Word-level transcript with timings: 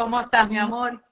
¿Cómo 0.00 0.18
estás, 0.18 0.48
mi 0.48 0.56
amor? 0.56 1.04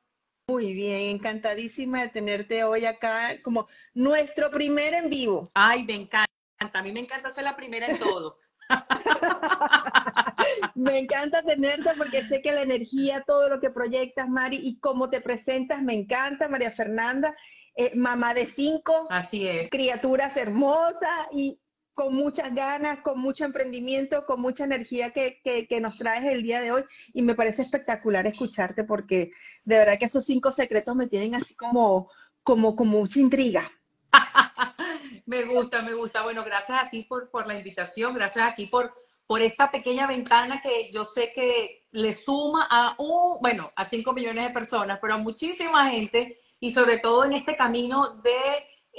Muy 0.49 0.73
bien, 0.73 1.17
encantadísima 1.17 2.01
de 2.01 2.09
tenerte 2.09 2.65
hoy 2.65 2.87
acá 2.87 3.37
como 3.43 3.69
nuestro 3.93 4.51
primer 4.51 4.95
en 4.95 5.11
vivo. 5.11 5.51
Ay, 5.53 5.85
me 5.85 5.93
encanta. 5.93 6.25
A 6.73 6.83
mí 6.83 6.91
me 6.91 7.01
encanta 7.01 7.29
ser 7.29 7.45
la 7.45 7.55
primera 7.55 7.87
en 7.87 7.99
todo. 7.99 8.39
me 10.75 11.01
encanta 11.01 11.43
tenerte 11.43 11.91
porque 11.99 12.27
sé 12.29 12.41
que 12.41 12.53
la 12.53 12.63
energía, 12.63 13.23
todo 13.27 13.51
lo 13.51 13.61
que 13.61 13.69
proyectas, 13.69 14.27
Mari, 14.27 14.57
y 14.57 14.79
cómo 14.79 15.11
te 15.11 15.21
presentas, 15.21 15.83
me 15.83 15.93
encanta, 15.93 16.49
María 16.49 16.71
Fernanda, 16.71 17.37
eh, 17.77 17.93
mamá 17.95 18.33
de 18.33 18.47
cinco. 18.47 19.07
Así 19.11 19.47
es. 19.47 19.69
Criaturas 19.69 20.35
hermosas 20.39 21.29
y 21.31 21.61
con 21.99 22.15
muchas 22.15 22.55
ganas, 22.55 23.01
con 23.01 23.19
mucho 23.19 23.45
emprendimiento, 23.45 24.25
con 24.25 24.41
mucha 24.41 24.63
energía 24.63 25.11
que, 25.11 25.41
que, 25.43 25.81
nos 25.81 25.99
traes 25.99 26.23
el 26.27 26.45
día 26.45 26.61
de 26.61 26.71
hoy 26.71 26.85
y 27.13 27.23
me 27.23 27.35
parece 27.35 27.63
espectacular 27.63 28.25
escucharte 28.25 28.85
porque 28.85 29.33
de 29.65 29.79
verdad 29.79 29.99
que 29.99 30.05
esos 30.05 30.25
cinco 30.25 30.53
secretos 30.53 30.95
me 30.95 31.09
tienen 31.09 31.35
así 31.35 31.57
como, 31.57 32.09
como, 32.45 32.77
como 32.77 33.01
mucha 33.01 33.19
intriga. 33.19 33.73
me 35.27 35.43
gusta, 35.43 35.83
me 35.83 35.93
gusta. 35.93 36.23
Bueno, 36.23 36.45
gracias 36.45 36.85
a 36.85 36.89
ti 36.89 37.03
por, 37.03 37.31
por 37.31 37.49
la 37.49 37.59
invitación, 37.59 38.15
gracias 38.15 38.47
a 38.47 38.55
ti 38.55 38.67
por, 38.67 38.95
por 39.27 39.43
esta 39.43 39.69
pequeña 39.69 40.07
ventana 40.07 40.63
que 40.63 40.93
yo 40.93 41.05
sé 41.05 41.33
que 41.35 41.85
le 41.91 42.15
suma 42.15 42.69
a, 42.71 42.95
un, 42.99 43.41
bueno, 43.41 43.73
a 43.75 43.85
cinco 43.85 44.13
millones 44.13 44.47
de 44.47 44.55
personas, 44.55 45.01
pero 45.03 45.15
a 45.15 45.19
muchísima 45.19 45.91
gente 45.91 46.39
y 46.61 46.71
sobre 46.71 46.99
todo 46.99 47.25
en 47.25 47.33
este 47.33 47.57
camino 47.57 48.21
de 48.23 48.39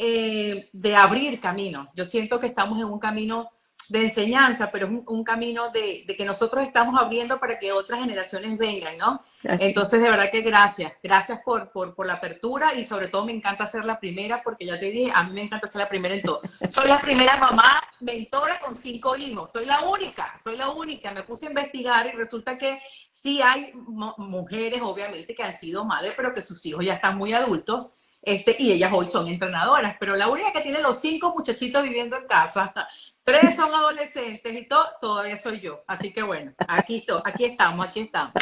eh, 0.01 0.69
de 0.71 0.95
abrir 0.95 1.41
camino. 1.41 1.89
Yo 1.93 2.05
siento 2.05 2.39
que 2.39 2.47
estamos 2.47 2.79
en 2.79 2.85
un 2.85 2.99
camino 2.99 3.49
de 3.89 4.03
enseñanza, 4.03 4.71
pero 4.71 4.87
es 4.87 4.93
un, 5.07 5.23
camino 5.25 5.71
de, 5.71 6.05
que 6.15 6.23
nosotros 6.23 6.65
estamos 6.65 6.97
abriendo 7.01 7.37
para 7.37 7.59
que 7.59 7.73
otras 7.73 7.99
generaciones 7.99 8.57
vengan, 8.57 8.97
¿no? 8.97 9.21
Entonces, 9.43 9.99
de 9.99 10.09
verdad 10.09 10.31
que 10.31 10.39
gracias. 10.39 10.93
Gracias 11.03 11.41
por, 11.43 11.73
por, 11.73 12.07
la 12.07 12.13
apertura 12.13 12.75
y 12.75 12.85
sobre 12.85 13.09
todo 13.09 13.25
me 13.25 13.33
encanta 13.33 13.67
ser 13.67 13.83
la 13.83 13.99
primera 13.99 14.41
porque 14.41 14.65
ya 14.65 14.79
te 14.79 14.85
dije, 14.85 15.11
a 15.13 15.23
mí 15.23 15.33
me 15.33 15.43
encanta 15.43 15.67
ser 15.67 15.81
la 15.81 15.89
primera 15.89 16.15
en 16.15 16.21
todo. 16.21 16.39
Soy 16.69 16.87
la 16.87 17.01
primera 17.01 17.35
mamá 17.35 17.81
mentora 17.99 18.57
con 18.57 18.77
cinco 18.77 19.17
hijos. 19.17 19.51
Soy 19.51 19.65
la 19.65 19.81
única, 19.81 20.39
soy 20.41 20.55
la 20.55 20.69
única. 20.69 21.11
Me 21.11 21.23
puse 21.23 21.47
a 21.47 21.49
investigar 21.49 22.07
y 22.07 22.11
resulta 22.11 22.57
que 22.57 22.79
sí 23.11 23.41
hay 23.41 23.73
mujeres, 23.73 24.81
obviamente, 24.81 25.35
que 25.35 25.43
han 25.43 25.53
sido 25.53 25.83
madres, 25.83 26.13
pero 26.15 26.33
que 26.33 26.41
sus 26.41 26.65
hijos 26.65 26.85
ya 26.85 26.93
están 26.93 27.17
muy 27.17 27.33
adultos 27.33 27.95
este, 28.21 28.55
y 28.59 28.71
ellas 28.71 28.91
hoy 28.93 29.07
son 29.07 29.27
entrenadoras, 29.27 29.95
pero 29.99 30.15
la 30.15 30.27
única 30.27 30.51
que 30.51 30.61
tiene 30.61 30.81
los 30.81 30.99
cinco 30.99 31.33
muchachitos 31.35 31.83
viviendo 31.83 32.17
en 32.17 32.27
casa, 32.27 32.73
tres 33.23 33.55
son 33.55 33.73
adolescentes 33.73 34.55
y 34.55 34.67
todo, 34.67 34.85
todavía 34.99 35.37
soy 35.37 35.61
yo. 35.61 35.83
Así 35.87 36.11
que 36.11 36.21
bueno, 36.21 36.53
aquí, 36.67 37.05
aquí 37.23 37.45
estamos, 37.45 37.87
aquí 37.87 38.01
estamos. 38.01 38.33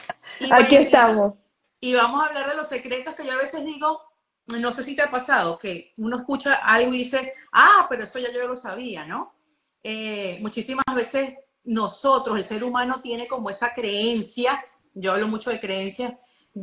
aquí 0.52 0.75
estamos. 0.75 1.34
Y 1.80 1.94
vamos 1.94 2.23
a 2.23 2.28
hablar 2.28 2.50
de 2.50 2.56
los 2.56 2.67
secretos 2.67 3.14
que 3.14 3.25
yo 3.25 3.34
a 3.34 3.38
veces 3.38 3.64
digo, 3.64 4.02
no 4.47 4.72
sé 4.72 4.84
si 4.84 4.95
te 4.95 5.03
ha 5.03 5.12
pasado, 5.12 5.59
que 5.59 5.94
uno 5.97 6.18
escucha 6.18 6.56
algo 6.56 6.94
y 6.94 7.00
dice, 7.00 7.34
ah, 7.52 7.85
pero 7.90 8.06
eso 8.06 8.18
ya 8.18 8.31
yo 8.31 8.47
lo 8.47 8.56
sabía, 8.56 9.06
¿no? 9.06 9.35
Eh, 9.84 10.40
muchísimas 10.41 10.85
veces 10.96 11.35
nosotros, 11.66 12.38
el 12.38 12.46
ser 12.46 12.63
humano, 12.63 13.02
tiene 13.02 13.28
como 13.28 13.50
esa 13.50 13.73
creencia, 13.73 14.66
yo 14.94 15.12
hablo 15.12 15.28
mucho 15.28 15.52
de 15.52 15.59
creencias, 15.59 16.13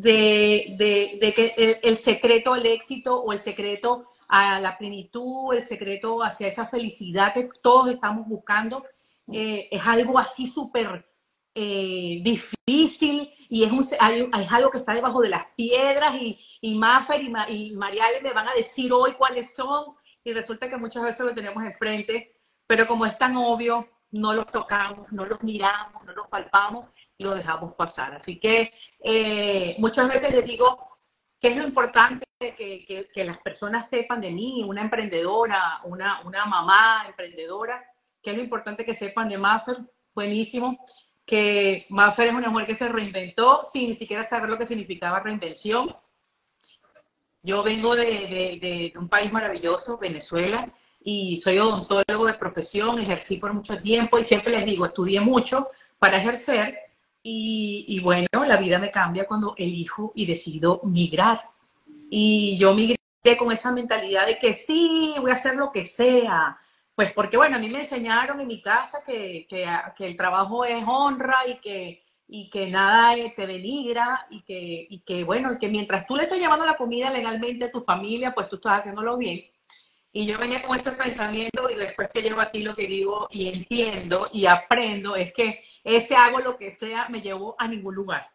de, 0.01 1.33
que 1.35 1.81
el, 1.83 1.97
secreto 1.97 2.53
al 2.53 2.67
éxito 2.67 3.23
o 3.23 3.33
el 3.33 3.41
secreto 3.41 4.11
a 4.29 4.59
la 4.59 4.77
plenitud, 4.77 5.55
el 5.55 5.63
secreto 5.63 6.23
hacia 6.23 6.49
esa 6.49 6.67
felicidad 6.67 7.33
que 7.33 7.49
todos 7.63 7.91
estamos 7.91 8.27
buscando, 8.27 8.85
eh, 9.33 9.69
es 9.71 9.87
algo 9.87 10.19
así 10.19 10.49
súper 10.49 11.07
eh, 11.55 12.21
difícil 12.23 13.33
y 13.49 13.63
es, 13.63 13.71
un, 13.71 13.83
es 13.83 14.53
algo 14.53 14.71
que 14.71 14.79
está 14.79 14.95
debajo 14.95 15.21
de 15.21 15.29
las 15.29 15.47
piedras 15.57 16.17
y, 16.21 16.41
y 16.61 16.75
Maffer 16.75 17.23
y, 17.23 17.33
y 17.55 17.77
Mariale 17.77 18.21
me 18.21 18.33
van 18.33 18.49
a 18.49 18.55
decir 18.55 18.93
hoy 18.93 19.13
cuáles 19.13 19.55
son 19.55 19.95
y 20.25 20.33
resulta 20.33 20.69
que 20.69 20.77
muchas 20.77 21.05
veces 21.05 21.25
lo 21.25 21.35
tenemos 21.35 21.63
enfrente, 21.63 22.35
pero 22.67 22.89
como 22.89 23.07
es 23.07 23.17
tan 23.17 23.37
obvio, 23.37 23.89
no 24.11 24.33
los 24.33 24.47
tocamos, 24.47 25.13
no 25.13 25.25
los 25.25 25.43
miramos, 25.43 26.05
no 26.05 26.13
los 26.13 26.27
palpamos 26.29 26.87
y 27.17 27.25
lo 27.25 27.35
dejamos 27.35 27.75
pasar. 27.75 28.15
Así 28.15 28.41
que 28.41 28.73
eh, 29.07 29.77
muchas 29.79 30.09
veces 30.09 30.33
les 30.35 30.47
digo 30.47 30.97
que 31.39 31.49
es 31.49 31.57
lo 31.59 31.65
importante 31.65 32.25
que, 32.39 33.07
que, 33.13 33.25
las 33.25 33.37
personas 33.43 33.91
sepan 33.91 34.23
de 34.23 34.31
mí, 34.31 34.65
una 34.67 34.81
emprendedora, 34.81 35.81
una, 35.85 36.23
una 36.23 36.47
mamá 36.47 37.05
emprendedora, 37.07 37.85
que 38.23 38.31
es 38.31 38.37
lo 38.37 38.43
importante 38.43 38.83
que 38.83 38.95
sepan 38.95 39.29
de 39.29 39.37
Maffer, 39.37 39.77
buenísimo, 40.15 40.79
que 41.27 41.85
Maffer 41.91 42.29
es 42.29 42.35
una 42.35 42.49
mujer 42.49 42.69
que 42.69 42.77
se 42.77 42.89
reinventó 42.89 43.67
sin 43.67 43.91
ni 43.91 43.95
siquiera 43.95 44.27
saber 44.27 44.49
lo 44.49 44.57
que 44.57 44.65
significaba 44.65 45.21
reinvención. 45.21 45.95
Yo 47.43 47.63
vengo 47.63 47.95
de, 47.95 48.07
de, 48.07 48.59
de 48.93 48.99
un 48.99 49.11
país 49.11 49.31
maravilloso, 49.31 49.99
Venezuela, 49.99 50.73
y 51.03 51.37
soy 51.43 51.59
odontólogo 51.59 52.25
de 52.25 52.35
profesión, 52.35 52.99
ejercí 52.99 53.37
por 53.37 53.53
mucho 53.53 53.77
tiempo 53.83 54.19
y 54.19 54.25
siempre 54.25 54.53
les 54.53 54.65
digo, 54.65 54.87
estudié 54.87 55.21
mucho 55.21 55.69
para 55.99 56.17
ejercer, 56.17 56.84
y, 57.27 58.01
bueno, 58.01 58.29
la 58.47 58.59
vida 58.59 58.79
me 58.79 58.91
cambia 58.91 59.27
cuando 59.27 59.55
elijo 59.57 60.13
y 60.15 60.27
decido 60.27 60.83
migrar. 60.85 61.41
Y 62.11 62.59
yo 62.59 62.75
migré 62.75 62.99
con 63.39 63.51
esa 63.51 63.73
mentalidad 63.73 64.27
de 64.27 64.39
que 64.39 64.53
sí, 64.53 65.15
voy 65.19 65.31
a 65.31 65.35
hacer 65.35 65.57
lo 65.57 65.73
que 65.73 65.87
sea. 65.87 66.59
Pues 66.95 67.13
porque, 67.13 67.39
bueno, 67.39 67.57
a 67.57 67.59
mí 67.59 67.71
me 67.71 67.81
enseñaron 67.81 68.41
en 68.41 68.47
mi 68.47 68.61
casa 68.61 68.99
que, 69.07 69.47
que, 69.49 69.67
el 70.01 70.17
trabajo 70.19 70.67
es 70.67 70.85
honra 70.87 71.39
y 71.49 71.55
que, 71.61 72.05
y 72.29 72.51
que 72.51 72.67
nada 72.69 73.15
te 73.35 73.47
denigra 73.47 74.27
y 74.29 74.43
que, 74.43 74.87
y 74.91 75.01
que, 75.01 75.25
bueno, 75.25 75.59
que 75.59 75.69
mientras 75.69 76.07
tú 76.07 76.17
le 76.17 76.25
estás 76.25 76.39
llevando 76.39 76.67
la 76.67 76.77
comida 76.77 77.11
legalmente 77.11 77.65
a 77.65 77.73
tu 77.73 77.83
familia, 77.83 78.35
pues 78.35 78.51
tú 78.51 78.57
estás 78.57 78.81
haciéndolo 78.81 79.17
bien. 79.17 79.43
Y 80.13 80.27
yo 80.27 80.39
venía 80.39 80.63
con 80.63 80.77
ese 80.77 80.93
pensamiento 80.93 81.71
y 81.71 81.75
después 81.75 82.11
que 82.13 82.23
llevo 82.23 82.41
aquí 82.43 82.63
lo 82.63 82.75
que 82.75 82.87
digo 82.87 83.29
y 83.33 83.49
entiendo 83.49 84.29
y 84.31 84.47
aprendo 84.47 85.17
es 85.17 85.33
que 85.33 85.65
ese 85.85 86.17
hago 86.17 86.41
lo 86.41 86.57
que 86.57 86.71
sea 86.71 87.09
me 87.11 87.21
llevó 87.21 87.55
a 87.59 87.69
ningún 87.69 87.95
lugar. 87.95 88.31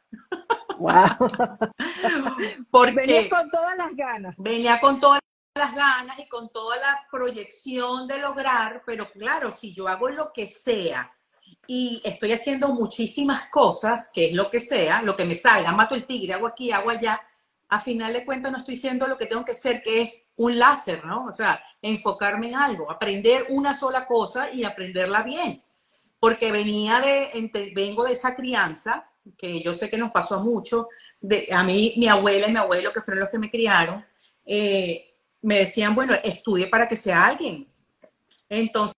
Wow. 0.77 0.93
Porque 2.71 2.93
venía 2.93 3.27
con 3.27 3.49
todas 3.49 3.75
las 3.75 3.95
ganas. 3.95 4.35
Venía 4.37 4.79
con 4.79 4.99
todas 4.99 5.19
las 5.55 5.73
ganas 5.73 6.17
y 6.19 6.27
con 6.27 6.49
toda 6.51 6.77
la 6.77 7.07
proyección 7.11 8.07
de 8.07 8.19
lograr, 8.19 8.83
pero 8.85 9.09
claro, 9.09 9.51
si 9.51 9.73
yo 9.73 9.87
hago 9.87 10.07
lo 10.09 10.31
que 10.31 10.47
sea 10.47 11.11
y 11.67 12.01
estoy 12.05 12.31
haciendo 12.31 12.69
muchísimas 12.69 13.49
cosas, 13.49 14.09
que 14.13 14.27
es 14.27 14.33
lo 14.33 14.49
que 14.49 14.61
sea, 14.61 15.01
lo 15.01 15.17
que 15.17 15.25
me 15.25 15.35
salga, 15.35 15.71
mato 15.71 15.95
el 15.95 16.05
tigre, 16.05 16.33
hago 16.33 16.47
aquí, 16.47 16.71
hago 16.71 16.91
allá, 16.91 17.19
a 17.67 17.79
final 17.79 18.13
de 18.13 18.25
cuentas 18.25 18.51
no 18.51 18.59
estoy 18.59 18.77
siendo 18.77 19.05
lo 19.07 19.17
que 19.17 19.25
tengo 19.25 19.43
que 19.43 19.53
ser, 19.53 19.83
que 19.83 20.01
es 20.01 20.27
un 20.37 20.57
láser, 20.57 21.03
¿no? 21.03 21.25
O 21.25 21.33
sea, 21.33 21.61
enfocarme 21.81 22.49
en 22.49 22.55
algo, 22.55 22.89
aprender 22.89 23.47
una 23.49 23.77
sola 23.77 24.05
cosa 24.05 24.51
y 24.51 24.63
aprenderla 24.63 25.23
bien 25.23 25.63
porque 26.19 26.51
venía 26.51 26.99
de, 26.99 27.71
vengo 27.73 28.03
de 28.03 28.13
esa 28.13 28.35
crianza, 28.35 29.09
que 29.37 29.61
yo 29.61 29.73
sé 29.73 29.89
que 29.89 29.97
nos 29.97 30.11
pasó 30.11 30.35
a 30.35 30.43
mucho, 30.43 30.89
de, 31.21 31.47
a 31.51 31.63
mí, 31.63 31.93
mi 31.97 32.07
abuela 32.07 32.47
y 32.47 32.51
mi 32.51 32.57
abuelo, 32.57 32.91
que 32.91 33.01
fueron 33.01 33.21
los 33.21 33.29
que 33.29 33.37
me 33.37 33.49
criaron, 33.49 34.05
eh, 34.45 35.13
me 35.41 35.59
decían, 35.59 35.95
bueno, 35.95 36.13
estudie 36.23 36.67
para 36.67 36.87
que 36.87 36.95
sea 36.95 37.25
alguien. 37.25 37.67
Entonces, 38.49 38.95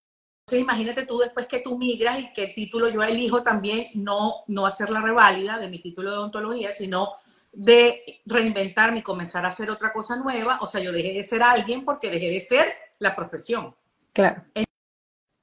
imagínate 0.51 1.05
tú 1.05 1.19
después 1.19 1.47
que 1.47 1.59
tú 1.59 1.77
migras 1.77 2.19
y 2.19 2.33
que 2.33 2.45
el 2.45 2.53
título 2.55 2.89
yo 2.89 3.03
elijo 3.03 3.43
también 3.43 3.87
no, 3.93 4.43
no 4.47 4.65
hacer 4.65 4.89
la 4.89 5.01
reválida 5.01 5.59
de 5.59 5.69
mi 5.69 5.79
título 5.79 6.09
de 6.09 6.17
odontología, 6.17 6.71
sino 6.71 7.13
de 7.51 8.21
reinventarme 8.25 8.99
y 8.99 9.03
comenzar 9.03 9.45
a 9.45 9.49
hacer 9.49 9.69
otra 9.69 9.91
cosa 9.91 10.15
nueva. 10.15 10.59
O 10.61 10.67
sea, 10.67 10.81
yo 10.81 10.91
dejé 10.91 11.13
de 11.13 11.23
ser 11.23 11.43
alguien 11.43 11.85
porque 11.85 12.09
dejé 12.09 12.29
de 12.29 12.39
ser 12.39 12.73
la 12.99 13.15
profesión. 13.15 13.75
Claro. 14.13 14.43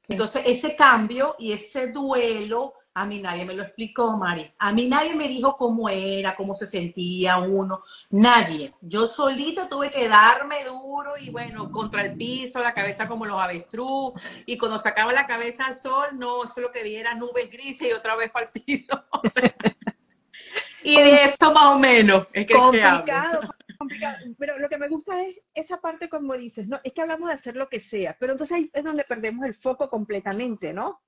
Ese 0.09 0.75
cambio 0.75 1.37
y 1.39 1.53
ese 1.53 1.93
duelo, 1.93 2.75
a 2.95 3.05
mí 3.05 3.21
nadie 3.21 3.45
me 3.45 3.55
lo 3.55 3.63
explicó, 3.63 4.17
Mari. 4.17 4.53
A 4.59 4.73
mí 4.73 4.89
nadie 4.89 5.15
me 5.15 5.29
dijo 5.29 5.57
cómo 5.57 5.89
era, 5.89 6.35
cómo 6.35 6.55
se 6.55 6.67
sentía 6.67 7.39
uno. 7.39 7.83
Nadie. 8.11 8.75
Yo 8.81 9.07
solita 9.07 9.69
tuve 9.69 9.91
que 9.91 10.09
darme 10.09 10.65
duro 10.65 11.13
y 11.17 11.31
bueno, 11.31 11.71
contra 11.71 12.03
el 12.03 12.17
piso, 12.17 12.61
la 12.61 12.75
cabeza 12.75 13.07
como 13.07 13.25
los 13.27 13.41
avestruz. 13.41 14.15
Y 14.47 14.59
cuando 14.59 14.79
sacaba 14.79 15.13
la 15.13 15.27
cabeza 15.27 15.67
al 15.67 15.79
sol, 15.79 16.09
no, 16.15 16.45
eso 16.45 16.61
lo 16.61 16.73
que 16.73 16.83
vi 16.83 16.97
era 16.97 17.15
nubes 17.15 17.51
grises 17.51 17.89
y 17.89 17.93
otra 17.93 18.17
vez 18.17 18.31
para 18.31 18.47
el 18.47 18.53
piso. 18.65 19.05
y 20.83 20.97
de 20.97 21.25
esto 21.25 21.53
más 21.53 21.77
o 21.77 21.79
menos 21.79 22.27
es 22.33 22.47
que, 22.47 22.55
complicado, 22.55 23.43
complicado. 23.79 24.17
Pero 24.39 24.59
lo 24.59 24.69
que 24.69 24.77
me 24.77 24.89
gusta 24.89 25.23
es 25.23 25.37
esa 25.55 25.81
parte 25.81 26.09
como 26.09 26.35
dices, 26.35 26.69
¿no? 26.69 26.81
Es 26.85 26.93
que 26.93 27.01
hablamos 27.01 27.29
de 27.29 27.35
hacer 27.35 27.57
lo 27.57 27.69
que 27.69 27.81
sea, 27.81 28.17
pero 28.19 28.33
entonces 28.33 28.57
ahí 28.57 28.71
es 28.75 28.85
donde 28.85 29.05
perdemos 29.05 29.47
el 29.47 29.55
foco 29.55 29.89
completamente, 29.89 30.73
¿no? 30.73 31.01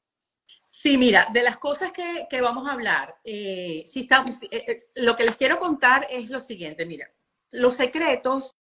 Sí, 0.68 0.96
mira, 0.96 1.26
de 1.32 1.42
las 1.42 1.58
cosas 1.58 1.90
que, 1.90 2.28
que 2.30 2.40
vamos 2.40 2.68
a 2.68 2.72
hablar, 2.72 3.16
eh, 3.24 3.82
si 3.86 4.02
estamos, 4.02 4.40
eh, 4.44 4.48
eh, 4.52 4.90
lo 4.94 5.16
que 5.16 5.24
les 5.24 5.36
quiero 5.36 5.58
contar 5.58 6.06
es 6.08 6.30
lo 6.30 6.40
siguiente, 6.40 6.86
mira, 6.86 7.10
los 7.50 7.74
secretos 7.74 8.54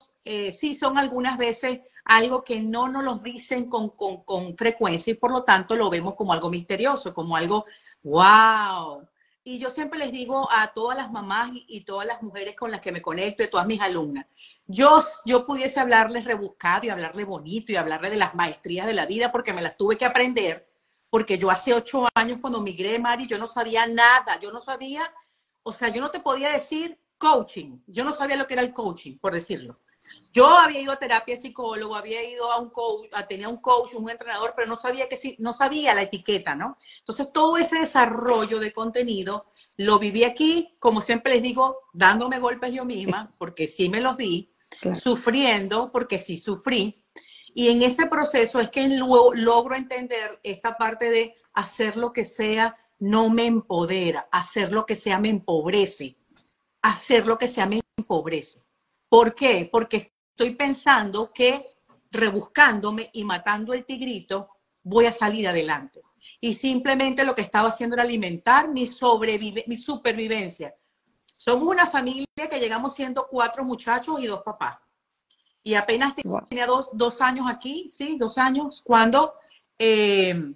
sí 0.51 0.75
son 0.75 0.99
algunas 0.99 1.39
veces 1.39 1.79
algo 2.05 2.43
que 2.43 2.59
no 2.59 2.87
nos 2.87 3.03
los 3.03 3.23
dicen 3.23 3.67
con, 3.67 3.89
con, 3.89 4.23
con, 4.23 4.55
frecuencia 4.55 5.11
y 5.11 5.15
por 5.15 5.31
lo 5.31 5.43
tanto 5.43 5.75
lo 5.75 5.89
vemos 5.89 6.13
como 6.15 6.33
algo 6.33 6.49
misterioso, 6.49 7.13
como 7.13 7.35
algo, 7.35 7.65
wow. 8.03 9.07
Y 9.49 9.57
yo 9.57 9.71
siempre 9.71 9.97
les 9.97 10.11
digo 10.11 10.47
a 10.51 10.73
todas 10.73 10.95
las 10.95 11.11
mamás 11.11 11.49
y, 11.53 11.81
todas 11.81 12.05
las 12.05 12.21
mujeres 12.21 12.55
con 12.55 12.69
las 12.69 12.81
que 12.81 12.91
me 12.91 13.01
conecto, 13.01 13.41
y 13.41 13.47
todas 13.47 13.65
mis 13.65 13.81
alumnas, 13.81 14.27
yo, 14.67 15.03
yo 15.25 15.43
pudiese 15.47 15.79
hablarles 15.79 16.25
rebuscado 16.25 16.85
y 16.85 16.89
hablarle 16.89 17.23
bonito 17.23 17.71
y 17.71 17.75
hablarle 17.75 18.11
de 18.11 18.17
las 18.17 18.35
maestrías 18.35 18.85
de 18.85 18.93
la 18.93 19.07
vida 19.07 19.31
porque 19.31 19.51
me 19.51 19.63
las 19.63 19.75
tuve 19.75 19.97
que 19.97 20.05
aprender 20.05 20.69
porque 21.09 21.39
yo 21.39 21.49
hace 21.49 21.73
ocho 21.73 22.07
años 22.13 22.37
cuando 22.39 22.61
migré, 22.61 22.99
Mari, 22.99 23.25
yo 23.25 23.39
no 23.39 23.47
sabía 23.47 23.87
nada, 23.87 24.39
yo 24.39 24.51
no 24.51 24.59
sabía, 24.59 25.01
o 25.63 25.73
sea, 25.73 25.87
yo 25.89 25.99
no 25.99 26.11
te 26.11 26.19
podía 26.19 26.51
decir 26.51 26.99
coaching, 27.17 27.79
yo 27.87 28.03
no 28.03 28.11
sabía 28.11 28.35
lo 28.35 28.45
que 28.45 28.53
era 28.53 28.61
el 28.61 28.71
coaching, 28.71 29.17
por 29.17 29.33
decirlo. 29.33 29.79
Yo 30.31 30.47
había 30.47 30.81
ido 30.81 30.91
a 30.91 30.99
terapia 30.99 31.35
psicólogo, 31.35 31.95
había 31.95 32.23
ido 32.23 32.51
a 32.51 32.59
un 32.59 32.69
coach, 32.69 33.09
tenía 33.27 33.49
un 33.49 33.57
coach, 33.57 33.93
un 33.95 34.09
entrenador, 34.09 34.53
pero 34.55 34.67
no 34.67 34.75
sabía 34.75 35.09
que 35.09 35.17
sí, 35.17 35.35
no 35.39 35.53
sabía 35.53 35.95
la 35.95 36.03
etiqueta, 36.03 36.55
¿no? 36.55 36.77
Entonces 36.99 37.31
todo 37.33 37.57
ese 37.57 37.79
desarrollo 37.79 38.59
de 38.59 38.71
contenido 38.71 39.51
lo 39.77 39.97
viví 39.97 40.23
aquí, 40.23 40.75
como 40.79 41.01
siempre 41.01 41.33
les 41.33 41.43
digo, 41.43 41.79
dándome 41.93 42.39
golpes 42.39 42.73
yo 42.73 42.85
misma, 42.85 43.33
porque 43.37 43.67
sí 43.67 43.89
me 43.89 44.01
los 44.01 44.17
di, 44.17 44.53
sufriendo, 44.93 45.91
porque 45.91 46.19
sí 46.19 46.37
sufrí, 46.37 47.03
y 47.53 47.69
en 47.69 47.81
ese 47.81 48.05
proceso 48.05 48.59
es 48.59 48.69
que 48.69 48.87
logro 48.87 49.75
entender 49.75 50.39
esta 50.43 50.77
parte 50.77 51.09
de 51.09 51.35
hacer 51.53 51.97
lo 51.97 52.13
que 52.13 52.23
sea 52.23 52.77
no 52.99 53.29
me 53.29 53.45
empodera, 53.45 54.27
hacer 54.31 54.71
lo 54.71 54.85
que 54.85 54.95
sea 54.95 55.19
me 55.19 55.29
empobrece, 55.29 56.17
hacer 56.81 57.25
lo 57.25 57.37
que 57.37 57.47
sea 57.47 57.65
me 57.65 57.81
empobrece. 57.97 58.68
¿Por 59.09 59.33
qué? 59.33 59.67
Porque 59.71 60.13
estoy 60.29 60.55
pensando 60.55 61.33
que 61.33 61.65
rebuscándome 62.11 63.09
y 63.13 63.23
matando 63.23 63.73
el 63.73 63.85
tigrito 63.85 64.49
voy 64.83 65.07
a 65.07 65.11
salir 65.11 65.47
adelante. 65.47 66.01
Y 66.39 66.53
simplemente 66.53 67.25
lo 67.25 67.35
que 67.35 67.41
estaba 67.41 67.69
haciendo 67.69 67.95
era 67.95 68.03
alimentar 68.03 68.69
mi, 68.69 68.85
sobrevive 68.85 69.65
mi 69.67 69.75
supervivencia. 69.75 70.75
Somos 71.35 71.67
una 71.67 71.87
familia 71.87 72.25
que 72.49 72.59
llegamos 72.59 72.93
siendo 72.93 73.27
cuatro 73.27 73.63
muchachos 73.63 74.19
y 74.19 74.27
dos 74.27 74.43
papás. 74.43 74.77
Y 75.63 75.73
apenas 75.73 76.13
tenía 76.15 76.65
dos, 76.65 76.89
dos, 76.93 77.21
años 77.21 77.45
aquí, 77.49 77.89
sí, 77.89 78.17
dos 78.17 78.37
años, 78.37 78.81
cuando, 78.81 79.33
eh, 79.77 80.53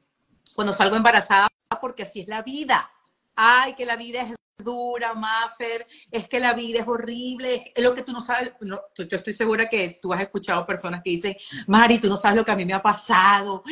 cuando 0.56 0.74
salgo 0.74 0.96
embarazada, 0.96 1.48
porque 1.82 2.04
así 2.04 2.22
es 2.22 2.28
la 2.28 2.42
vida. 2.42 2.90
Ay, 3.36 3.76
que 3.76 3.86
la 3.86 3.96
vida 3.96 4.22
es 4.22 4.36
dura, 4.64 5.14
Maffer, 5.14 5.86
es 6.12 6.28
que 6.28 6.40
la 6.40 6.54
vida 6.54 6.80
es 6.80 6.88
horrible, 6.88 7.72
es 7.76 7.84
lo 7.84 7.94
que 7.94 8.04
tú 8.04 8.12
no 8.12 8.22
sabes. 8.22 8.54
No, 8.62 8.80
yo 8.98 9.18
estoy 9.18 9.34
segura 9.34 9.70
que 9.70 10.00
tú 10.02 10.14
has 10.14 10.22
escuchado 10.22 10.66
personas 10.66 11.02
que 11.04 11.12
dicen, 11.12 11.36
Mari, 11.68 12.00
tú 12.00 12.08
no 12.08 12.18
sabes 12.18 12.38
lo 12.38 12.46
que 12.46 12.52
a 12.52 12.56
mí 12.56 12.66
me 12.66 12.74
ha 12.74 12.82
pasado. 12.82 13.64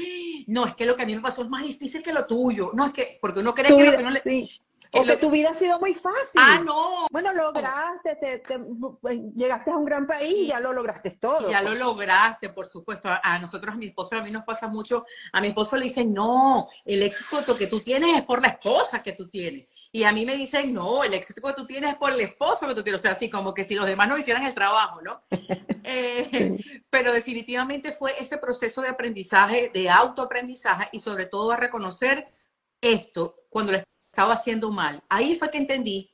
No, 0.47 0.65
es 0.65 0.75
que 0.75 0.85
lo 0.85 0.95
que 0.95 1.03
a 1.03 1.05
mí 1.05 1.15
me 1.15 1.21
pasó 1.21 1.43
es 1.43 1.49
más 1.49 1.63
difícil 1.63 2.01
que 2.01 2.13
lo 2.13 2.25
tuyo. 2.25 2.71
No, 2.73 2.87
es 2.87 2.93
que, 2.93 3.17
porque 3.21 3.39
uno 3.39 3.53
cree 3.53 3.75
que 3.75 3.83
lo 3.83 3.97
que 3.97 4.03
no 4.03 4.11
le. 4.11 4.49
O 4.93 5.03
que 5.03 5.17
tu 5.17 5.29
vida 5.29 5.51
ha 5.51 5.53
sido 5.53 5.79
muy 5.79 5.93
fácil. 5.93 6.41
Ah, 6.41 6.59
no. 6.63 7.07
Bueno, 7.09 7.33
lograste, 7.33 8.15
te, 8.15 8.59
pues, 8.99 9.21
llegaste 9.35 9.71
a 9.71 9.77
un 9.77 9.85
gran 9.85 10.05
país 10.05 10.33
y 10.35 10.47
ya 10.47 10.59
lo 10.59 10.73
lograste 10.73 11.11
todo. 11.11 11.49
Ya 11.49 11.61
lo 11.61 11.75
lograste, 11.75 12.49
por 12.49 12.67
supuesto. 12.67 13.07
A, 13.23 13.39
nosotros, 13.39 13.73
a 13.73 13.77
mi 13.77 13.85
esposo, 13.85 14.15
a 14.15 14.21
mí 14.21 14.31
nos 14.31 14.43
pasa 14.43 14.67
mucho. 14.67 15.05
A 15.31 15.39
mi 15.39 15.47
esposo 15.47 15.77
le 15.77 15.85
dicen, 15.85 16.13
no, 16.13 16.67
el 16.83 17.03
éxito 17.03 17.57
que 17.57 17.67
tú 17.67 17.79
tienes 17.79 18.17
es 18.17 18.23
por 18.23 18.41
la 18.41 18.49
esposa 18.49 19.01
que 19.01 19.13
tú 19.13 19.29
tienes. 19.29 19.67
Y 19.93 20.03
a 20.03 20.13
mí 20.13 20.25
me 20.25 20.37
dicen, 20.37 20.73
no, 20.73 21.03
el 21.03 21.13
éxito 21.13 21.41
que 21.45 21.53
tú 21.53 21.65
tienes 21.65 21.91
es 21.91 21.95
por 21.97 22.11
el 22.11 22.21
esposo 22.21 22.67
que 22.67 22.75
tú 22.75 22.83
tienes. 22.83 22.99
O 22.99 23.01
sea, 23.01 23.11
así 23.11 23.29
como 23.29 23.53
que 23.53 23.65
si 23.65 23.75
los 23.75 23.85
demás 23.85 24.07
no 24.07 24.17
hicieran 24.17 24.43
el 24.43 24.53
trabajo, 24.53 25.01
¿no? 25.01 25.21
Eh, 25.83 26.83
pero 26.91 27.11
definitivamente 27.11 27.91
fue 27.91 28.13
ese 28.19 28.37
proceso 28.37 28.83
de 28.83 28.89
aprendizaje, 28.89 29.71
de 29.73 29.89
autoaprendizaje 29.89 30.89
y 30.91 30.99
sobre 30.99 31.25
todo 31.25 31.51
a 31.51 31.57
reconocer 31.57 32.31
esto 32.79 33.45
cuando 33.49 33.71
le 33.71 33.83
estaba 34.11 34.35
haciendo 34.35 34.71
mal. 34.71 35.03
Ahí 35.09 35.35
fue 35.37 35.49
que 35.49 35.57
entendí, 35.57 36.11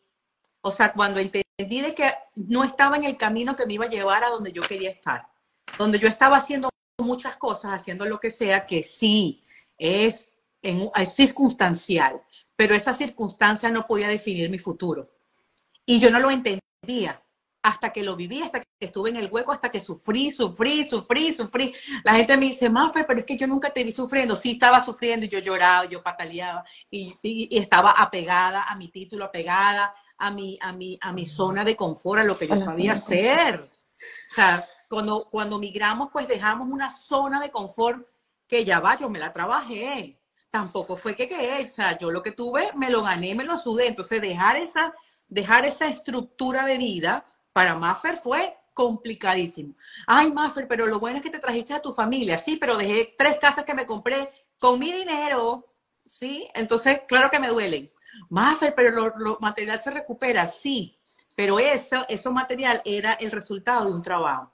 o 0.61 0.71
sea, 0.71 0.93
cuando 0.93 1.19
entendí 1.19 1.81
de 1.81 1.93
que 1.93 2.13
no 2.35 2.63
estaba 2.63 2.95
en 2.95 3.03
el 3.03 3.17
camino 3.17 3.57
que 3.57 3.65
me 3.65 3.73
iba 3.73 3.85
a 3.85 3.89
llevar 3.89 4.23
a 4.23 4.29
donde 4.29 4.53
yo 4.53 4.61
quería 4.61 4.89
estar, 4.89 5.27
donde 5.77 5.99
yo 5.99 6.07
estaba 6.07 6.37
haciendo 6.37 6.69
muchas 6.97 7.35
cosas, 7.35 7.73
haciendo 7.73 8.05
lo 8.05 8.19
que 8.19 8.31
sea, 8.31 8.65
que 8.65 8.83
sí, 8.83 9.43
es, 9.77 10.33
en, 10.61 10.89
es 10.95 11.13
circunstancial, 11.13 12.21
pero 12.57 12.75
esa 12.75 12.93
circunstancia 12.93 13.69
no 13.69 13.87
podía 13.87 14.09
definir 14.09 14.49
mi 14.49 14.59
futuro. 14.59 15.09
Y 15.85 15.99
yo 15.99 16.11
no 16.11 16.19
lo 16.19 16.31
entendía 16.31 17.23
hasta 17.61 17.91
que 17.91 18.01
lo 18.01 18.15
viví, 18.15 18.41
hasta 18.41 18.61
que 18.61 18.67
estuve 18.79 19.09
en 19.09 19.17
el 19.17 19.29
hueco, 19.31 19.51
hasta 19.51 19.69
que 19.69 19.79
sufrí, 19.79 20.31
sufrí, 20.31 20.87
sufrí, 20.87 21.33
sufrí. 21.33 21.73
La 22.03 22.15
gente 22.15 22.35
me 22.35 22.47
dice, 22.47 22.69
Maffer, 22.69 23.05
pero 23.05 23.19
es 23.19 23.25
que 23.25 23.37
yo 23.37 23.45
nunca 23.45 23.69
te 23.69 23.83
vi 23.83 23.91
sufriendo. 23.91 24.35
Sí, 24.35 24.51
estaba 24.51 24.83
sufriendo 24.83 25.25
y 25.25 25.29
yo 25.29 25.39
lloraba, 25.39 25.85
yo 25.85 26.01
pataleaba 26.01 26.63
y, 26.89 27.15
y, 27.21 27.57
estaba 27.57 27.91
apegada 27.91 28.63
a 28.63 28.75
mi 28.75 28.89
título, 28.89 29.25
apegada 29.25 29.93
a 30.17 30.31
mi, 30.31 30.57
a 30.61 30.73
mi, 30.73 30.97
a 30.99 31.11
mi 31.11 31.25
zona 31.25 31.63
de 31.63 31.75
confort, 31.75 32.21
a 32.21 32.23
lo 32.23 32.37
que 32.37 32.47
yo 32.47 32.57
sabía 32.57 32.93
hacer. 32.93 33.69
O 34.31 34.35
sea, 34.35 34.65
cuando, 34.89 35.27
cuando 35.29 35.59
migramos, 35.59 36.09
pues 36.11 36.27
dejamos 36.27 36.67
una 36.71 36.89
zona 36.89 37.39
de 37.39 37.51
confort 37.51 38.07
que 38.47 38.63
ya 38.65 38.79
va, 38.79 38.97
yo 38.97 39.09
me 39.09 39.19
la 39.19 39.33
trabajé. 39.33 40.19
Tampoco 40.57 40.97
fue 40.97 41.15
que, 41.15 41.27
que, 41.27 41.63
o 41.63 41.67
sea, 41.67 41.95
yo 41.99 42.09
lo 42.09 42.23
que 42.23 42.31
tuve, 42.31 42.71
me 42.73 42.89
lo 42.89 43.03
gané, 43.03 43.35
me 43.35 43.43
lo 43.43 43.59
sudé. 43.59 43.85
Entonces, 43.85 44.19
dejar 44.19 44.55
esa, 44.55 44.91
dejar 45.27 45.65
esa 45.65 45.87
estructura 45.87 46.65
de 46.65 46.79
vida 46.79 47.23
para 47.53 47.75
Maffer 47.75 48.17
fue 48.17 48.57
complicadísimo. 48.73 49.75
Ay, 50.07 50.31
Maffer, 50.31 50.67
pero 50.67 50.87
lo 50.87 50.99
bueno 50.99 51.17
es 51.17 51.23
que 51.23 51.29
te 51.29 51.37
trajiste 51.37 51.75
a 51.75 51.81
tu 51.81 51.93
familia. 51.93 52.39
Sí, 52.39 52.57
pero 52.57 52.75
dejé 52.75 53.13
tres 53.15 53.37
casas 53.39 53.65
que 53.65 53.75
me 53.75 53.85
compré 53.85 54.31
con 54.57 54.79
mi 54.79 54.91
dinero. 54.91 55.75
Sí, 56.07 56.47
entonces, 56.55 57.01
claro 57.07 57.29
que 57.29 57.39
me 57.39 57.49
duelen. 57.49 57.91
Maffer, 58.29 58.73
pero 58.73 59.15
lo, 59.15 59.37
material 59.39 59.79
se 59.79 59.91
recupera. 59.91 60.47
Sí, 60.47 60.99
pero 61.35 61.59
eso, 61.59 62.03
eso 62.09 62.31
material 62.31 62.81
era 62.83 63.13
el 63.13 63.29
resultado 63.29 63.85
de 63.85 63.91
un 63.91 64.01
trabajo. 64.01 64.51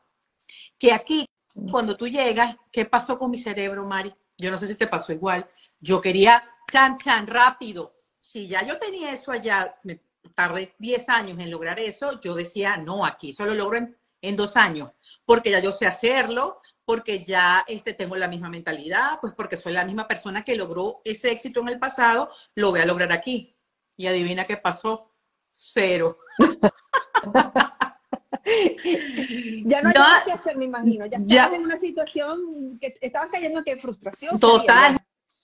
Que 0.78 0.92
aquí, 0.92 1.26
cuando 1.72 1.96
tú 1.96 2.10
llegas, 2.10 2.58
¿qué 2.74 2.84
pasó 2.84 3.18
con 3.18 3.32
mi 3.32 3.38
cerebro, 3.38 3.86
Mari? 3.86 4.14
Yo 4.38 4.52
no 4.52 4.58
sé 4.58 4.68
si 4.68 4.76
te 4.76 4.88
pasó 4.88 5.14
igual. 5.14 5.50
Yo 5.80 6.02
quería 6.02 6.44
tan, 6.72 6.98
tan 6.98 7.28
rápido. 7.28 7.96
Si 8.20 8.48
ya 8.48 8.66
yo 8.66 8.80
tenía 8.80 9.12
eso 9.12 9.32
allá, 9.32 9.76
me 9.84 10.02
tardé 10.34 10.74
10 10.80 11.10
años 11.10 11.40
en 11.40 11.52
lograr 11.52 11.80
eso, 11.80 12.20
yo 12.20 12.34
decía, 12.34 12.78
no, 12.78 13.06
aquí 13.06 13.30
eso 13.30 13.46
lo 13.46 13.54
logro 13.54 13.78
en, 13.78 14.36
dos 14.38 14.56
años, 14.56 14.90
porque 15.26 15.52
ya 15.52 15.60
yo 15.60 15.74
sé 15.74 15.86
hacerlo, 15.86 16.62
porque 16.86 17.26
ya 17.26 17.66
este, 17.68 17.94
tengo 17.94 18.16
la 18.16 18.30
misma 18.30 18.50
mentalidad, 18.50 19.20
pues 19.20 19.34
porque 19.34 19.58
soy 19.58 19.74
la 19.74 19.84
misma 19.84 20.08
persona 20.08 20.46
que 20.46 20.56
logró 20.56 21.02
ese 21.04 21.30
éxito 21.30 21.60
en 21.60 21.68
el 21.68 21.78
pasado, 21.78 22.32
lo 22.56 22.72
voy 22.72 22.80
a 22.80 22.86
lograr 22.86 23.12
aquí. 23.12 23.54
Y 23.98 24.08
adivina 24.08 24.46
qué 24.46 24.56
pasó, 24.56 25.14
cero. 25.52 26.20
ya 29.66 29.82
no 29.82 29.90
hay 29.90 29.94
nada 29.94 30.24
que 30.26 30.32
hacer, 30.32 30.58
me 30.58 30.66
imagino. 30.66 31.06
Ya 31.06 31.18
estabas 31.18 31.54
en 31.54 31.64
una 31.64 31.80
situación 31.80 32.78
que 32.80 32.96
estabas 33.02 33.30
cayendo 33.32 33.60
en 33.60 33.66
que 33.66 33.78
frustración. 33.78 34.40
Total. 34.40 34.98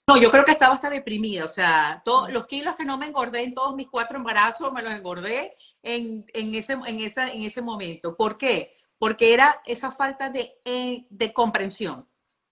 No, 0.06 0.16
yo 0.16 0.30
creo 0.30 0.44
que 0.44 0.50
estaba 0.50 0.74
hasta 0.74 0.90
deprimida, 0.90 1.44
o 1.44 1.48
sea, 1.48 2.02
todos 2.04 2.32
los 2.32 2.46
kilos 2.48 2.74
que 2.74 2.84
no 2.84 2.98
me 2.98 3.06
engordé 3.06 3.44
en 3.44 3.54
todos 3.54 3.76
mis 3.76 3.88
cuatro 3.88 4.16
embarazos, 4.16 4.72
me 4.72 4.82
los 4.82 4.92
engordé 4.92 5.56
en, 5.84 6.24
ese, 6.34 6.72
en, 6.72 6.98
esa, 6.98 7.30
en 7.30 7.42
ese 7.42 7.62
momento. 7.62 8.16
¿Por 8.16 8.36
qué? 8.36 8.76
Porque 8.98 9.32
era 9.32 9.62
esa 9.64 9.92
falta 9.92 10.28
de, 10.28 10.58
eh, 10.64 11.06
de 11.10 11.32
comprensión, 11.32 12.08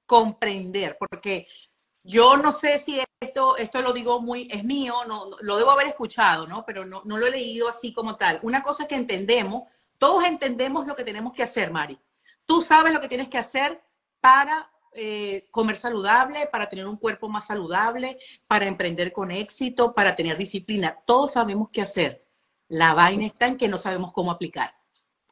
comprender, 0.06 0.96
porque 1.00 1.48
yo 2.04 2.36
no 2.36 2.52
sé 2.52 2.78
si 2.78 3.00
esto, 3.20 3.56
esto 3.56 3.82
lo 3.82 3.92
digo 3.92 4.20
muy, 4.20 4.48
es 4.52 4.62
mío, 4.62 4.94
no, 5.08 5.24
lo 5.40 5.56
debo 5.56 5.72
haber 5.72 5.88
escuchado, 5.88 6.46
¿no? 6.46 6.64
Pero 6.64 6.84
no, 6.84 7.02
no 7.04 7.18
lo 7.18 7.26
he 7.26 7.30
leído 7.30 7.68
así 7.68 7.92
como 7.92 8.16
tal. 8.16 8.38
Una 8.42 8.62
cosa 8.62 8.84
es 8.84 8.88
que 8.88 8.94
entendemos, 8.94 9.64
todos 9.98 10.24
entendemos 10.24 10.86
lo 10.86 10.96
que 10.96 11.04
tenemos 11.04 11.32
que 11.32 11.42
hacer, 11.42 11.70
Mari. 11.70 11.98
Tú 12.46 12.62
sabes 12.62 12.92
lo 12.92 13.00
que 13.00 13.08
tienes 13.08 13.28
que 13.28 13.38
hacer 13.38 13.82
para 14.20 14.70
eh, 14.94 15.46
comer 15.50 15.76
saludable, 15.76 16.48
para 16.50 16.68
tener 16.68 16.86
un 16.86 16.96
cuerpo 16.96 17.28
más 17.28 17.46
saludable, 17.46 18.18
para 18.46 18.66
emprender 18.66 19.12
con 19.12 19.30
éxito, 19.30 19.94
para 19.94 20.16
tener 20.16 20.36
disciplina. 20.36 20.98
Todos 21.06 21.32
sabemos 21.32 21.68
qué 21.72 21.82
hacer. 21.82 22.26
La 22.68 22.94
vaina 22.94 23.26
está 23.26 23.46
en 23.46 23.56
que 23.56 23.68
no 23.68 23.78
sabemos 23.78 24.12
cómo 24.12 24.30
aplicar. 24.30 24.74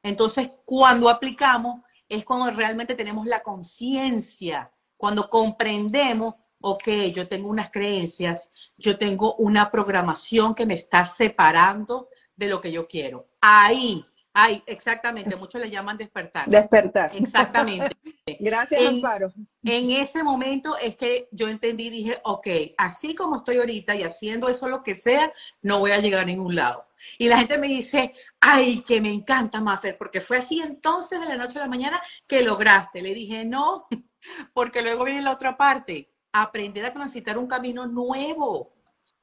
Entonces, 0.02 0.50
cuando 0.64 1.08
aplicamos, 1.08 1.82
es 2.08 2.24
cuando 2.24 2.50
realmente 2.50 2.94
tenemos 2.94 3.26
la 3.26 3.42
conciencia, 3.42 4.72
cuando 4.96 5.28
comprendemos, 5.28 6.34
ok, 6.60 6.88
yo 7.12 7.28
tengo 7.28 7.48
unas 7.48 7.70
creencias, 7.70 8.50
yo 8.76 8.98
tengo 8.98 9.34
una 9.36 9.70
programación 9.70 10.54
que 10.54 10.66
me 10.66 10.74
está 10.74 11.04
separando 11.04 12.08
de 12.36 12.48
lo 12.48 12.60
que 12.60 12.70
yo 12.70 12.86
quiero. 12.86 13.26
Ahí, 13.40 14.04
ahí, 14.36 14.62
exactamente, 14.66 15.34
muchos 15.36 15.60
le 15.60 15.70
llaman 15.70 15.96
despertar. 15.96 16.46
Despertar. 16.48 17.10
Exactamente. 17.16 17.96
Gracias, 18.40 18.80
En- 18.80 18.96
Amparo. 18.96 19.32
En 19.64 19.90
ese 19.90 20.22
momento 20.22 20.76
es 20.76 20.94
que 20.94 21.28
yo 21.32 21.48
entendí, 21.48 21.90
dije, 21.90 22.20
ok, 22.22 22.46
así 22.76 23.14
como 23.14 23.36
estoy 23.36 23.56
ahorita 23.56 23.96
y 23.96 24.02
haciendo 24.02 24.48
eso 24.48 24.68
lo 24.68 24.82
que 24.82 24.94
sea, 24.94 25.32
no 25.62 25.80
voy 25.80 25.90
a 25.92 25.98
llegar 25.98 26.20
a 26.20 26.24
ningún 26.26 26.54
lado. 26.54 26.86
Y 27.18 27.28
la 27.28 27.38
gente 27.38 27.58
me 27.58 27.66
dice, 27.66 28.12
ay, 28.40 28.82
que 28.82 29.00
me 29.00 29.10
encanta, 29.12 29.60
Maffer, 29.60 29.96
porque 29.98 30.20
fue 30.20 30.36
así 30.38 30.60
entonces 30.60 31.18
de 31.18 31.26
la 31.26 31.36
noche 31.36 31.58
a 31.58 31.62
la 31.62 31.68
mañana 31.68 32.00
que 32.26 32.42
lograste. 32.42 33.02
Le 33.02 33.14
dije, 33.14 33.44
no, 33.44 33.86
porque 34.52 34.82
luego 34.82 35.04
viene 35.04 35.22
la 35.22 35.32
otra 35.32 35.56
parte, 35.56 36.12
aprender 36.32 36.84
a 36.84 36.92
transitar 36.92 37.38
un 37.38 37.46
camino 37.46 37.86
nuevo, 37.86 38.75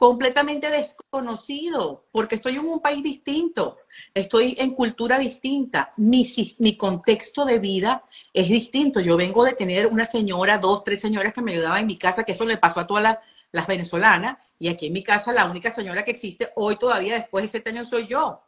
completamente 0.03 0.69
desconocido, 0.69 2.07
porque 2.11 2.35
estoy 2.35 2.57
en 2.57 2.67
un 2.67 2.81
país 2.81 3.01
distinto, 3.01 3.77
estoy 4.13 4.53
en 4.59 4.75
cultura 4.75 5.17
distinta, 5.17 5.93
mi, 5.95 6.27
mi 6.59 6.75
contexto 6.75 7.45
de 7.45 7.57
vida 7.57 8.03
es 8.33 8.49
distinto. 8.49 8.99
Yo 8.99 9.15
vengo 9.15 9.45
de 9.45 9.53
tener 9.53 9.87
una 9.87 10.03
señora, 10.03 10.57
dos, 10.57 10.83
tres 10.83 10.99
señoras 10.99 11.31
que 11.31 11.41
me 11.41 11.53
ayudaban 11.53 11.79
en 11.79 11.87
mi 11.87 11.97
casa, 11.97 12.25
que 12.25 12.33
eso 12.33 12.43
le 12.43 12.57
pasó 12.57 12.81
a 12.81 12.85
todas 12.85 13.01
las, 13.01 13.17
las 13.53 13.65
venezolanas, 13.65 14.45
y 14.59 14.67
aquí 14.67 14.87
en 14.87 14.93
mi 14.93 15.03
casa 15.03 15.31
la 15.31 15.45
única 15.45 15.71
señora 15.71 16.03
que 16.03 16.11
existe 16.11 16.49
hoy 16.57 16.75
todavía, 16.75 17.15
después 17.15 17.43
de 17.43 17.47
siete 17.47 17.69
años, 17.69 17.87
soy 17.87 18.05
yo. 18.05 18.41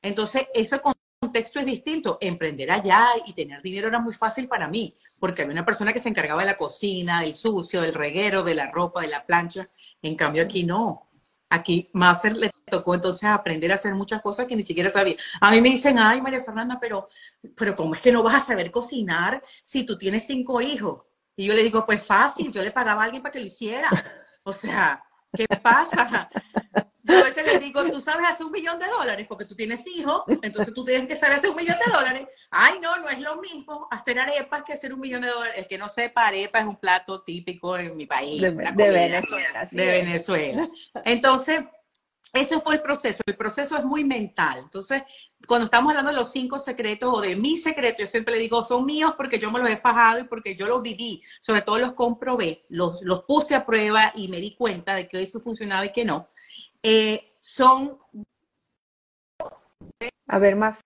Entonces, 0.00 0.46
ese 0.54 0.80
contexto 1.20 1.60
es 1.60 1.66
distinto. 1.66 2.16
Emprender 2.18 2.70
allá 2.70 3.08
y 3.26 3.34
tener 3.34 3.60
dinero 3.60 3.88
era 3.88 3.98
muy 3.98 4.14
fácil 4.14 4.48
para 4.48 4.68
mí, 4.68 4.96
porque 5.18 5.42
había 5.42 5.52
una 5.52 5.66
persona 5.66 5.92
que 5.92 6.00
se 6.00 6.08
encargaba 6.08 6.40
de 6.40 6.46
la 6.46 6.56
cocina, 6.56 7.20
del 7.20 7.34
sucio, 7.34 7.82
del 7.82 7.92
reguero, 7.92 8.42
de 8.42 8.54
la 8.54 8.70
ropa, 8.70 9.02
de 9.02 9.08
la 9.08 9.26
plancha. 9.26 9.68
En 10.04 10.16
cambio, 10.16 10.42
aquí 10.42 10.64
no. 10.64 11.08
Aquí 11.48 11.88
Maffer 11.94 12.36
le 12.36 12.50
tocó 12.66 12.94
entonces 12.94 13.24
aprender 13.24 13.72
a 13.72 13.76
hacer 13.76 13.94
muchas 13.94 14.20
cosas 14.20 14.46
que 14.46 14.54
ni 14.54 14.62
siquiera 14.62 14.90
sabía. 14.90 15.16
A 15.40 15.50
mí 15.50 15.62
me 15.62 15.70
dicen, 15.70 15.98
ay, 15.98 16.20
María 16.20 16.42
Fernanda, 16.42 16.78
pero, 16.78 17.08
pero 17.56 17.74
¿cómo 17.74 17.94
es 17.94 18.02
que 18.02 18.12
no 18.12 18.22
vas 18.22 18.34
a 18.34 18.40
saber 18.40 18.70
cocinar 18.70 19.42
si 19.62 19.84
tú 19.86 19.96
tienes 19.96 20.26
cinco 20.26 20.60
hijos? 20.60 21.04
Y 21.36 21.46
yo 21.46 21.54
le 21.54 21.62
digo, 21.62 21.86
pues 21.86 22.02
fácil, 22.02 22.52
yo 22.52 22.62
le 22.62 22.70
pagaba 22.70 23.02
a 23.02 23.04
alguien 23.06 23.22
para 23.22 23.32
que 23.32 23.40
lo 23.40 23.46
hiciera. 23.46 23.88
O 24.46 24.52
sea, 24.52 25.02
¿qué 25.36 25.46
pasa? 25.62 26.30
Yo 27.06 27.18
a 27.18 27.22
veces 27.22 27.44
les 27.44 27.60
digo, 27.60 27.84
tú 27.90 28.00
sabes 28.00 28.26
hacer 28.26 28.46
un 28.46 28.52
millón 28.52 28.78
de 28.78 28.86
dólares 28.86 29.26
porque 29.28 29.44
tú 29.44 29.54
tienes 29.54 29.86
hijos, 29.86 30.22
entonces 30.42 30.72
tú 30.72 30.86
tienes 30.86 31.06
que 31.06 31.16
saber 31.16 31.36
hacer 31.36 31.50
un 31.50 31.56
millón 31.56 31.76
de 31.84 31.92
dólares. 31.92 32.26
Ay, 32.50 32.78
no, 32.80 32.96
no 32.96 33.08
es 33.10 33.18
lo 33.18 33.36
mismo 33.36 33.86
hacer 33.90 34.18
arepas 34.18 34.62
que 34.62 34.72
hacer 34.72 34.94
un 34.94 35.00
millón 35.00 35.20
de 35.20 35.28
dólares. 35.28 35.54
El 35.58 35.66
que 35.66 35.76
no 35.76 35.90
sepa, 35.90 36.26
arepa 36.26 36.60
es 36.60 36.64
un 36.64 36.76
plato 36.76 37.22
típico 37.22 37.76
en 37.76 37.94
mi 37.94 38.06
país. 38.06 38.40
De, 38.40 38.52
de 38.52 38.90
Venezuela. 38.90 39.68
de. 39.70 39.86
Venezuela. 39.86 40.68
Entonces, 41.04 41.60
ese 42.34 42.60
fue 42.60 42.74
el 42.74 42.82
proceso. 42.82 43.22
El 43.24 43.36
proceso 43.36 43.76
es 43.78 43.84
muy 43.84 44.04
mental. 44.04 44.58
Entonces, 44.64 45.04
cuando 45.46 45.66
estamos 45.66 45.90
hablando 45.90 46.10
de 46.10 46.16
los 46.16 46.32
cinco 46.32 46.58
secretos 46.58 47.08
o 47.12 47.20
de 47.20 47.36
mis 47.36 47.62
secretos, 47.62 48.00
yo 48.00 48.06
siempre 48.08 48.34
le 48.34 48.40
digo, 48.40 48.62
son 48.64 48.84
míos 48.84 49.14
porque 49.16 49.38
yo 49.38 49.52
me 49.52 49.60
los 49.60 49.70
he 49.70 49.76
fajado 49.76 50.18
y 50.18 50.24
porque 50.24 50.56
yo 50.56 50.66
los 50.66 50.82
viví. 50.82 51.22
Sobre 51.40 51.62
todo 51.62 51.78
los 51.78 51.92
comprobé, 51.92 52.66
los, 52.68 53.02
los 53.02 53.22
puse 53.22 53.54
a 53.54 53.64
prueba 53.64 54.12
y 54.16 54.26
me 54.28 54.40
di 54.40 54.56
cuenta 54.56 54.96
de 54.96 55.06
que 55.06 55.22
eso 55.22 55.38
funcionaba 55.40 55.86
y 55.86 55.92
que 55.92 56.04
no. 56.04 56.28
Eh, 56.82 57.36
son 57.38 57.98
A 60.26 60.38
ver, 60.38 60.56
más. 60.56 60.78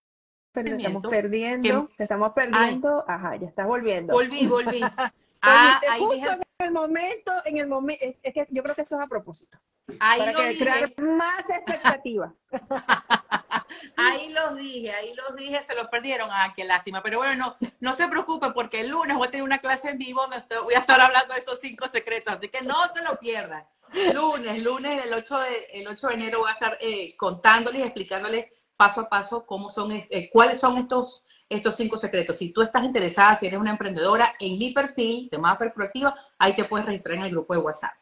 Te 0.53 0.75
estamos 0.75 1.07
perdiendo, 1.07 1.89
te 1.97 2.03
estamos 2.03 2.33
perdiendo. 2.33 3.05
Ajá, 3.07 3.37
ya 3.37 3.47
estás 3.47 3.67
volviendo. 3.67 4.13
Volví, 4.13 4.47
volví. 4.47 4.81
Ah, 5.43 5.81
justo 5.99 6.15
dije- 6.15 6.29
en 6.61 6.67
el 6.67 6.73
momento, 6.73 7.33
en 7.45 7.59
el 7.59 7.67
momento, 7.69 8.05
es, 8.05 8.17
es 8.23 8.35
que 8.35 8.47
yo 8.51 8.63
creo 8.63 8.75
que 8.75 8.83
esto 8.83 8.97
es 8.97 9.01
a 9.03 9.07
propósito, 9.07 9.59
ahí 10.01 10.19
para 10.21 10.33
que 10.33 10.59
crear 10.59 11.01
más 11.01 11.41
expectativa. 11.49 12.35
ahí 13.97 14.31
los 14.31 14.57
dije, 14.57 14.93
ahí 14.93 15.15
los 15.15 15.37
dije, 15.37 15.63
se 15.63 15.75
los 15.75 15.89
perdieron. 15.89 16.29
Ah, 16.33 16.53
qué 16.55 16.65
lástima. 16.65 17.03
Pero 17.03 17.19
bueno, 17.19 17.35
no, 17.61 17.69
no 17.81 17.95
se 17.95 18.09
preocupe 18.09 18.51
porque 18.53 18.81
el 18.81 18.89
lunes 18.89 19.17
voy 19.17 19.29
a 19.29 19.31
tener 19.31 19.45
una 19.45 19.59
clase 19.59 19.91
en 19.91 19.99
vivo 19.99 20.23
donde 20.23 20.39
estoy- 20.39 20.63
voy 20.65 20.75
a 20.75 20.79
estar 20.81 21.01
hablando 21.01 21.35
de 21.35 21.41
estos 21.41 21.61
cinco 21.61 21.89
secretos, 21.89 22.35
así 22.37 22.49
que 22.49 22.63
no 22.63 22.77
se 22.95 23.03
lo 23.03 23.19
pierdan. 23.19 23.65
Lunes, 24.13 24.63
lunes, 24.63 25.03
el 25.05 25.15
8 25.15 25.39
de, 25.39 25.65
el 25.73 25.89
8 25.89 26.09
de 26.09 26.15
enero 26.15 26.41
voy 26.41 26.51
a 26.51 26.53
estar 26.53 26.77
eh, 26.81 27.17
contándoles 27.17 27.81
y 27.81 27.85
explicándoles 27.85 28.53
paso 28.77 29.01
a 29.03 29.09
paso 29.09 29.47
cómo 29.47 29.71
son, 29.71 29.91
eh, 29.93 30.29
cuáles 30.31 30.61
son 30.61 30.77
estos, 30.77 31.25
estos 31.49 31.77
cinco 31.77 31.99
secretos. 31.99 32.37
Si 32.37 32.53
tú 32.53 32.63
estás 32.63 32.85
interesada, 32.85 33.37
si 33.37 33.47
eres 33.47 33.59
una 33.59 33.71
emprendedora, 33.71 34.35
en 34.39 34.59
mi 34.59 34.73
perfil 34.73 35.29
de 35.31 35.39
Maffer 35.39 35.73
Proactiva, 35.73 36.15
ahí 36.39 36.55
te 36.55 36.65
puedes 36.65 36.87
registrar 36.87 37.17
en 37.17 37.23
el 37.23 37.31
grupo 37.31 37.55
de 37.55 37.61
WhatsApp. 37.61 37.93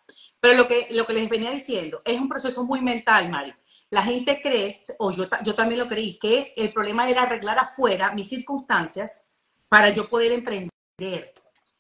Pero 0.41 0.57
lo 0.57 0.69
que, 0.69 0.89
lo 0.91 1.07
que 1.07 1.15
les 1.15 1.29
venía 1.29 1.51
diciendo, 1.51 2.03
es 2.05 2.21
un 2.21 2.29
proceso 2.29 2.65
muy 2.65 2.81
mental, 2.81 3.29
Mari. 3.31 3.55
La 3.91 4.03
gente 4.03 4.41
cree, 4.43 4.85
o 4.99 5.13
yo, 5.13 5.25
yo 5.43 5.55
también 5.55 5.81
lo 5.81 5.89
creí, 5.89 6.19
que 6.19 6.53
el 6.57 6.73
problema 6.73 7.09
era 7.09 7.23
arreglar 7.23 7.59
afuera 7.59 8.13
mis 8.13 8.29
circunstancias 8.29 9.27
para 9.69 9.91
yo 9.91 10.09
poder 10.09 10.33
emprender. 10.33 10.71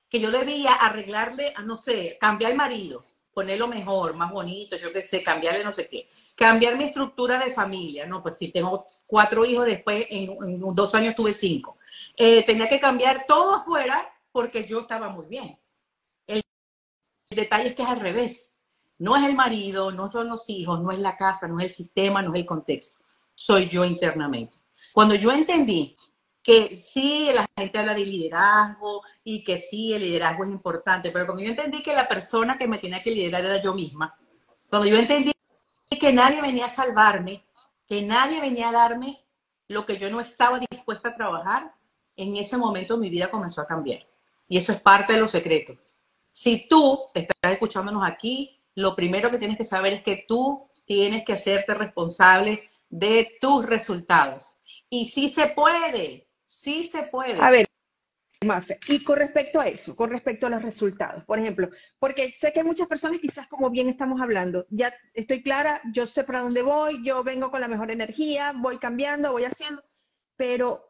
Que 0.08 0.20
yo 0.20 0.30
debía 0.30 0.74
arreglarle, 0.74 1.52
no 1.64 1.76
sé, 1.76 2.16
cambiar 2.20 2.52
el 2.52 2.56
marido, 2.56 3.04
ponerlo 3.36 3.68
mejor, 3.68 4.14
más 4.14 4.32
bonito, 4.32 4.78
yo 4.78 4.90
qué 4.94 5.02
sé, 5.02 5.22
cambiarle 5.22 5.62
no 5.62 5.70
sé 5.70 5.90
qué. 5.90 6.08
Cambiar 6.34 6.74
mi 6.74 6.84
estructura 6.84 7.38
de 7.38 7.52
familia, 7.52 8.06
no, 8.06 8.22
pues 8.22 8.38
si 8.38 8.50
tengo 8.50 8.86
cuatro 9.06 9.44
hijos, 9.44 9.66
después 9.66 10.06
en, 10.08 10.58
dos 10.74 10.94
años 10.94 11.14
tuve 11.14 11.34
cinco. 11.34 11.76
Eh, 12.16 12.42
tenía 12.46 12.66
que 12.66 12.80
cambiar 12.80 13.26
todo 13.28 13.56
afuera 13.56 14.10
porque 14.32 14.64
yo 14.64 14.80
estaba 14.80 15.10
muy 15.10 15.28
bien. 15.28 15.58
El 16.26 16.40
detalle 17.28 17.68
es 17.68 17.74
que 17.74 17.82
es 17.82 17.88
al 17.90 18.00
revés. 18.00 18.56
No 18.96 19.14
es 19.14 19.24
el 19.24 19.34
marido, 19.34 19.92
no 19.92 20.10
son 20.10 20.28
los 20.28 20.48
hijos, 20.48 20.80
no 20.80 20.90
es 20.90 20.98
la 20.98 21.14
casa, 21.18 21.46
no 21.46 21.60
es 21.60 21.66
el 21.66 21.72
sistema, 21.72 22.22
no 22.22 22.32
es 22.32 22.40
el 22.40 22.46
contexto. 22.46 23.04
Soy 23.34 23.68
yo 23.68 23.84
internamente. 23.84 24.54
Cuando 24.94 25.14
yo 25.14 25.30
entendí 25.30 25.94
que 26.46 26.76
sí, 26.76 27.28
la 27.34 27.44
gente 27.58 27.76
habla 27.76 27.92
de 27.92 28.06
liderazgo 28.06 29.02
y 29.24 29.42
que 29.42 29.56
sí, 29.56 29.92
el 29.92 30.02
liderazgo 30.02 30.44
es 30.44 30.50
importante, 30.50 31.10
pero 31.10 31.26
cuando 31.26 31.42
yo 31.42 31.50
entendí 31.50 31.82
que 31.82 31.92
la 31.92 32.06
persona 32.06 32.56
que 32.56 32.68
me 32.68 32.78
tenía 32.78 33.02
que 33.02 33.10
liderar 33.10 33.44
era 33.44 33.60
yo 33.60 33.74
misma, 33.74 34.16
cuando 34.70 34.86
yo 34.86 34.96
entendí 34.96 35.32
que 35.90 36.12
nadie 36.12 36.40
venía 36.40 36.66
a 36.66 36.68
salvarme, 36.68 37.44
que 37.88 38.00
nadie 38.00 38.40
venía 38.40 38.68
a 38.68 38.72
darme 38.72 39.24
lo 39.66 39.84
que 39.84 39.96
yo 39.96 40.08
no 40.08 40.20
estaba 40.20 40.60
dispuesta 40.60 41.08
a 41.08 41.16
trabajar, 41.16 41.74
en 42.14 42.36
ese 42.36 42.56
momento 42.56 42.96
mi 42.96 43.10
vida 43.10 43.28
comenzó 43.28 43.62
a 43.62 43.66
cambiar. 43.66 44.06
Y 44.46 44.56
eso 44.56 44.70
es 44.70 44.80
parte 44.80 45.14
de 45.14 45.18
los 45.18 45.32
secretos. 45.32 45.96
Si 46.30 46.68
tú 46.68 47.06
estás 47.12 47.54
escuchándonos 47.54 48.04
aquí, 48.06 48.62
lo 48.76 48.94
primero 48.94 49.32
que 49.32 49.38
tienes 49.38 49.58
que 49.58 49.64
saber 49.64 49.94
es 49.94 50.04
que 50.04 50.24
tú 50.28 50.68
tienes 50.84 51.24
que 51.24 51.32
hacerte 51.32 51.74
responsable 51.74 52.70
de 52.88 53.36
tus 53.40 53.66
resultados. 53.66 54.60
Y 54.88 55.06
sí 55.08 55.28
se 55.28 55.48
puede, 55.48 56.25
sí 56.66 56.82
se 56.82 57.04
puede. 57.04 57.38
A 57.40 57.50
ver, 57.50 57.66
Mafe, 58.44 58.78
y 58.88 59.04
con 59.04 59.18
respecto 59.18 59.60
a 59.60 59.68
eso, 59.68 59.94
con 59.94 60.10
respecto 60.10 60.46
a 60.46 60.50
los 60.50 60.62
resultados, 60.62 61.24
por 61.24 61.38
ejemplo, 61.38 61.70
porque 62.00 62.32
sé 62.36 62.52
que 62.52 62.64
muchas 62.64 62.88
personas, 62.88 63.20
quizás 63.20 63.46
como 63.46 63.70
bien 63.70 63.88
estamos 63.88 64.20
hablando, 64.20 64.66
ya 64.70 64.92
estoy 65.14 65.42
clara, 65.44 65.80
yo 65.92 66.06
sé 66.06 66.24
para 66.24 66.40
dónde 66.40 66.62
voy, 66.62 67.04
yo 67.04 67.22
vengo 67.22 67.52
con 67.52 67.60
la 67.60 67.68
mejor 67.68 67.92
energía, 67.92 68.52
voy 68.56 68.78
cambiando, 68.78 69.30
voy 69.32 69.44
haciendo, 69.44 69.82
pero 70.36 70.84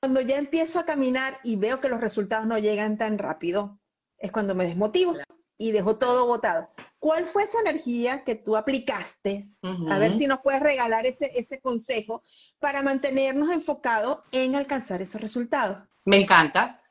cuando 0.00 0.20
ya 0.20 0.38
empiezo 0.38 0.80
a 0.80 0.84
caminar 0.84 1.38
y 1.44 1.54
veo 1.54 1.80
que 1.80 1.88
los 1.88 2.00
resultados 2.00 2.46
no 2.46 2.58
llegan 2.58 2.98
tan 2.98 3.16
rápido, 3.16 3.80
es 4.18 4.32
cuando 4.32 4.56
me 4.56 4.66
desmotivo 4.66 5.14
y 5.56 5.70
dejo 5.70 5.98
todo 5.98 6.26
botado. 6.26 6.68
¿Cuál 7.06 7.24
fue 7.24 7.44
esa 7.44 7.60
energía 7.60 8.24
que 8.24 8.34
tú 8.34 8.56
aplicaste? 8.56 9.40
A 9.88 9.96
ver 9.96 10.14
si 10.14 10.26
nos 10.26 10.40
puedes 10.40 10.60
regalar 10.60 11.06
ese, 11.06 11.30
ese 11.36 11.60
consejo 11.60 12.24
para 12.58 12.82
mantenernos 12.82 13.48
enfocados 13.50 14.18
en 14.32 14.56
alcanzar 14.56 15.00
esos 15.00 15.20
resultados. 15.20 15.78
Me 16.04 16.16
encanta. 16.16 16.82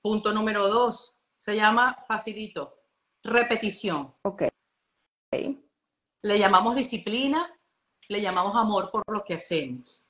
Punto 0.00 0.32
número 0.32 0.68
dos, 0.68 1.16
se 1.34 1.56
llama 1.56 2.04
facilito, 2.06 2.82
repetición. 3.24 4.14
Ok. 4.22 4.42
Ok. 5.32 5.56
Le 6.22 6.38
llamamos 6.38 6.76
disciplina, 6.76 7.52
le 8.06 8.22
llamamos 8.22 8.54
amor 8.54 8.92
por 8.92 9.02
lo 9.08 9.24
que 9.24 9.34
hacemos. 9.34 10.06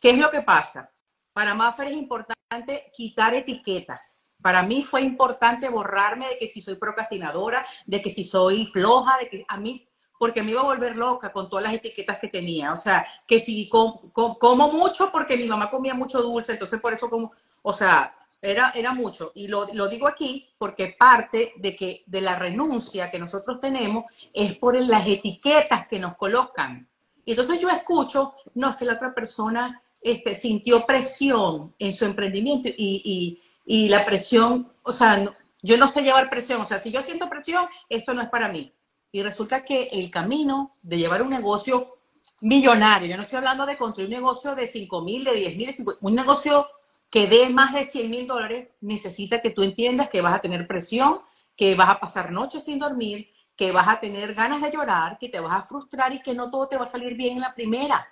¿Qué 0.00 0.10
es 0.10 0.18
lo 0.18 0.30
que 0.30 0.42
pasa? 0.42 0.91
Para 1.32 1.54
Maffer 1.54 1.88
es 1.88 1.96
importante 1.96 2.92
quitar 2.94 3.34
etiquetas. 3.34 4.34
Para 4.42 4.62
mí 4.62 4.82
fue 4.82 5.00
importante 5.02 5.68
borrarme 5.68 6.28
de 6.28 6.38
que 6.38 6.48
si 6.48 6.60
soy 6.60 6.76
procrastinadora, 6.76 7.64
de 7.86 8.02
que 8.02 8.10
si 8.10 8.24
soy 8.24 8.66
floja, 8.66 9.16
de 9.18 9.28
que 9.28 9.44
a 9.48 9.58
mí, 9.58 9.88
porque 10.18 10.42
me 10.42 10.50
iba 10.50 10.60
a 10.60 10.64
volver 10.64 10.96
loca 10.96 11.32
con 11.32 11.48
todas 11.48 11.64
las 11.64 11.74
etiquetas 11.74 12.18
que 12.20 12.28
tenía. 12.28 12.72
O 12.72 12.76
sea, 12.76 13.06
que 13.26 13.40
si 13.40 13.68
com- 13.68 14.10
com- 14.12 14.36
como 14.38 14.70
mucho 14.70 15.10
porque 15.10 15.36
mi 15.36 15.44
mamá 15.46 15.70
comía 15.70 15.94
mucho 15.94 16.22
dulce, 16.22 16.52
entonces 16.52 16.80
por 16.80 16.92
eso 16.92 17.08
como, 17.08 17.32
o 17.62 17.72
sea, 17.72 18.14
era, 18.40 18.72
era 18.74 18.92
mucho. 18.92 19.32
Y 19.34 19.48
lo, 19.48 19.66
lo 19.72 19.88
digo 19.88 20.06
aquí 20.06 20.50
porque 20.58 20.94
parte 20.98 21.54
de, 21.56 21.74
que, 21.76 22.02
de 22.06 22.20
la 22.20 22.36
renuncia 22.36 23.10
que 23.10 23.18
nosotros 23.18 23.58
tenemos 23.60 24.04
es 24.34 24.56
por 24.58 24.76
las 24.78 25.06
etiquetas 25.06 25.86
que 25.88 25.98
nos 25.98 26.16
colocan. 26.16 26.88
Y 27.24 27.30
entonces 27.32 27.60
yo 27.60 27.70
escucho, 27.70 28.34
no, 28.54 28.70
es 28.70 28.76
que 28.76 28.84
la 28.84 28.94
otra 28.94 29.14
persona 29.14 29.81
este, 30.02 30.34
sintió 30.34 30.84
presión 30.84 31.74
en 31.78 31.92
su 31.92 32.04
emprendimiento 32.04 32.68
y, 32.76 33.40
la 33.88 34.04
presión, 34.04 34.72
o 34.82 34.92
sea, 34.92 35.24
yo 35.62 35.76
no 35.76 35.86
sé 35.86 36.02
llevar 36.02 36.28
presión, 36.28 36.60
o 36.60 36.64
sea, 36.64 36.80
si 36.80 36.90
yo 36.90 37.00
siento 37.02 37.28
presión, 37.28 37.66
esto 37.88 38.12
no 38.12 38.22
es 38.22 38.28
para 38.28 38.48
mí. 38.48 38.72
Y 39.12 39.22
resulta 39.22 39.64
que 39.64 39.84
el 39.92 40.10
camino 40.10 40.76
de 40.82 40.98
llevar 40.98 41.22
un 41.22 41.30
negocio 41.30 41.98
millonario. 42.40 43.08
Yo 43.08 43.16
no 43.16 43.22
estoy 43.22 43.38
hablando 43.38 43.64
de 43.64 43.76
construir 43.76 44.08
un 44.08 44.14
negocio 44.14 44.54
de 44.54 44.66
5 44.66 45.02
mil, 45.02 45.24
de 45.24 45.34
10 45.34 45.56
mil, 45.56 45.74
un 46.00 46.14
negocio 46.14 46.66
que 47.08 47.26
dé 47.26 47.48
más 47.48 47.72
de 47.72 47.84
100 47.84 48.10
mil 48.10 48.26
dólares 48.26 48.70
necesita 48.80 49.40
que 49.40 49.50
tú 49.50 49.62
entiendas 49.62 50.10
que 50.10 50.22
vas 50.22 50.34
a 50.34 50.40
tener 50.40 50.66
presión, 50.66 51.20
que 51.56 51.74
vas 51.74 51.90
a 51.90 52.00
pasar 52.00 52.32
noches 52.32 52.64
sin 52.64 52.78
dormir, 52.78 53.28
que 53.54 53.70
vas 53.70 53.86
a 53.86 54.00
tener 54.00 54.34
ganas 54.34 54.60
de 54.60 54.72
llorar, 54.72 55.18
que 55.18 55.28
te 55.28 55.38
vas 55.38 55.52
a 55.52 55.66
frustrar 55.66 56.12
y 56.12 56.20
que 56.20 56.34
no 56.34 56.50
todo 56.50 56.68
te 56.68 56.76
va 56.76 56.86
a 56.86 56.88
salir 56.88 57.14
bien 57.14 57.36
en 57.36 57.42
la 57.42 57.54
primera. 57.54 58.08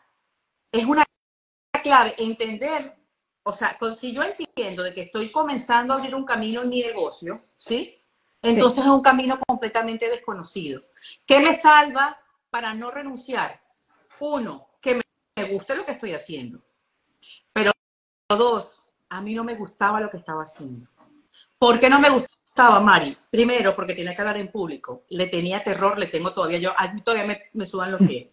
Es 0.70 0.84
una 0.84 1.04
clave 1.82 2.14
entender, 2.18 2.96
o 3.42 3.52
sea, 3.52 3.76
si 3.98 4.12
yo 4.12 4.22
entiendo 4.22 4.82
de 4.82 4.92
que 4.92 5.02
estoy 5.02 5.30
comenzando 5.30 5.92
a 5.92 5.96
abrir 5.96 6.14
un 6.14 6.24
camino 6.24 6.62
en 6.62 6.68
mi 6.68 6.82
negocio, 6.82 7.42
¿sí? 7.56 8.00
Entonces 8.42 8.84
es 8.84 8.90
un 8.90 9.02
camino 9.02 9.38
completamente 9.46 10.08
desconocido. 10.08 10.82
¿Qué 11.26 11.40
me 11.40 11.54
salva 11.54 12.18
para 12.50 12.72
no 12.74 12.90
renunciar? 12.90 13.60
Uno, 14.20 14.68
que 14.80 15.00
me 15.36 15.44
guste 15.44 15.74
lo 15.74 15.84
que 15.84 15.92
estoy 15.92 16.12
haciendo. 16.12 16.60
Pero 17.52 17.72
dos, 18.28 18.82
a 19.08 19.20
mí 19.20 19.34
no 19.34 19.44
me 19.44 19.56
gustaba 19.56 20.00
lo 20.00 20.10
que 20.10 20.16
estaba 20.16 20.44
haciendo. 20.44 20.88
¿Por 21.58 21.78
qué 21.78 21.90
no 21.90 22.00
me 22.00 22.10
gustaba, 22.10 22.80
Mari? 22.80 23.16
Primero, 23.30 23.76
porque 23.76 23.94
tenía 23.94 24.14
que 24.14 24.22
hablar 24.22 24.38
en 24.38 24.50
público. 24.50 25.04
Le 25.10 25.26
tenía 25.26 25.62
terror, 25.62 25.98
le 25.98 26.06
tengo 26.06 26.32
todavía, 26.32 26.58
yo 26.58 26.72
a 26.76 26.92
mí 26.92 27.02
todavía 27.02 27.26
me, 27.26 27.42
me 27.52 27.66
sudan 27.66 27.92
los 27.92 28.00
pies. 28.00 28.28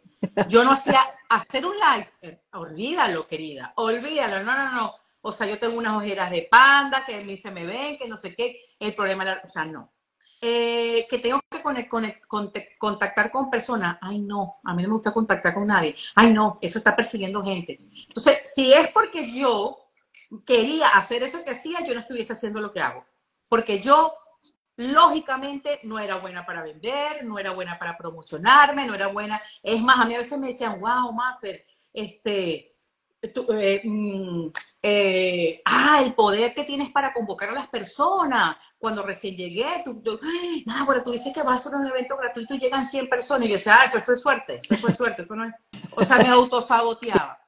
Yo 0.48 0.64
no 0.64 0.72
hacía, 0.72 1.02
hacer 1.30 1.66
un 1.66 1.76
live, 1.76 2.10
eh, 2.22 2.42
olvídalo, 2.54 3.28
querida, 3.28 3.74
olvídalo, 3.76 4.44
no, 4.44 4.56
no, 4.56 4.72
no. 4.72 4.94
O 5.22 5.32
sea, 5.32 5.48
yo 5.48 5.60
tengo 5.60 5.78
unas 5.78 5.96
ojeras 5.96 6.32
de 6.32 6.48
panda 6.50 7.06
que 7.06 7.24
mí 7.24 7.38
se 7.38 7.52
me 7.52 7.66
ven, 7.66 7.98
que 7.98 8.08
no 8.08 8.18
sé 8.18 8.36
qué. 8.36 8.76
El 8.80 8.96
problema, 8.96 9.24
era, 9.24 9.42
o 9.44 9.50
sea, 9.50 9.66
no. 9.66 9.92
Eh, 10.40 11.08
que 11.10 11.18
tengo 11.18 11.40
que 11.50 11.62
contactar 12.78 13.32
con 13.32 13.50
personas. 13.50 13.98
Ay, 14.02 14.20
no, 14.20 14.58
a 14.64 14.74
mí 14.74 14.84
no 14.84 14.90
me 14.90 14.94
gusta 14.94 15.12
contactar 15.14 15.54
con 15.54 15.68
nadie. 15.68 15.96
Ay, 16.16 16.32
no, 16.32 16.60
eso 16.62 16.78
está 16.78 16.96
persiguiendo 16.96 17.44
gente. 17.44 17.80
Entonces, 18.08 18.42
si 18.46 18.72
es 18.72 18.88
porque 18.90 19.32
yo 19.32 19.78
quería 20.46 20.90
hacer 20.90 21.24
eso 21.24 21.44
que 21.44 21.52
hacía, 21.52 21.84
yo 21.86 21.94
no 21.94 22.02
estuviese 22.02 22.34
haciendo 22.34 22.62
lo 22.62 22.72
que 22.72 22.82
hago. 22.82 23.06
Porque 23.50 23.80
yo, 23.80 24.14
lógicamente, 24.78 25.80
no 25.84 26.00
era 26.00 26.18
buena 26.18 26.46
para 26.46 26.64
vender, 26.64 27.26
no 27.26 27.38
era 27.38 27.52
buena 27.52 27.78
para 27.78 27.98
promocionarme, 27.98 28.86
no 28.86 28.94
era 28.94 29.08
buena. 29.08 29.42
Es 29.62 29.82
más, 29.82 30.00
a 30.00 30.06
mí 30.06 30.16
a 30.16 30.20
veces 30.20 30.40
me 30.40 30.48
decían, 30.48 30.80
wow, 30.80 31.12
Maffer, 31.12 31.66
este, 31.92 32.76
eh, 33.22 33.82
mm, 33.84 34.48
eh, 34.84 35.62
ah, 35.66 36.02
el 36.04 36.14
poder 36.14 36.54
que 36.54 36.64
tienes 36.64 36.92
para 36.92 37.12
convocar 37.12 37.50
a 37.50 37.54
las 37.54 37.68
personas. 37.68 38.56
Cuando 38.78 39.02
recién 39.02 39.36
llegué, 39.36 39.82
tú, 39.84 40.02
tú, 40.02 40.20
nada, 40.66 40.86
bueno, 40.86 41.04
tú 41.04 41.12
dices 41.12 41.34
que 41.34 41.42
vas 41.42 41.66
a 41.66 41.76
un 41.76 41.88
evento 41.88 42.16
gratuito 42.16 42.54
y 42.54 42.60
llegan 42.60 42.86
100 42.86 43.10
personas. 43.10 43.46
Y 43.46 43.50
yo 43.50 43.56
decía, 43.56 43.80
ah, 43.82 43.86
eso 43.86 44.00
fue 44.02 44.16
suerte, 44.16 44.62
eso 44.64 44.80
fue 44.80 44.94
suerte, 44.94 45.24
eso 45.24 45.36
no 45.36 45.46
es. 45.46 45.54
O 45.96 46.06
sea, 46.06 46.18
me 46.18 46.28
autosaboteaba. 46.30 47.40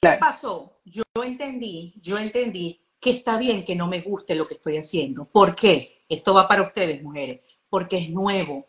¿Qué 0.00 0.16
pasó? 0.20 0.80
Yo 0.84 1.02
entendí, 1.22 1.94
yo 2.02 2.18
entendí 2.18 2.82
que 3.00 3.10
está 3.10 3.38
bien 3.38 3.64
que 3.64 3.76
no 3.76 3.86
me 3.86 4.00
guste 4.00 4.34
lo 4.34 4.48
que 4.48 4.54
estoy 4.54 4.78
haciendo. 4.78 5.26
¿Por 5.26 5.54
qué? 5.54 5.95
Esto 6.08 6.34
va 6.34 6.46
para 6.46 6.62
ustedes, 6.62 7.02
mujeres. 7.02 7.40
Porque 7.68 7.98
es 7.98 8.10
nuevo, 8.10 8.66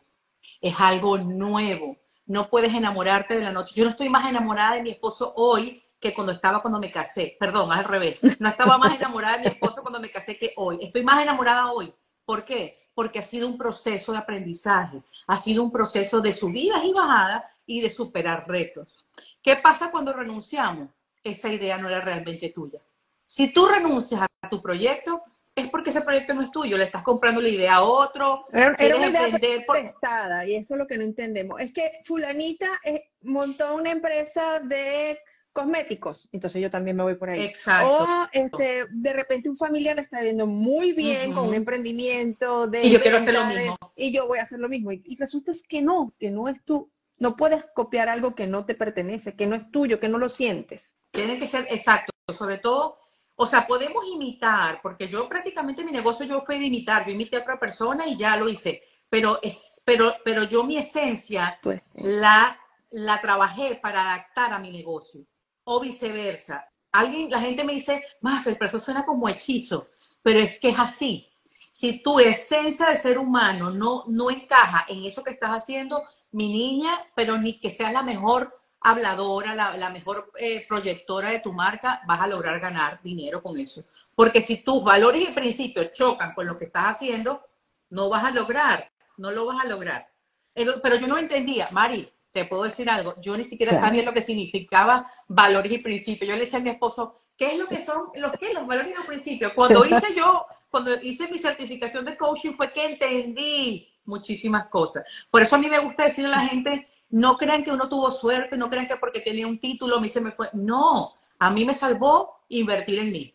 es 0.61 0.75
algo 0.79 1.17
nuevo. 1.17 1.97
No 2.25 2.49
puedes 2.49 2.73
enamorarte 2.73 3.35
de 3.35 3.43
la 3.43 3.51
noche. 3.51 3.73
Yo 3.75 3.85
no 3.85 3.91
estoy 3.91 4.09
más 4.09 4.29
enamorada 4.29 4.75
de 4.75 4.83
mi 4.83 4.89
esposo 4.91 5.33
hoy 5.35 5.83
que 5.99 6.13
cuando 6.13 6.33
estaba 6.33 6.61
cuando 6.61 6.79
me 6.79 6.91
casé. 6.91 7.35
Perdón, 7.39 7.71
al 7.71 7.85
revés. 7.85 8.19
No 8.39 8.49
estaba 8.49 8.77
más 8.77 8.95
enamorada 8.95 9.37
de 9.37 9.43
mi 9.43 9.47
esposo 9.47 9.81
cuando 9.81 9.99
me 9.99 10.09
casé 10.09 10.37
que 10.37 10.53
hoy. 10.57 10.79
Estoy 10.81 11.03
más 11.03 11.21
enamorada 11.21 11.71
hoy. 11.71 11.93
¿Por 12.25 12.43
qué? 12.43 12.89
Porque 12.93 13.19
ha 13.19 13.23
sido 13.23 13.47
un 13.47 13.57
proceso 13.57 14.11
de 14.11 14.17
aprendizaje, 14.17 15.03
ha 15.27 15.37
sido 15.37 15.63
un 15.63 15.71
proceso 15.71 16.19
de 16.19 16.33
subidas 16.33 16.83
y 16.83 16.91
bajadas 16.91 17.43
y 17.65 17.79
de 17.79 17.89
superar 17.89 18.47
retos. 18.47 19.05
¿Qué 19.41 19.55
pasa 19.55 19.91
cuando 19.91 20.13
renunciamos? 20.13 20.89
Esa 21.23 21.49
idea 21.49 21.77
no 21.77 21.87
era 21.87 22.01
realmente 22.01 22.49
tuya. 22.49 22.81
Si 23.25 23.53
tú 23.53 23.67
renuncias 23.67 24.21
a 24.21 24.49
tu 24.49 24.61
proyecto, 24.61 25.21
es 25.57 25.69
porque 25.69 25.89
ese 25.89 26.01
proyecto 26.01 26.35
no 26.35 26.43
es 26.43 26.51
tuyo, 26.51 26.77
le 26.77 26.83
estás 26.83 27.01
comprando 27.01 27.41
la 27.41 27.49
idea 27.49 27.75
a 27.75 27.83
otro. 27.83 28.45
Era, 28.53 28.75
una 28.95 29.09
idea 29.09 29.65
prestada 29.67 30.45
y 30.45 30.55
eso 30.55 30.75
es 30.75 30.77
lo 30.77 30.85
que 30.85 30.97
no 30.97 31.03
entendemos. 31.03 31.59
Es 31.59 31.73
que 31.73 31.99
fulanita 32.05 32.67
eh, 32.83 33.09
montó 33.23 33.75
una 33.75 33.89
empresa 33.89 34.59
de 34.59 35.17
cosméticos, 35.53 36.29
entonces 36.31 36.61
yo 36.61 36.69
también 36.69 36.95
me 36.95 37.01
voy 37.01 37.15
por 37.15 37.31
ahí. 37.31 37.45
Exacto. 37.45 38.03
O 38.03 38.27
este, 38.31 38.85
de 38.91 39.13
repente 39.13 39.49
un 39.49 39.57
familiar 39.57 39.95
le 39.95 40.03
está 40.03 40.21
viendo 40.21 40.45
muy 40.45 40.91
bien 40.93 41.33
con 41.33 41.47
un 41.47 41.55
emprendimiento 41.55 42.67
de... 42.67 42.83
Y 42.83 42.91
yo 42.91 43.01
quiero 43.01 43.17
hacer 43.17 43.33
lo 43.33 43.45
mismo. 43.45 43.77
y 43.95 44.11
yo 44.11 44.27
voy 44.27 44.37
a 44.37 44.43
hacer 44.43 44.59
lo 44.59 44.69
mismo. 44.69 44.91
Y, 44.91 45.17
resulta 45.17 45.51
es 45.51 45.67
que 45.67 45.81
no, 45.81 46.13
que 46.19 46.29
no 46.29 46.47
es 46.47 46.63
tú. 46.63 46.91
No 47.17 47.35
puedes 47.35 47.65
copiar 47.73 48.09
algo 48.09 48.35
que 48.35 48.45
no 48.45 48.67
te 48.67 48.75
pertenece, 48.75 49.35
que 49.35 49.47
no 49.47 49.55
es 49.55 49.71
tuyo, 49.71 49.99
que 49.99 50.07
no 50.07 50.19
lo 50.19 50.29
sientes. 50.29 50.99
Tiene 51.09 51.39
que 51.39 51.47
ser 51.47 51.65
exacto, 51.71 52.13
sobre 52.31 52.59
todo, 52.59 52.99
o 53.39 53.45
sea, 53.45 53.67
podemos 53.67 54.03
imitar, 54.11 54.81
porque 54.81 55.07
yo 55.07 55.29
prácticamente 55.29 55.83
mi 55.83 55.91
negocio 55.91 56.25
yo 56.25 56.41
fui 56.41 56.57
de 56.57 56.65
imitar, 56.65 57.05
yo 57.05 57.13
imité 57.13 57.37
a 57.37 57.41
otra 57.41 57.59
persona 57.59 58.07
y 58.07 58.17
ya 58.17 58.35
lo 58.35 58.49
hice, 58.49 58.81
pero, 59.07 59.39
es, 59.43 59.81
pero, 59.85 60.15
pero 60.25 60.43
yo 60.43 60.63
mi 60.63 60.77
esencia 60.77 61.59
la, 61.93 62.59
la 62.89 63.21
trabajé 63.21 63.75
para 63.75 64.01
adaptar 64.01 64.53
a 64.53 64.59
mi 64.59 64.71
negocio 64.71 65.21
o 65.65 65.79
viceversa. 65.79 66.67
Alguien, 66.91 67.29
la 67.29 67.39
gente 67.39 67.63
me 67.63 67.73
dice, 67.73 68.03
Maffer, 68.21 68.57
pero 68.57 68.69
eso 68.69 68.79
suena 68.79 69.05
como 69.05 69.29
hechizo, 69.29 69.89
pero 70.23 70.39
es 70.39 70.59
que 70.59 70.69
es 70.69 70.79
así. 70.79 71.31
Si 71.71 72.01
tu 72.01 72.19
esencia 72.19 72.89
de 72.89 72.97
ser 72.97 73.19
humano 73.19 73.69
no, 73.69 74.03
no 74.07 74.31
encaja 74.31 74.85
en 74.89 75.05
eso 75.05 75.23
que 75.23 75.31
estás 75.31 75.51
haciendo, 75.51 76.03
mi 76.31 76.47
niña, 76.47 76.89
pero 77.15 77.37
ni 77.37 77.59
que 77.59 77.69
seas 77.69 77.93
la 77.93 78.01
mejor 78.01 78.59
habladora, 78.89 79.53
la, 79.53 79.89
mejor 79.89 80.31
eh, 80.37 80.65
proyectora 80.67 81.29
de 81.29 81.39
tu 81.39 81.53
marca, 81.53 82.01
vas 82.07 82.21
a 82.21 82.27
lograr 82.27 82.59
ganar 82.59 83.01
dinero 83.01 83.41
con 83.41 83.59
eso. 83.59 83.83
Porque 84.15 84.41
si 84.41 84.63
tus 84.63 84.83
valores 84.83 85.29
y 85.29 85.31
principios 85.31 85.91
chocan 85.93 86.33
con 86.33 86.47
lo 86.47 86.57
que 86.57 86.65
estás 86.65 86.95
haciendo, 86.95 87.43
no 87.89 88.09
vas 88.09 88.23
a 88.23 88.31
lograr, 88.31 88.91
no 89.17 89.31
lo 89.31 89.45
vas 89.45 89.63
a 89.63 89.67
lograr. 89.67 90.07
Pero 90.53 90.95
yo 90.95 91.07
no 91.07 91.17
entendía, 91.17 91.69
Mari, 91.71 92.09
te 92.31 92.45
puedo 92.45 92.63
decir 92.63 92.89
algo, 92.89 93.15
yo 93.19 93.37
ni 93.37 93.43
siquiera 93.43 93.79
sabía 93.79 94.03
lo 94.03 94.13
que 94.13 94.21
significaba 94.21 95.11
valores 95.27 95.71
y 95.71 95.77
principios. 95.79 96.29
Yo 96.29 96.35
le 96.35 96.45
decía 96.45 96.59
a 96.59 96.61
mi 96.61 96.69
esposo, 96.69 97.21
¿qué 97.35 97.53
es 97.53 97.59
lo 97.59 97.67
que 97.67 97.81
son 97.81 98.09
los, 98.15 98.31
¿qué? 98.39 98.53
los 98.53 98.65
valores 98.67 98.91
y 98.91 98.95
los 98.95 99.05
principios? 99.05 99.53
Cuando 99.53 99.85
hice 99.85 100.13
yo, 100.15 100.45
cuando 100.69 100.91
hice 101.01 101.27
mi 101.27 101.39
certificación 101.39 102.05
de 102.05 102.17
coaching 102.17 102.53
fue 102.53 102.71
que 102.71 102.85
entendí 102.85 103.87
muchísimas 104.05 104.67
cosas. 104.67 105.03
Por 105.29 105.41
eso 105.41 105.55
a 105.55 105.59
mí 105.59 105.67
me 105.67 105.79
gusta 105.79 106.05
decirle 106.05 106.33
a 106.33 106.37
la 106.37 106.47
gente, 106.47 106.87
no 107.09 107.37
crean 107.37 107.63
que 107.63 107.71
uno 107.71 107.87
tuvo 107.87 108.11
suerte, 108.11 108.57
no 108.57 108.69
crean 108.69 108.87
que 108.87 108.97
porque 108.97 109.21
tenía 109.21 109.47
un 109.47 109.59
título 109.59 109.97
a 109.97 110.01
mí 110.01 110.09
se 110.09 110.21
me 110.21 110.31
fue. 110.31 110.49
No, 110.53 111.13
a 111.39 111.49
mí 111.49 111.65
me 111.65 111.73
salvó 111.73 112.41
invertir 112.49 112.99
en 112.99 113.11
mí. 113.11 113.33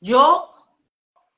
Yo, 0.00 0.52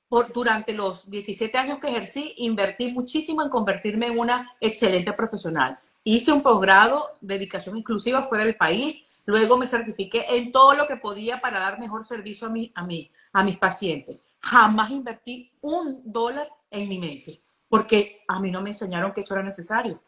por, 0.08 0.32
durante 0.32 0.72
los 0.72 1.08
17 1.10 1.56
años 1.56 1.78
que 1.78 1.88
ejercí, 1.88 2.34
invertí 2.38 2.92
muchísimo 2.92 3.42
en 3.42 3.48
convertirme 3.48 4.06
en 4.06 4.18
una 4.18 4.52
excelente 4.60 5.12
profesional. 5.12 5.78
Hice 6.02 6.32
un 6.32 6.42
posgrado 6.42 7.10
de 7.20 7.34
dedicación 7.34 7.78
inclusiva 7.78 8.24
fuera 8.24 8.44
del 8.44 8.56
país, 8.56 9.06
luego 9.24 9.56
me 9.56 9.66
certifiqué 9.66 10.26
en 10.28 10.52
todo 10.52 10.74
lo 10.74 10.86
que 10.86 10.96
podía 10.96 11.40
para 11.40 11.58
dar 11.58 11.78
mejor 11.78 12.04
servicio 12.04 12.48
a, 12.48 12.50
mí, 12.50 12.70
a, 12.74 12.84
mí, 12.84 13.10
a 13.32 13.42
mis 13.42 13.56
pacientes. 13.56 14.18
Jamás 14.40 14.90
invertí 14.90 15.50
un 15.62 16.02
dólar 16.04 16.48
en 16.70 16.88
mi 16.88 16.98
mente, 16.98 17.42
porque 17.68 18.22
a 18.28 18.38
mí 18.40 18.50
no 18.50 18.60
me 18.60 18.70
enseñaron 18.70 19.12
que 19.12 19.22
eso 19.22 19.32
era 19.32 19.42
necesario. 19.42 20.02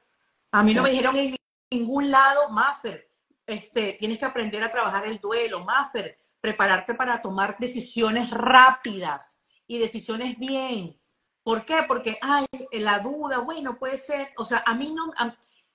A 0.50 0.62
mí 0.62 0.74
no 0.74 0.82
me 0.82 0.90
dijeron 0.90 1.16
en 1.16 1.36
ningún 1.70 2.10
lado, 2.10 2.50
Maffer, 2.50 3.10
este, 3.46 3.94
tienes 3.94 4.18
que 4.18 4.24
aprender 4.24 4.62
a 4.62 4.72
trabajar 4.72 5.06
el 5.06 5.18
duelo, 5.18 5.64
Maffer, 5.64 6.18
prepararte 6.40 6.94
para 6.94 7.20
tomar 7.20 7.56
decisiones 7.58 8.30
rápidas 8.30 9.40
y 9.66 9.78
decisiones 9.78 10.38
bien. 10.38 10.98
¿Por 11.42 11.64
qué? 11.64 11.84
Porque, 11.86 12.18
ay, 12.20 12.46
la 12.72 12.98
duda, 12.98 13.38
bueno, 13.38 13.78
puede 13.78 13.98
ser, 13.98 14.32
o 14.36 14.44
sea, 14.44 14.62
a 14.66 14.74
mí 14.74 14.92
no, 14.92 15.12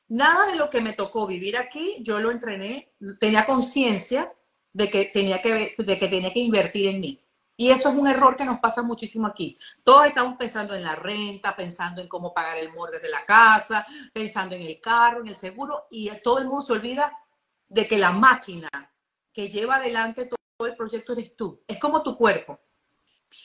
Nada 0.09 0.47
de 0.47 0.57
lo 0.57 0.69
que 0.69 0.81
me 0.81 0.91
tocó 0.91 1.25
vivir 1.25 1.55
aquí, 1.55 1.99
yo 2.01 2.19
lo 2.19 2.31
entrené, 2.31 2.91
tenía 3.17 3.45
conciencia 3.45 4.33
de 4.73 4.89
que 4.89 5.05
tenía 5.05 5.41
que, 5.41 5.73
de 5.77 5.99
que 5.99 6.07
tenía 6.09 6.33
que 6.33 6.39
invertir 6.39 6.89
en 6.89 6.99
mí. 6.99 7.20
Y 7.61 7.69
eso 7.69 7.89
es 7.89 7.95
un 7.95 8.07
error 8.07 8.35
que 8.35 8.43
nos 8.43 8.59
pasa 8.59 8.81
muchísimo 8.81 9.27
aquí. 9.27 9.55
Todos 9.83 10.07
estamos 10.07 10.35
pensando 10.35 10.73
en 10.73 10.81
la 10.81 10.95
renta, 10.95 11.55
pensando 11.55 12.01
en 12.01 12.07
cómo 12.07 12.33
pagar 12.33 12.57
el 12.57 12.73
mortgage 12.73 13.03
de 13.03 13.11
la 13.11 13.23
casa, 13.23 13.85
pensando 14.11 14.55
en 14.55 14.63
el 14.63 14.81
carro, 14.81 15.21
en 15.21 15.27
el 15.27 15.35
seguro, 15.35 15.85
y 15.91 16.09
todo 16.23 16.39
el 16.39 16.45
mundo 16.45 16.65
se 16.65 16.73
olvida 16.73 17.15
de 17.69 17.87
que 17.87 17.99
la 17.99 18.13
máquina 18.13 18.67
que 19.31 19.47
lleva 19.47 19.75
adelante 19.75 20.25
todo 20.25 20.67
el 20.67 20.75
proyecto 20.75 21.13
eres 21.13 21.35
tú. 21.35 21.61
Es 21.67 21.77
como 21.77 22.01
tu 22.01 22.17
cuerpo. 22.17 22.59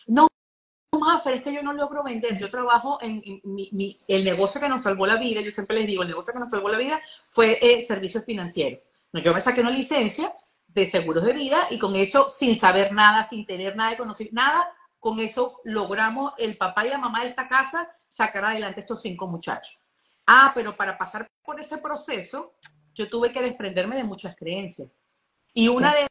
No, 0.07 0.29
Maffer, 0.98 1.35
es 1.35 1.42
que 1.42 1.52
yo 1.52 1.62
no 1.62 1.74
logro 1.74 2.02
vender. 2.02 2.38
Yo 2.38 2.48
trabajo 2.48 2.98
en, 3.02 3.22
el 4.09 4.24
negocio 4.24 4.59
que 4.59 4.68
nos 4.70 4.83
salvó 4.83 5.07
la 5.07 5.18
vida. 5.18 5.42
Yo 5.42 5.52
siempre 5.52 5.76
les 5.76 5.87
digo, 5.87 6.05
el 6.05 6.09
negocio 6.09 6.33
que 6.33 6.40
nos 6.40 6.50
salvó 6.50 6.70
la 6.70 6.79
vida 6.79 7.02
fue 7.29 7.59
eh, 7.61 7.83
servicios 7.83 8.24
financieros. 8.24 8.81
No, 9.12 9.20
yo 9.20 9.35
me 9.35 9.42
saqué 9.42 9.61
una 9.61 9.68
licencia 9.72 10.35
de 10.76 10.84
seguros 10.84 11.24
de 11.24 11.32
vida 11.32 11.66
y 11.70 11.78
con 11.78 11.96
eso, 11.96 12.28
sin 12.28 12.54
saber 12.54 12.92
nada, 12.92 13.24
sin 13.24 13.46
tener 13.46 13.74
nada 13.74 13.90
de 13.92 13.96
conocer, 13.96 14.28
nada, 14.32 14.70
con 15.00 15.18
eso 15.20 15.60
logramos 15.64 16.34
el 16.36 16.58
papá 16.58 16.86
y 16.86 16.90
la 16.90 16.98
mamá 16.98 17.22
de 17.22 17.30
esta 17.30 17.48
casa 17.48 17.90
sacar 18.06 18.44
adelante 18.44 18.80
estos 18.80 19.00
cinco 19.00 19.26
muchachos. 19.26 19.82
Ah, 20.26 20.52
pero 20.54 20.76
para 20.76 20.98
pasar 20.98 21.26
por 21.42 21.58
ese 21.58 21.78
proceso, 21.78 22.56
yo 22.94 23.08
tuve 23.08 23.32
que 23.32 23.40
desprenderme 23.40 23.96
de 23.96 24.04
muchas 24.04 24.36
creencias. 24.36 24.90
Y 25.54 25.68
una 25.68 25.94
de 25.94 26.06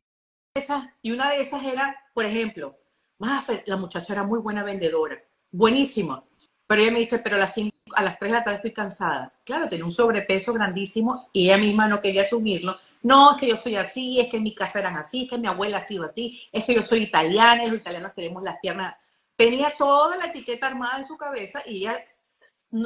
esas, 0.56 0.84
y 1.04 1.12
una 1.12 1.30
de 1.30 1.42
esas 1.42 1.64
era, 1.64 1.96
por 2.16 2.26
ejemplo, 2.26 2.76
la 3.20 3.78
muchacha 3.78 4.14
era 4.14 4.24
muy 4.24 4.40
buena 4.40 4.64
vendedora, 4.64 5.22
buenísima. 5.52 6.24
Pero 6.66 6.82
ella 6.82 6.92
me 6.92 7.00
dice, 7.00 7.20
pero 7.20 7.36
a 7.36 7.40
las, 7.40 7.56
a 7.94 8.02
las 8.02 8.18
3 8.18 8.32
de 8.32 8.38
la 8.38 8.44
tarde 8.44 8.58
estoy 8.58 8.74
cansada. 8.74 9.32
Claro, 9.44 9.70
tenía 9.70 9.86
un 9.86 9.92
sobrepeso 9.92 10.54
grandísimo 10.54 11.30
y 11.34 11.46
ella 11.46 11.58
misma 11.58 11.88
no 11.88 12.02
quería 12.02 12.24
asumirlo. 12.24 12.78
No, 13.06 13.34
es 13.34 13.38
que 13.38 13.48
yo 13.48 13.56
soy 13.56 13.76
así, 13.76 14.20
es 14.20 14.32
que 14.32 14.38
en 14.38 14.44
mi 14.44 14.56
casa 14.56 14.80
eran 14.80 14.96
así, 14.96 15.26
es 15.26 15.30
que 15.30 15.38
mi 15.38 15.46
abuela 15.48 15.78
ha 15.78 15.86
sido 15.86 16.06
así, 16.06 16.42
es 16.52 16.64
que 16.64 16.74
yo 16.74 16.82
soy 16.82 17.04
italiana 17.04 17.64
y 17.64 17.70
los 17.70 17.82
italianos 17.82 18.16
tenemos 18.16 18.42
las 18.42 18.58
piernas. 18.60 18.96
Tenía 19.36 19.72
toda 19.78 20.18
la 20.18 20.26
etiqueta 20.26 20.66
armada 20.66 20.98
en 20.98 21.06
su 21.06 21.16
cabeza 21.16 21.62
y 21.68 21.82
ella 21.82 22.04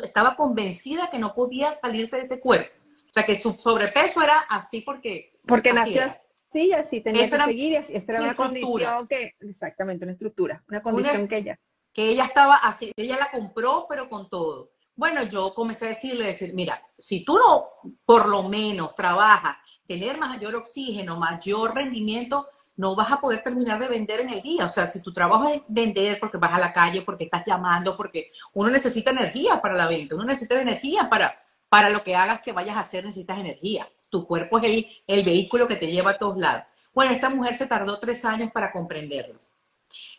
estaba 0.03 0.35
convencida 0.35 1.09
que 1.09 1.19
no 1.19 1.33
podía 1.33 1.73
salirse 1.73 2.17
de 2.17 2.23
ese 2.23 2.41
cuerpo. 2.41 2.69
O 3.09 3.13
sea, 3.13 3.23
que 3.23 3.37
su 3.37 3.53
sobrepeso 3.53 4.21
era 4.21 4.39
así 4.49 4.81
porque... 4.81 5.31
Porque 5.47 5.71
nació 5.71 6.01
así, 6.03 6.73
así 6.73 6.99
tenía 6.99 7.29
que 7.29 7.37
seguir, 7.37 7.71
y 7.71 7.75
así, 7.77 7.95
esa 7.95 8.11
era 8.11 8.21
una, 8.21 8.35
condición 8.35 9.07
que, 9.07 9.35
exactamente, 9.39 10.03
una 10.03 10.11
estructura, 10.11 10.61
una 10.67 10.81
condición 10.83 11.29
que 11.29 11.37
ella... 11.37 11.59
Que 11.93 12.09
ella 12.09 12.25
estaba 12.25 12.57
así, 12.57 12.91
ella 12.97 13.17
la 13.17 13.31
compró, 13.31 13.85
pero 13.87 14.09
con 14.09 14.29
todo. 14.29 14.71
Bueno, 14.95 15.23
yo 15.23 15.53
comencé 15.53 15.85
a 15.85 15.89
decirle, 15.89 16.25
decir, 16.25 16.53
mira, 16.53 16.83
si 16.97 17.23
tú 17.23 17.37
no, 17.37 17.69
por 18.03 18.27
lo 18.27 18.43
menos, 18.43 18.93
trabajas, 18.95 19.55
tener 19.89 20.19
mayor 20.19 20.55
oxígeno, 20.55 21.17
mayor 21.17 21.73
rendimiento, 21.73 22.47
no 22.77 22.95
vas 22.95 23.11
a 23.11 23.19
poder 23.19 23.41
terminar 23.41 23.79
de 23.79 23.87
vender 23.87 24.19
en 24.19 24.29
el 24.29 24.41
día. 24.43 24.67
O 24.67 24.69
sea, 24.69 24.85
si 24.85 25.01
tu 25.01 25.11
trabajo 25.11 25.49
es 25.49 25.63
vender 25.67 26.19
porque 26.19 26.37
vas 26.37 26.53
a 26.53 26.59
la 26.59 26.71
calle, 26.71 27.01
porque 27.01 27.23
estás 27.23 27.43
llamando, 27.43 27.97
porque 27.97 28.31
uno 28.53 28.69
necesita 28.69 29.09
energía 29.09 29.59
para 29.59 29.73
la 29.73 29.87
venta, 29.87 30.13
uno 30.13 30.25
necesita 30.25 30.61
energía 30.61 31.09
para, 31.09 31.43
para 31.69 31.89
lo 31.89 32.03
que 32.03 32.15
hagas 32.15 32.41
que 32.41 32.53
vayas 32.53 32.77
a 32.77 32.81
hacer, 32.81 33.03
necesitas 33.03 33.39
energía. 33.39 33.89
Tu 34.11 34.27
cuerpo 34.27 34.59
es 34.59 34.65
el, 34.65 34.87
el 35.07 35.25
vehículo 35.25 35.67
que 35.67 35.75
te 35.75 35.91
lleva 35.91 36.11
a 36.11 36.17
todos 36.19 36.37
lados. 36.37 36.65
Bueno, 36.93 37.11
esta 37.11 37.31
mujer 37.31 37.57
se 37.57 37.65
tardó 37.65 37.97
tres 37.97 38.23
años 38.25 38.51
para 38.51 38.71
comprenderlo. 38.71 39.39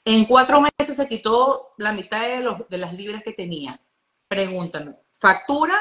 En 0.04 0.24
cuatro 0.24 0.60
meses 0.60 0.96
se 0.96 1.08
quitó 1.08 1.74
la 1.76 1.92
mitad 1.92 2.22
de, 2.22 2.40
los, 2.40 2.68
de 2.68 2.76
las 2.76 2.92
libras 2.92 3.22
que 3.22 3.34
tenía. 3.34 3.80
Pregúntame, 4.26 4.96
¿factura? 5.12 5.74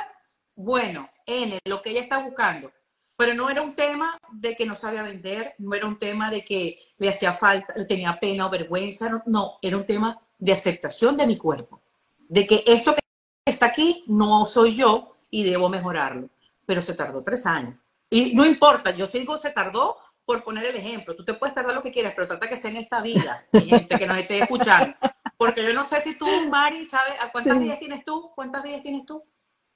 Bueno, 0.53 1.09
N, 1.25 1.57
lo 1.65 1.81
que 1.81 1.89
ella 1.89 2.01
está 2.01 2.19
buscando. 2.19 2.71
Pero 3.19 3.33
no 3.33 3.49
era 3.49 3.61
un 3.61 3.75
tema 3.75 4.17
de 4.31 4.55
que 4.55 4.65
no 4.65 4.77
sabía 4.77 5.03
vender, 5.03 5.53
no 5.57 5.73
era 5.75 5.85
un 5.85 5.99
tema 5.99 6.31
de 6.31 6.45
que 6.45 6.79
le 6.97 7.09
hacía 7.09 7.33
falta, 7.33 7.73
tenía 7.85 8.17
pena 8.17 8.47
o 8.47 8.49
vergüenza, 8.49 9.09
no, 9.09 9.21
no, 9.25 9.59
era 9.61 9.75
un 9.75 9.85
tema 9.85 10.17
de 10.37 10.53
aceptación 10.53 11.17
de 11.17 11.27
mi 11.27 11.37
cuerpo, 11.37 11.81
de 12.17 12.47
que 12.47 12.63
esto 12.65 12.95
que 12.95 13.01
está 13.45 13.65
aquí 13.65 14.05
no 14.07 14.45
soy 14.45 14.73
yo 14.73 15.17
y 15.29 15.43
debo 15.43 15.67
mejorarlo. 15.67 16.29
Pero 16.65 16.81
se 16.81 16.93
tardó 16.93 17.21
tres 17.21 17.45
años. 17.45 17.75
Y 18.09 18.33
no 18.35 18.45
importa, 18.45 18.91
yo 18.91 19.05
sigo, 19.05 19.37
se 19.37 19.51
tardó 19.51 19.97
por 20.23 20.41
poner 20.41 20.67
el 20.67 20.77
ejemplo. 20.77 21.13
Tú 21.13 21.25
te 21.25 21.33
puedes 21.33 21.53
tardar 21.53 21.75
lo 21.75 21.83
que 21.83 21.91
quieras, 21.91 22.13
pero 22.15 22.25
trata 22.25 22.47
que 22.47 22.57
sea 22.57 22.71
en 22.71 22.77
esta 22.77 23.01
vida, 23.01 23.45
gente 23.51 23.99
que 23.99 24.07
nos 24.07 24.17
esté 24.17 24.39
escuchando. 24.39 24.95
Porque 25.35 25.61
yo 25.61 25.73
no 25.73 25.85
sé 25.85 26.01
si 26.03 26.17
tú, 26.17 26.25
Mari, 26.49 26.85
¿sabes? 26.85 27.15
¿Cuántas 27.33 27.59
vidas 27.59 27.79
tienes 27.79 28.05
tú? 28.05 28.31
¿Cuántas 28.33 28.63
vidas 28.63 28.81
tienes 28.81 29.05
tú? 29.05 29.21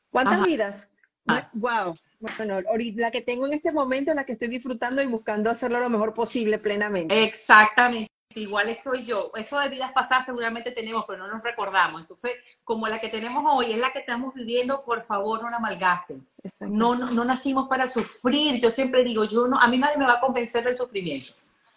¿Cuántas 0.09 0.45
vidas? 0.45 0.87
Wow. 1.25 1.67
Ah. 1.69 1.93
Bueno, 2.37 2.61
la 2.95 3.11
que 3.11 3.21
tengo 3.21 3.45
en 3.45 3.53
este 3.53 3.71
momento 3.71 4.11
es 4.11 4.15
la 4.15 4.25
que 4.25 4.33
estoy 4.33 4.47
disfrutando 4.47 5.01
y 5.01 5.05
buscando 5.05 5.49
hacerlo 5.49 5.79
lo 5.79 5.89
mejor 5.89 6.13
posible 6.13 6.57
plenamente. 6.57 7.23
Exactamente. 7.23 8.11
Igual 8.35 8.69
estoy 8.69 9.05
yo. 9.05 9.31
Eso 9.35 9.59
de 9.59 9.69
vidas 9.69 9.91
pasadas 9.91 10.25
seguramente 10.25 10.71
tenemos, 10.71 11.05
pero 11.05 11.19
no 11.19 11.27
nos 11.27 11.43
recordamos. 11.43 12.01
Entonces, 12.01 12.31
como 12.63 12.87
la 12.87 12.99
que 12.99 13.09
tenemos 13.09 13.43
hoy 13.45 13.71
es 13.71 13.77
la 13.77 13.91
que 13.91 13.99
estamos 13.99 14.33
viviendo, 14.33 14.83
por 14.83 15.05
favor, 15.05 15.43
no 15.43 15.49
la 15.49 15.59
malgasten. 15.59 16.25
No, 16.61 16.95
no, 16.95 17.11
no 17.11 17.25
nacimos 17.25 17.67
para 17.67 17.87
sufrir. 17.87 18.59
Yo 18.59 18.71
siempre 18.71 19.03
digo, 19.03 19.25
yo 19.25 19.47
no, 19.47 19.59
a 19.59 19.67
mí 19.67 19.77
nadie 19.77 19.97
me 19.97 20.05
va 20.05 20.13
a 20.13 20.19
convencer 20.19 20.63
del 20.63 20.77
sufrimiento. 20.77 21.33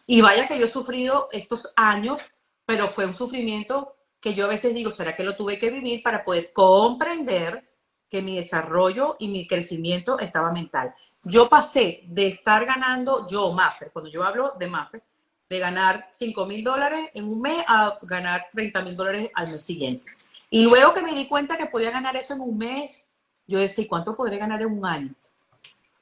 Y 0.07 0.21
vaya 0.21 0.47
que 0.47 0.59
yo 0.59 0.67
he 0.67 0.69
sufrido 0.69 1.29
estos 1.33 1.73
años, 1.77 2.23
pero 2.65 2.87
fue 2.89 3.05
un 3.05 3.15
sufrimiento 3.15 3.97
que 4.21 4.35
yo 4.35 4.47
a 4.47 4.49
veces 4.49 4.75
digo, 4.75 4.91
¿será 4.93 5.15
que 5.15 5.25
lo 5.25 5.37
tuve 5.37 5.59
que 5.59 5.71
vivir 5.71 6.03
para 6.03 6.25
poder 6.25 6.53
comprender 6.53 7.69
que 8.11 8.23
mi 8.23 8.37
desarrollo 8.37 9.17
y 9.19 9.29
mi 9.29 9.47
crecimiento 9.47 10.19
estaba 10.19 10.53
mental. 10.53 10.95
Yo 11.23 11.49
pasé 11.49 12.05
de 12.07 12.29
estar 12.29 12.65
ganando, 12.65 13.27
yo, 13.29 13.53
Maffer, 13.53 13.91
cuando 13.93 14.11
yo 14.11 14.23
hablo 14.23 14.53
de 14.59 14.69
Maffer, 14.69 15.03
de 15.49 15.59
ganar 15.59 16.07
5 16.11 16.47
mil 16.47 16.65
dólares 16.65 17.11
en 17.15 17.25
un 17.25 17.41
mes 17.41 17.65
a 17.67 17.99
ganar 18.03 18.47
30 18.53 18.83
mil 18.83 18.97
dólares 18.97 19.31
al 19.35 19.51
mes 19.51 19.63
siguiente. 19.63 20.13
Y 20.51 20.65
luego 20.65 20.95
que 20.95 21.03
me 21.03 21.15
di 21.15 21.27
cuenta 21.27 21.57
que 21.57 21.67
podía 21.67 21.91
ganar 21.91 22.17
eso 22.17 22.35
en 22.35 22.41
un 22.41 22.57
mes, 22.57 23.07
yo 23.47 23.59
decía, 23.59 23.87
¿cuánto 23.89 24.17
podré 24.17 24.39
ganar 24.39 24.63
en 24.63 24.69
un 24.69 24.87
año? 24.87 25.15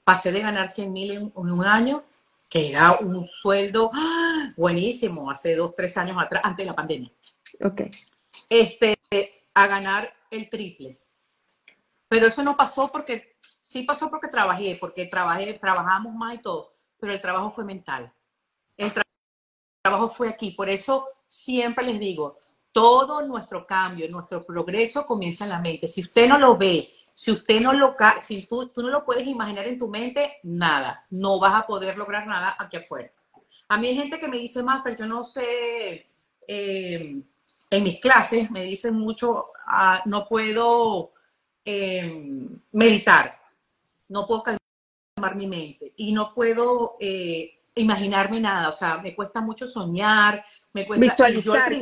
Pasé 0.03 0.33
de 0.33 0.40
ganar 0.40 0.71
100 0.71 0.93
mil 0.93 1.11
en, 1.12 1.33
un 1.35 1.64
año, 1.64 2.05
que 2.49 2.71
era 2.71 2.93
un 2.93 3.27
sueldo 3.27 3.90
¡ah! 3.95 4.53
buenísimo, 4.57 5.31
hace 5.31 5.57
dos, 5.57 5.75
tres 5.75 5.97
años 5.97 6.17
atrás, 6.21 6.43
antes 6.45 6.64
de 6.64 6.71
la 6.71 6.77
pandemia. 6.77 7.11
Ok. 7.62 7.83
Este, 8.49 8.99
a 9.55 9.67
ganar 9.67 10.12
el 10.31 10.51
triple. 10.51 10.99
Pero 12.09 12.27
eso 12.27 12.43
no 12.43 12.57
pasó 12.57 12.90
porque, 12.90 13.37
sí 13.61 13.83
pasó 13.83 14.11
porque 14.11 14.29
trabajé, 14.29 14.77
porque 14.81 15.07
trabajé, 15.07 15.55
trabajamos 15.55 16.14
más 16.14 16.35
y 16.35 16.38
todo, 16.38 16.75
pero 16.99 17.12
el 17.12 17.21
trabajo 17.21 17.53
fue 17.53 17.64
mental. 17.64 18.12
El 18.77 18.93
trabajo 19.83 20.09
fue 20.09 20.29
aquí. 20.29 20.53
Por 20.53 20.69
eso 20.69 21.09
siempre 21.27 21.85
les 21.85 21.99
digo, 21.99 22.38
todo 22.73 23.27
nuestro 23.27 23.67
cambio, 23.67 24.09
nuestro 24.11 24.45
progreso 24.45 25.07
comienza 25.07 25.45
en 25.45 25.51
la 25.51 25.61
mente. 25.61 25.88
Si 25.88 26.03
usted 26.03 26.29
no 26.29 26.38
lo 26.38 26.57
ve, 26.57 26.90
si 27.14 27.31
usted 27.31 27.61
no 27.61 27.73
lo, 27.73 27.95
si 28.23 28.47
tú, 28.47 28.69
tú 28.69 28.83
no 28.83 28.88
lo 28.88 29.05
puedes 29.05 29.27
imaginar 29.27 29.67
en 29.69 29.79
tu 29.79 29.88
mente, 29.88 30.40
nada, 30.43 31.07
no 31.11 31.38
vas 31.38 31.55
a 31.55 31.67
poder 31.67 31.97
lograr 31.97 32.27
nada 32.27 32.57
aquí 32.59 32.77
afuera. 32.77 33.12
A 33.69 33.79
mí 33.79 33.87
hay 33.87 33.95
gente 33.95 34.19
que 34.19 34.29
me 34.29 34.38
dice, 34.38 34.62
más, 34.62 34.83
pero 34.83 34.97
yo 34.97 35.07
no 35.07 35.25
sé, 35.25 36.11
eh, 36.47 37.23
en 37.71 37.83
mis 37.83 38.01
clases 38.01 38.51
me 38.51 38.64
dicen 38.64 38.95
mucho, 38.95 39.47
ah, 39.67 40.03
no 40.07 40.27
puedo 40.27 41.13
eh, 41.64 42.48
meditar, 42.72 43.40
no 44.09 44.27
puedo 44.27 44.42
calmar 44.42 45.37
mi 45.37 45.46
mente 45.46 45.92
y 45.96 46.12
no 46.12 46.33
puedo 46.33 46.96
eh, 47.00 47.59
imaginarme 47.74 48.40
nada, 48.40 48.68
o 48.68 48.72
sea, 48.72 48.98
me 48.98 49.14
cuesta 49.14 49.40
mucho 49.40 49.66
soñar, 49.66 50.44
me 50.72 50.87
cuesta 50.87 51.29
visualizar, 51.29 51.72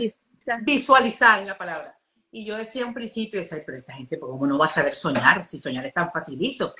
visualizar 0.63 1.43
la 1.43 1.57
palabra. 1.57 1.99
Y 2.31 2.45
yo 2.45 2.57
decía 2.57 2.87
un 2.87 2.95
principio, 2.95 3.41
decía, 3.41 3.63
pero 3.67 3.79
esta 3.79 3.93
gente, 3.93 4.19
¿cómo 4.19 4.47
no 4.47 4.57
va 4.57 4.67
a 4.67 4.71
saber 4.71 4.95
soñar 4.95 5.45
si 5.45 5.59
soñar 5.59 5.85
es 5.85 5.93
tan 5.93 6.11
facilito? 6.11 6.75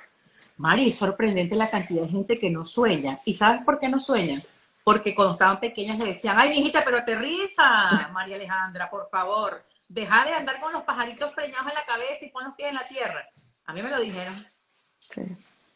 Mari, 0.57 0.89
es 0.89 0.95
sorprendente 0.95 1.55
la 1.55 1.69
cantidad 1.69 2.03
de 2.03 2.09
gente 2.09 2.35
que 2.35 2.49
no 2.49 2.65
sueña. 2.65 3.19
¿Y 3.25 3.33
sabes 3.33 3.61
por 3.63 3.79
qué 3.79 3.87
no 3.87 3.99
sueñan? 3.99 4.41
Porque 4.83 5.13
cuando 5.13 5.33
estaban 5.33 5.59
pequeñas 5.59 5.99
le 5.99 6.05
decían, 6.05 6.37
ay, 6.39 6.59
hijita, 6.59 6.83
pero 6.83 6.97
aterriza, 6.97 8.09
María 8.11 8.35
Alejandra, 8.35 8.89
por 8.89 9.09
favor 9.09 9.63
deja 9.93 10.25
de 10.25 10.33
andar 10.33 10.59
con 10.59 10.73
los 10.73 10.83
pajaritos 10.83 11.33
preñados 11.35 11.67
en 11.67 11.75
la 11.75 11.85
cabeza 11.85 12.25
y 12.25 12.29
pon 12.29 12.45
los 12.45 12.55
pies 12.55 12.69
en 12.69 12.75
la 12.75 12.85
tierra. 12.85 13.29
A 13.65 13.73
mí 13.73 13.81
me 13.83 13.91
lo 13.91 13.99
dijeron. 13.99 14.33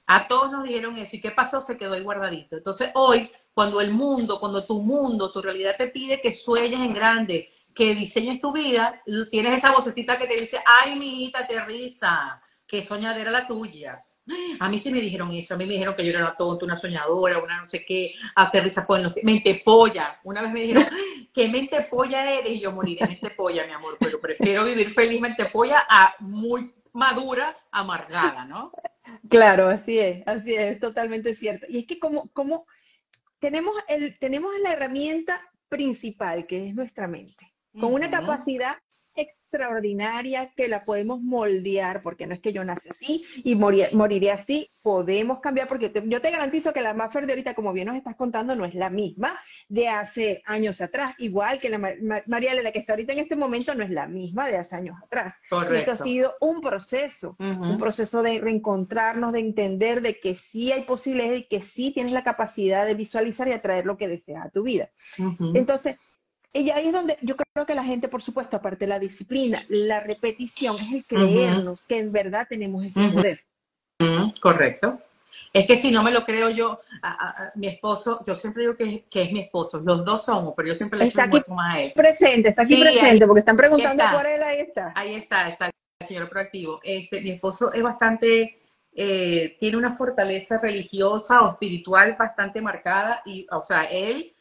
A 0.07 0.27
todos 0.27 0.51
nos 0.51 0.63
dijeron 0.63 0.97
eso. 0.97 1.15
¿Y 1.15 1.21
qué 1.21 1.31
pasó? 1.31 1.61
Se 1.61 1.77
quedó 1.77 1.93
ahí 1.93 2.01
guardadito. 2.01 2.57
Entonces 2.57 2.89
hoy, 2.95 3.31
cuando 3.53 3.79
el 3.79 3.91
mundo, 3.91 4.39
cuando 4.39 4.65
tu 4.65 4.81
mundo, 4.81 5.31
tu 5.31 5.41
realidad 5.41 5.75
te 5.77 5.89
pide 5.89 6.19
que 6.19 6.33
sueñes 6.33 6.83
en 6.83 6.93
grande, 6.93 7.53
que 7.75 7.93
diseñes 7.93 8.41
tu 8.41 8.51
vida, 8.51 9.03
tienes 9.29 9.59
esa 9.59 9.71
vocecita 9.71 10.17
que 10.17 10.25
te 10.25 10.35
dice, 10.35 10.59
ay, 10.65 10.95
mi 10.95 11.07
hijita, 11.07 11.39
aterriza, 11.39 12.41
que 12.65 12.81
soñadera 12.81 13.29
la 13.29 13.45
tuya. 13.45 14.03
A 14.59 14.69
mí 14.69 14.79
sí 14.79 14.91
me 14.91 15.01
dijeron 15.01 15.31
eso, 15.31 15.53
a 15.53 15.57
mí 15.57 15.65
me 15.65 15.73
dijeron 15.73 15.95
que 15.95 16.03
yo 16.03 16.09
era 16.09 16.19
una 16.19 16.35
tonta, 16.35 16.65
una 16.65 16.75
soñadora, 16.75 17.39
una 17.39 17.61
no 17.61 17.69
sé 17.69 17.85
qué, 17.85 18.13
aterriza 18.35 18.85
con 18.85 19.03
los 19.03 19.13
mente 19.23 19.61
polla. 19.63 20.19
Una 20.23 20.41
vez 20.41 20.51
me 20.51 20.61
dijeron, 20.61 20.85
¿qué 21.33 21.47
mente 21.47 21.87
polla 21.89 22.31
eres? 22.31 22.53
Y 22.53 22.59
yo 22.59 22.71
moriré 22.71 23.05
mente 23.05 23.29
polla, 23.31 23.65
mi 23.65 23.73
amor, 23.73 23.97
pero 23.99 24.19
prefiero 24.19 24.65
vivir 24.65 24.91
felizmente 24.91 25.45
polla 25.45 25.83
a 25.89 26.15
muy 26.19 26.63
madura, 26.93 27.55
amargada, 27.71 28.45
¿no? 28.45 28.71
Claro, 29.29 29.69
así 29.69 29.99
es, 29.99 30.27
así 30.27 30.55
es, 30.55 30.79
totalmente 30.79 31.35
cierto. 31.35 31.67
Y 31.69 31.79
es 31.79 31.85
que 31.85 31.99
como, 31.99 32.29
como 32.33 32.65
tenemos, 33.39 33.75
el, 33.87 34.17
tenemos 34.19 34.51
la 34.59 34.73
herramienta 34.73 35.41
principal, 35.69 36.47
que 36.47 36.67
es 36.67 36.75
nuestra 36.75 37.07
mente, 37.07 37.53
con 37.79 37.93
una 37.93 38.09
capacidad 38.09 38.77
extraordinaria 39.17 40.53
que 40.55 40.67
la 40.67 40.83
podemos 40.83 41.21
moldear, 41.21 42.01
porque 42.01 42.27
no 42.27 42.33
es 42.33 42.39
que 42.39 42.53
yo 42.53 42.63
nací 42.63 42.89
así 42.89 43.25
y 43.43 43.55
moriré 43.55 44.31
así, 44.31 44.69
podemos 44.81 45.39
cambiar, 45.39 45.67
porque 45.67 45.91
yo 46.05 46.21
te 46.21 46.31
garantizo 46.31 46.71
que 46.71 46.81
la 46.81 46.93
Maffer 46.93 47.25
de 47.25 47.33
ahorita, 47.33 47.53
como 47.53 47.73
bien 47.73 47.87
nos 47.87 47.97
estás 47.97 48.15
contando, 48.15 48.55
no 48.55 48.65
es 48.65 48.75
la 48.75 48.89
misma 48.89 49.37
de 49.67 49.89
hace 49.89 50.41
años 50.45 50.79
atrás, 50.81 51.15
igual 51.17 51.59
que 51.59 51.69
la 51.69 51.79
María 52.25 52.53
la 52.61 52.71
que 52.71 52.79
está 52.79 52.93
ahorita 52.93 53.13
en 53.13 53.19
este 53.19 53.35
momento, 53.35 53.75
no 53.75 53.83
es 53.83 53.89
la 53.89 54.07
misma 54.07 54.47
de 54.47 54.57
hace 54.57 54.75
años 54.75 54.97
atrás. 55.03 55.39
Esto 55.73 55.91
ha 55.91 55.97
sido 55.97 56.35
un 56.39 56.61
proceso, 56.61 57.35
un 57.39 57.79
proceso 57.79 58.21
de 58.21 58.39
reencontrarnos, 58.39 59.33
de 59.33 59.39
entender 59.39 60.01
de 60.01 60.19
que 60.19 60.35
sí 60.35 60.71
hay 60.71 60.83
posibilidades 60.83 61.41
y 61.41 61.47
que 61.47 61.61
sí 61.61 61.91
tienes 61.91 62.13
la 62.13 62.23
capacidad 62.23 62.85
de 62.85 62.93
visualizar 62.93 63.47
y 63.47 63.53
atraer 63.53 63.85
lo 63.85 63.97
que 63.97 64.07
deseas 64.07 64.45
a 64.45 64.49
tu 64.49 64.63
vida. 64.63 64.89
Entonces, 65.53 65.95
y 66.53 66.69
ahí 66.71 66.87
es 66.87 66.93
donde 66.93 67.17
yo 67.21 67.35
creo 67.35 67.65
que 67.65 67.75
la 67.75 67.83
gente, 67.83 68.07
por 68.07 68.21
supuesto, 68.21 68.57
aparte 68.57 68.85
de 68.85 68.89
la 68.89 68.99
disciplina, 68.99 69.63
la 69.69 69.99
repetición 69.99 70.77
es 70.77 70.93
el 70.93 71.05
creernos 71.05 71.85
que 71.85 71.99
en 71.99 72.11
verdad 72.11 72.47
tenemos 72.49 72.83
ese 72.83 73.09
poder. 73.09 73.43
correcto. 74.41 74.99
Es 75.53 75.65
que 75.65 75.77
si 75.77 75.91
no 75.91 76.03
me 76.03 76.11
lo 76.11 76.25
creo 76.25 76.49
yo, 76.49 76.81
mi 77.55 77.67
esposo, 77.67 78.23
yo 78.25 78.35
siempre 78.35 78.63
digo 78.63 78.75
que, 78.75 79.05
es 79.11 79.31
mi 79.31 79.41
esposo, 79.41 79.81
los 79.83 80.03
dos 80.05 80.25
somos, 80.25 80.53
pero 80.55 80.69
yo 80.69 80.75
siempre 80.75 80.99
le 80.99 81.05
echo 81.05 81.21
un 81.21 81.29
muerto 81.29 81.53
más 81.53 81.75
a 81.75 81.81
él. 81.81 81.93
Presente, 81.95 82.49
está 82.49 82.63
aquí 82.63 82.79
presente, 82.79 83.25
porque 83.25 83.39
están 83.39 83.57
preguntando 83.57 84.03
por 84.13 84.25
él, 84.25 84.41
ahí 84.43 84.59
está. 84.59 84.93
Ahí 84.95 85.15
está, 85.15 85.49
está 85.49 85.67
el 85.67 86.07
señor 86.07 86.29
proactivo. 86.29 86.79
Este, 86.83 87.21
mi 87.21 87.31
esposo 87.31 87.73
es 87.73 87.81
bastante, 87.81 88.59
eh, 88.93 89.57
tiene 89.59 89.77
una 89.77 89.91
fortaleza 89.91 90.59
religiosa 90.59 91.41
o 91.41 91.51
espiritual 91.51 92.15
bastante 92.17 92.61
marcada, 92.61 93.21
y, 93.25 93.47
o 93.51 93.61
sea, 93.61 93.85
él 93.85 94.33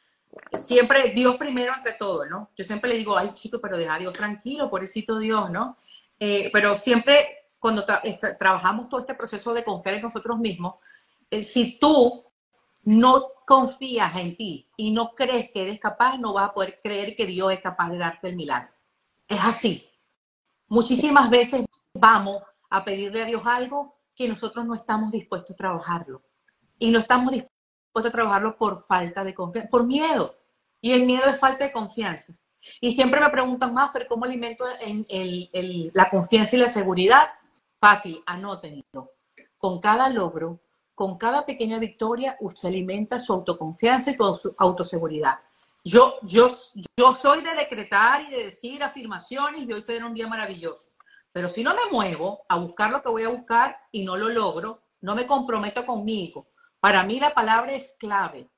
siempre, 0.59 1.11
Dios 1.11 1.37
primero 1.37 1.73
ante 1.73 1.93
todo, 1.93 2.27
¿no? 2.27 2.51
Yo 2.57 2.65
siempre 2.65 2.91
le 2.91 2.99
digo, 2.99 3.17
ay 3.17 3.33
chico, 3.35 3.61
pero 3.61 3.77
deja 3.77 3.95
a 3.95 3.99
Dios 3.99 4.13
tranquilo, 4.13 4.71
pobrecito 4.71 5.19
Dios, 5.19 5.51
¿no? 5.51 5.77
Eh, 6.19 6.51
pero 6.53 6.77
siempre 6.77 7.47
cuando 7.59 7.85
trabajamos 8.39 8.89
todo 8.89 9.01
este 9.01 9.15
proceso 9.15 9.53
de 9.53 9.65
confiar 9.65 9.97
en 9.97 10.03
nosotros 10.03 10.39
mismos, 10.39 10.77
eh, 11.31 11.43
si 11.43 11.79
tú 11.79 12.25
no 12.85 13.23
confías 13.45 14.15
en 14.17 14.37
ti 14.37 14.69
y 14.77 14.93
no 14.93 15.15
crees 15.15 15.51
que 15.51 15.63
eres 15.63 15.81
capaz, 15.81 16.17
no 16.19 16.33
vas 16.33 16.51
a 16.51 16.55
poder 16.55 16.81
creer 16.83 17.17
que 17.17 17.27
Dios 17.27 17.53
es 17.53 17.61
capaz 17.61 17.91
de 17.91 17.99
darte 17.99 18.29
el 18.29 18.37
milagro. 18.37 18.73
Es 19.27 19.41
así. 19.43 19.91
Muchísimas 20.69 21.29
veces 21.31 21.65
vamos 21.93 22.43
a 22.71 22.85
pedirle 22.85 23.23
a 23.23 23.27
Dios 23.27 23.43
algo 23.45 23.97
que 24.15 24.29
nosotros 24.29 24.65
no 24.65 24.75
estamos 24.75 25.13
dispuestos 25.13 25.55
a 25.55 25.57
trabajarlo. 25.57 26.23
Y 26.79 26.91
no 26.91 26.99
estamos 26.99 27.33
dispuestos 27.33 27.56
a 28.05 28.11
trabajarlo 28.11 28.57
por 28.57 28.85
falta 28.85 29.25
de 29.25 29.35
confianza, 29.35 29.71
por 29.71 29.85
miedo. 29.85 30.35
Y 30.81 30.93
el 30.93 31.05
miedo 31.05 31.25
es 31.29 31.39
falta 31.39 31.65
de 31.65 31.73
confianza. 31.73 32.35
Y 32.81 32.93
siempre 32.93 33.21
me 33.21 33.31
preguntan, 33.31 33.73
más, 33.73 33.91
pero 33.93 34.07
¿cómo 34.09 34.25
alimento 34.25 34.65
en 34.81 35.07
la 35.95 36.11
confianza 36.11 36.57
y 36.57 36.59
la 36.59 36.69
seguridad? 36.69 37.31
Fácil, 37.79 38.23
anótenlo. 38.27 39.13
Con 39.57 39.81
cada 39.81 40.09
logro, 40.09 40.61
con 40.95 41.19
cada 41.19 41.45
pequeña 41.45 41.79
victoria, 41.79 42.37
usted 42.41 42.69
alimenta 42.69 43.21
su 43.21 43.33
autoconfianza 43.33 44.11
y 44.11 44.17
su 44.17 44.55
autoseguridad. 44.59 45.39
Yo, 45.85 46.15
yo, 46.23 46.51
yo 46.97 47.15
soy 47.15 47.43
de 47.43 47.55
decretar 47.55 48.23
y 48.23 48.31
de 48.31 48.45
decir 48.47 48.83
afirmaciones 48.83 49.69
y 49.69 49.73
hoy 49.73 49.81
será 49.81 50.07
un 50.07 50.15
día 50.15 50.27
maravilloso. 50.27 50.89
Pero 51.33 51.49
si 51.49 51.63
no 51.63 51.75
me 51.75 51.93
muevo 51.93 52.45
a 52.49 52.57
buscar 52.57 52.91
lo 52.91 53.03
que 53.03 53.11
voy 53.11 53.23
a 53.25 53.29
buscar 53.29 53.79
y 53.93 54.05
no 54.05 54.17
lo 54.17 54.29
logro, 54.31 54.81
no 55.03 55.15
me 55.15 55.27
comprometo 55.27 55.85
conmigo. 55.85 56.49
Para 56.81 57.05
mí 57.05 57.19
la 57.21 57.35
palabra 57.35 57.75
es 57.75 57.97
clave 57.99 58.51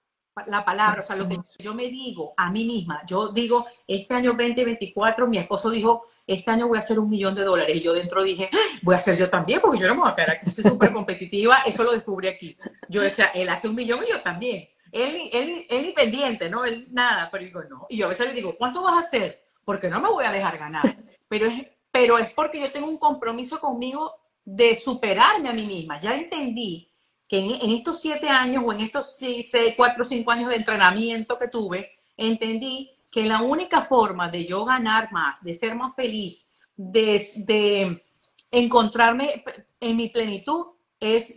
la 0.46 0.64
palabra, 0.64 1.00
o 1.00 1.04
sea, 1.04 1.16
lo 1.16 1.28
que 1.28 1.38
yo 1.58 1.74
me 1.74 1.88
digo 1.88 2.34
a 2.36 2.50
mí 2.50 2.64
misma, 2.64 3.02
yo 3.06 3.28
digo, 3.28 3.66
este 3.86 4.14
año 4.14 4.30
2024, 4.32 5.26
mi 5.26 5.38
esposo 5.38 5.70
dijo, 5.70 6.04
este 6.26 6.50
año 6.50 6.68
voy 6.68 6.76
a 6.78 6.80
hacer 6.80 6.98
un 6.98 7.08
millón 7.08 7.34
de 7.34 7.42
dólares. 7.42 7.74
Y 7.76 7.80
yo 7.80 7.92
dentro 7.94 8.22
dije, 8.22 8.50
¡Ah! 8.52 8.78
voy 8.82 8.94
a 8.94 8.98
hacer 8.98 9.16
yo 9.16 9.30
también, 9.30 9.60
porque 9.60 9.78
yo 9.78 9.88
no 9.88 9.94
me 9.94 10.02
voy 10.02 10.10
a 10.10 10.14
quedar 10.14 10.30
aquí, 10.32 10.50
soy 10.50 10.64
súper 10.64 10.92
competitiva, 10.92 11.62
eso 11.66 11.82
lo 11.82 11.92
descubrí 11.92 12.28
aquí. 12.28 12.56
Yo 12.88 13.00
decía, 13.00 13.26
él 13.34 13.48
hace 13.48 13.68
un 13.68 13.74
millón 13.74 14.00
y 14.06 14.10
yo 14.10 14.20
también. 14.20 14.68
Él, 14.92 15.16
él, 15.32 15.66
él 15.68 15.80
independiente, 15.80 16.48
¿no? 16.48 16.64
Él 16.64 16.88
nada, 16.90 17.28
pero 17.30 17.44
digo, 17.44 17.62
no. 17.64 17.86
Y 17.88 17.98
yo 17.98 18.06
a 18.06 18.10
veces 18.10 18.28
le 18.28 18.34
digo, 18.34 18.56
¿cuánto 18.56 18.82
vas 18.82 18.94
a 18.94 19.00
hacer? 19.00 19.42
Porque 19.64 19.88
no 19.88 20.00
me 20.00 20.08
voy 20.08 20.24
a 20.24 20.32
dejar 20.32 20.58
ganar. 20.58 20.96
Pero 21.28 21.46
es, 21.46 21.66
pero 21.90 22.18
es 22.18 22.32
porque 22.32 22.60
yo 22.60 22.72
tengo 22.72 22.88
un 22.88 22.98
compromiso 22.98 23.60
conmigo 23.60 24.14
de 24.44 24.74
superarme 24.74 25.50
a 25.50 25.52
mí 25.52 25.66
misma. 25.66 26.00
Ya 26.00 26.16
entendí 26.16 26.87
que 27.28 27.38
en, 27.38 27.70
estos 27.70 28.00
siete 28.00 28.28
años 28.28 28.64
o 28.66 28.72
en 28.72 28.80
estos 28.80 29.16
seis, 29.16 29.52
cuatro 29.76 30.02
o 30.02 30.06
cinco 30.06 30.30
años 30.30 30.48
de 30.48 30.56
entrenamiento 30.56 31.38
que 31.38 31.48
tuve, 31.48 31.90
entendí 32.16 32.90
que 33.10 33.24
la 33.24 33.42
única 33.42 33.82
forma 33.82 34.30
de 34.30 34.46
yo 34.46 34.64
ganar 34.64 35.12
más, 35.12 35.42
de 35.42 35.54
ser 35.54 35.74
más 35.74 35.94
feliz, 35.94 36.48
de, 36.74 38.02
encontrarme 38.50 39.44
en 39.78 39.96
mi 39.96 40.08
plenitud, 40.08 40.68
es 40.98 41.34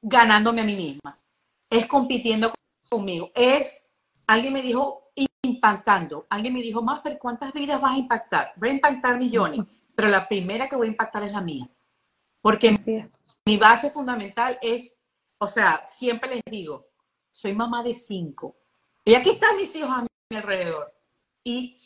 ganándome 0.00 0.62
a 0.62 0.64
mí 0.64 0.74
misma, 0.74 1.14
es 1.68 1.86
compitiendo 1.86 2.54
conmigo, 2.88 3.30
es, 3.34 3.86
alguien 4.26 4.54
me 4.54 4.62
dijo, 4.62 5.10
impactando, 5.42 6.26
alguien 6.30 6.54
me 6.54 6.62
dijo, 6.62 6.82
Maffer, 6.82 7.18
¿cuántas 7.18 7.52
vidas 7.52 7.80
vas 7.80 7.94
a 7.94 7.98
impactar? 7.98 8.52
Voy 8.56 8.70
a 8.70 8.72
impactar 8.72 9.18
millones, 9.18 9.60
pero 9.94 10.08
la 10.08 10.26
primera 10.26 10.68
que 10.68 10.76
voy 10.76 10.86
a 10.86 10.90
impactar 10.90 11.22
es 11.22 11.32
la 11.32 11.42
mía, 11.42 11.68
porque 12.40 12.78
mi 13.44 13.56
base 13.58 13.90
fundamental 13.90 14.58
es 14.62 14.97
o 15.38 15.46
sea, 15.46 15.84
siempre 15.86 16.30
les 16.30 16.42
digo, 16.50 16.88
soy 17.30 17.54
mamá 17.54 17.82
de 17.82 17.94
cinco. 17.94 18.56
Y 19.04 19.14
aquí 19.14 19.30
están 19.30 19.56
mis 19.56 19.74
hijos 19.76 19.90
a 19.90 20.02
mi 20.02 20.36
alrededor. 20.36 20.92
Y 21.44 21.78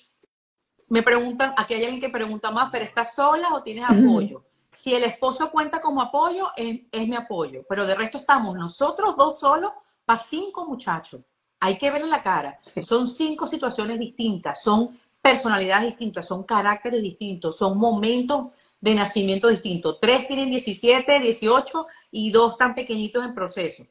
me 0.88 1.02
preguntan, 1.02 1.54
aquí 1.56 1.74
hay 1.74 1.84
alguien 1.84 2.00
que 2.00 2.08
pregunta, 2.08 2.50
Maffer, 2.50 2.82
¿estás 2.82 3.14
sola 3.14 3.54
o 3.54 3.62
tienes 3.62 3.84
apoyo? 3.84 4.44
Si 4.72 4.94
el 4.94 5.04
esposo 5.04 5.50
cuenta 5.50 5.80
como 5.80 6.00
apoyo, 6.00 6.48
es, 6.56 7.08
mi 7.08 7.14
apoyo. 7.14 7.64
Pero 7.68 7.86
de 7.86 7.94
resto 7.94 8.18
estamos 8.18 8.56
nosotros 8.56 9.16
dos 9.16 9.38
solos 9.38 9.72
para 10.04 10.18
cinco 10.18 10.66
muchachos. 10.66 11.20
Hay 11.60 11.76
que 11.76 11.90
ver 11.90 12.02
en 12.02 12.10
la 12.10 12.22
cara. 12.22 12.58
Son 12.82 13.06
cinco 13.06 13.46
situaciones 13.46 13.98
distintas, 13.98 14.62
son 14.62 14.98
personalidades 15.20 15.90
distintas, 15.90 16.26
son 16.26 16.42
caracteres 16.42 17.02
distintos, 17.02 17.56
son 17.56 17.78
momentos 17.78 18.48
de 18.80 18.94
nacimiento 18.94 19.48
distintos. 19.48 19.98
Tres 20.00 20.26
tienen 20.26 20.50
17, 20.50 21.20
18 21.20 21.86
y 22.12 22.31
dos 22.31 22.57
tan 22.57 22.75
pequeñitos 22.75 23.25
en 23.25 23.35
proceso. 23.35 23.85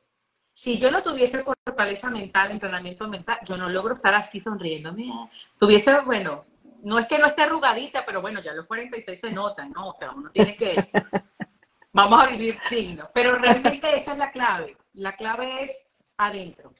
Si 0.53 0.77
yo 0.77 0.91
no 0.91 1.01
tuviese 1.01 1.43
fortaleza 1.43 2.09
mental, 2.09 2.51
entrenamiento 2.51 3.07
mental, 3.07 3.39
yo 3.43 3.57
no 3.57 3.67
logro 3.67 3.95
estar 3.95 4.13
así 4.13 4.39
sonriéndome. 4.39 5.11
Tuviese, 5.57 5.99
bueno, 6.01 6.45
no 6.83 6.99
es 6.99 7.07
que 7.07 7.17
no 7.17 7.27
esté 7.27 7.41
arrugadita, 7.41 8.05
pero 8.05 8.21
bueno, 8.21 8.41
ya 8.41 8.53
los 8.53 8.67
46 8.67 9.19
se 9.19 9.31
notan, 9.31 9.71
¿no? 9.71 9.89
O 9.89 9.95
sea, 9.97 10.11
uno 10.11 10.29
tiene 10.29 10.55
que, 10.55 10.89
vamos 11.93 12.23
a 12.23 12.27
vivir 12.27 12.59
signos. 12.69 13.09
Pero 13.13 13.37
realmente 13.37 13.97
esa 13.97 14.13
es 14.13 14.17
la 14.19 14.31
clave. 14.31 14.77
La 14.93 15.15
clave 15.15 15.63
es 15.63 15.71
adentro. 16.17 16.73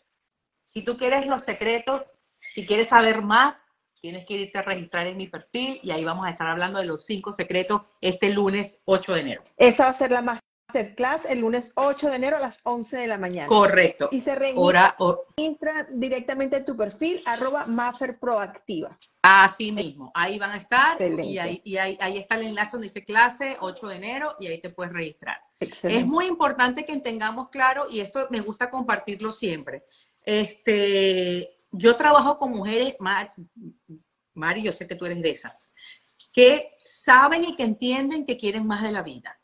Si 0.68 0.84
tú 0.84 0.96
quieres 0.96 1.26
los 1.26 1.44
secretos, 1.44 2.04
si 2.54 2.68
quieres 2.68 2.88
saber 2.90 3.22
más, 3.22 3.60
tienes 4.00 4.28
que 4.28 4.36
irte 4.36 4.60
a 4.60 4.64
registrar 4.64 5.08
en 5.08 5.18
mi 5.18 5.28
perfil 5.28 5.80
y 5.82 5.92
ahí 5.92 6.04
vamos 6.04 6.26
a 6.26 6.32
estar 6.32 6.48
hablando 6.48 6.80
de 6.80 6.86
los 6.86 7.06
cinco 7.06 7.34
secretos 7.34 7.82
este 8.00 8.30
lunes 8.30 8.80
8 8.86 9.14
de 9.14 9.22
enero. 9.22 9.44
Esa 9.58 9.86
va 9.86 9.90
a 9.90 9.94
ser 9.94 10.12
la 10.12 10.22
más 10.22 10.40
class 10.96 11.26
el 11.26 11.40
lunes 11.40 11.72
8 11.76 12.10
de 12.10 12.16
enero 12.16 12.38
a 12.38 12.40
las 12.40 12.60
11 12.64 12.98
de 12.98 13.08
la 13.08 13.18
mañana. 13.18 13.48
Correcto. 13.48 14.10
Y 14.12 14.22
se 14.22 14.36
registra 14.36 14.96
directamente 15.92 16.58
en 16.58 16.66
tu 16.66 16.76
perfil, 16.76 17.22
arroba 17.26 17.66
Maffer 17.66 18.18
Proactiva. 18.20 18.98
Así 19.22 19.72
mismo, 19.72 20.12
ahí 20.16 20.40
van 20.40 20.52
a 20.52 20.58
estar 20.58 20.98
y, 21.02 21.38
ahí, 21.38 21.62
ahí, 21.78 22.18
está 22.18 22.36
el 22.36 22.44
enlace 22.44 22.72
donde 22.72 22.88
dice 22.88 23.06
clase 23.06 23.56
8 23.60 23.88
de 23.88 23.96
enero 23.96 24.36
y 24.40 24.48
ahí 24.48 24.60
te 24.60 24.72
puedes 24.72 24.92
registrar. 24.92 25.40
Es 25.60 26.06
muy 26.08 26.26
importante 26.26 26.86
que 26.86 26.98
tengamos 27.00 27.50
claro, 27.50 27.88
y 27.90 28.00
esto 28.00 28.28
me 28.32 28.42
gusta 28.42 28.72
compartirlo 28.72 29.32
siempre, 29.32 29.86
este, 30.24 31.60
yo 31.72 31.96
trabajo 31.96 32.40
con 32.40 32.52
mujeres, 32.52 32.96
Mari, 33.00 34.64
yo 34.64 34.72
sé 34.72 34.88
que 34.88 34.96
tú 34.96 35.06
eres 35.06 35.22
de 35.22 35.30
esas, 35.30 35.72
que 36.34 36.78
saben 36.86 37.46
y 37.46 37.56
que 37.56 37.64
entienden 37.64 38.26
que 38.26 38.38
quieren 38.38 38.66
más 38.66 38.82
de 38.82 38.92
la 38.92 39.04
vida 39.04 39.41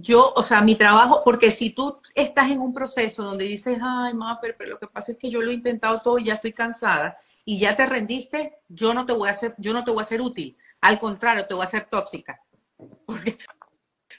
yo, 0.00 0.32
o 0.36 0.42
sea, 0.42 0.60
mi 0.60 0.76
trabajo, 0.76 1.22
porque 1.24 1.50
si 1.50 1.70
tú 1.70 2.00
estás 2.14 2.50
en 2.50 2.60
un 2.60 2.72
proceso 2.72 3.24
donde 3.24 3.44
dices, 3.44 3.78
ay, 3.82 4.14
Maffer, 4.14 4.56
pero 4.56 4.70
lo 4.70 4.78
que 4.78 4.86
pasa 4.86 5.12
es 5.12 5.18
que 5.18 5.28
yo 5.28 5.42
lo 5.42 5.50
he 5.50 5.54
intentado 5.54 6.00
todo 6.00 6.18
y 6.18 6.24
ya 6.24 6.34
estoy 6.34 6.52
cansada 6.52 7.18
y 7.44 7.58
ya 7.58 7.74
te 7.74 7.84
rendiste, 7.84 8.60
yo 8.68 8.94
no 8.94 9.04
te 9.04 9.12
voy 9.12 9.28
a 9.28 9.32
hacer, 9.32 9.54
yo 9.58 9.72
no 9.72 9.82
te 9.82 9.90
voy 9.90 10.02
a 10.02 10.04
ser 10.04 10.20
útil. 10.20 10.56
Al 10.80 11.00
contrario, 11.00 11.46
te 11.46 11.54
voy 11.54 11.64
a 11.64 11.68
ser 11.68 11.86
tóxica. 11.86 12.40
Porque, 13.06 13.38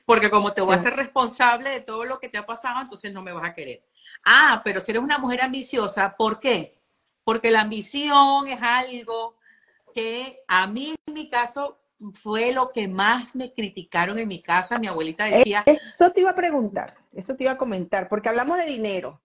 porque 0.06 0.30
como 0.30 0.52
te 0.52 0.62
voy 0.62 0.76
a 0.76 0.82
ser 0.82 0.96
responsable 0.98 1.70
de 1.70 1.80
todo 1.80 2.04
lo 2.04 2.20
que 2.20 2.28
te 2.28 2.38
ha 2.38 2.46
pasado, 2.46 2.82
entonces 2.82 3.14
no 3.14 3.22
me 3.22 3.32
vas 3.32 3.48
a 3.48 3.54
querer. 3.54 3.82
Ah, 4.26 4.62
pero 4.66 4.82
si 4.82 4.92
eres 4.92 5.02
una 5.02 5.18
mujer 5.18 5.42
ambiciosa, 5.42 6.16
¿por 6.18 6.42
qué? 6.42 6.78
Porque 7.24 7.52
la 7.52 7.62
ambición 7.62 8.48
es 8.48 8.62
algo 8.62 9.38
que 9.94 10.44
a 10.48 10.68
mí, 10.68 10.94
en 11.06 11.14
mi 11.14 11.30
caso, 11.30 11.79
fue 12.14 12.54
lo 12.54 12.72
que 12.72 12.88
más 12.88 13.36
me 13.36 13.54
criticaron 13.54 14.18
en 14.18 14.28
mi 14.28 14.42
casa. 14.42 14.80
Mi 14.80 14.88
abuelita 14.88 15.26
decía... 15.26 15.64
Eso 15.66 16.12
te 16.12 16.22
iba 16.22 16.32
a 16.32 16.36
preguntar, 16.36 16.96
eso 17.14 17.36
te 17.36 17.44
iba 17.44 17.54
a 17.54 17.58
comentar, 17.58 18.08
porque 18.08 18.30
hablamos 18.30 18.58
de 18.58 18.66
dinero. 18.66 19.22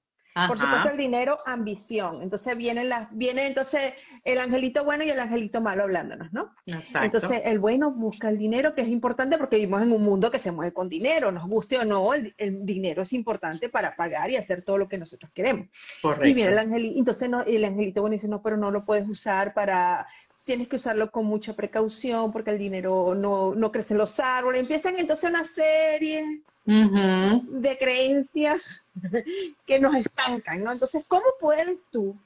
Por 0.48 0.58
supuesto, 0.58 0.90
el 0.90 0.96
dinero, 0.96 1.37
ambición. 1.46 2.20
Entonces 2.20 2.56
viene, 2.56 2.82
la, 2.84 3.08
viene 3.12 3.46
entonces 3.46 3.94
el 4.24 4.38
angelito 4.38 4.84
bueno 4.84 5.04
y 5.04 5.10
el 5.10 5.20
angelito 5.20 5.60
malo 5.60 5.84
hablándonos, 5.84 6.32
¿no? 6.32 6.50
Exacto. 6.66 7.18
Entonces 7.18 7.42
el 7.44 7.60
bueno 7.60 7.92
busca 7.92 8.30
el 8.30 8.37
dinero, 8.37 8.74
que 8.74 8.82
es 8.82 8.88
importante 8.88 9.38
porque 9.38 9.56
vivimos 9.56 9.82
en 9.82 9.92
un 9.92 10.02
mundo 10.02 10.32
que 10.32 10.40
se 10.40 10.50
mueve 10.50 10.72
con 10.72 10.88
dinero, 10.88 11.30
nos 11.30 11.48
guste 11.48 11.78
o 11.78 11.84
no, 11.84 12.14
el, 12.14 12.34
dinero 12.66 13.02
es 13.02 13.12
importante 13.12 13.68
para 13.68 13.94
pagar 13.94 14.28
y 14.28 14.37
hacer 14.37 14.62
todo 14.62 14.76
lo 14.76 14.88
que 14.88 14.98
nosotros 14.98 15.30
queremos. 15.32 15.68
Correcto. 16.02 16.28
Y 16.28 16.34
viene 16.34 16.50
el 16.50 16.58
angelito, 16.58 16.98
entonces 16.98 17.30
no, 17.30 17.42
el 17.42 17.64
angelito 17.64 18.00
bueno 18.00 18.14
dice, 18.14 18.26
no, 18.26 18.42
pero 18.42 18.56
no 18.56 18.72
lo 18.72 18.84
puedes 18.84 19.08
usar 19.08 19.54
para 19.54 20.08
tienes 20.44 20.68
que 20.68 20.76
usarlo 20.76 21.11
con 21.11 21.26
mucha 21.26 21.54
precaución 21.54 22.33
porque 22.33 22.50
el 22.50 22.59
dinero 22.59 23.14
no, 23.14 23.54
no 23.54 23.72
crece 23.72 23.94
en 23.94 23.98
los 23.98 24.18
árboles. 24.20 24.62
Empiezan 24.62 24.98
entonces 24.98 25.30
una 25.30 25.44
serie 25.44 26.42
de 26.64 27.78
creencias 27.78 28.83
que 29.66 29.78
nos 29.78 29.94
estancan, 29.96 30.62
¿no? 30.62 30.72
Entonces, 30.72 31.04
¿cómo 31.09 31.26
puedes 31.40 31.78
tú, 31.90 32.16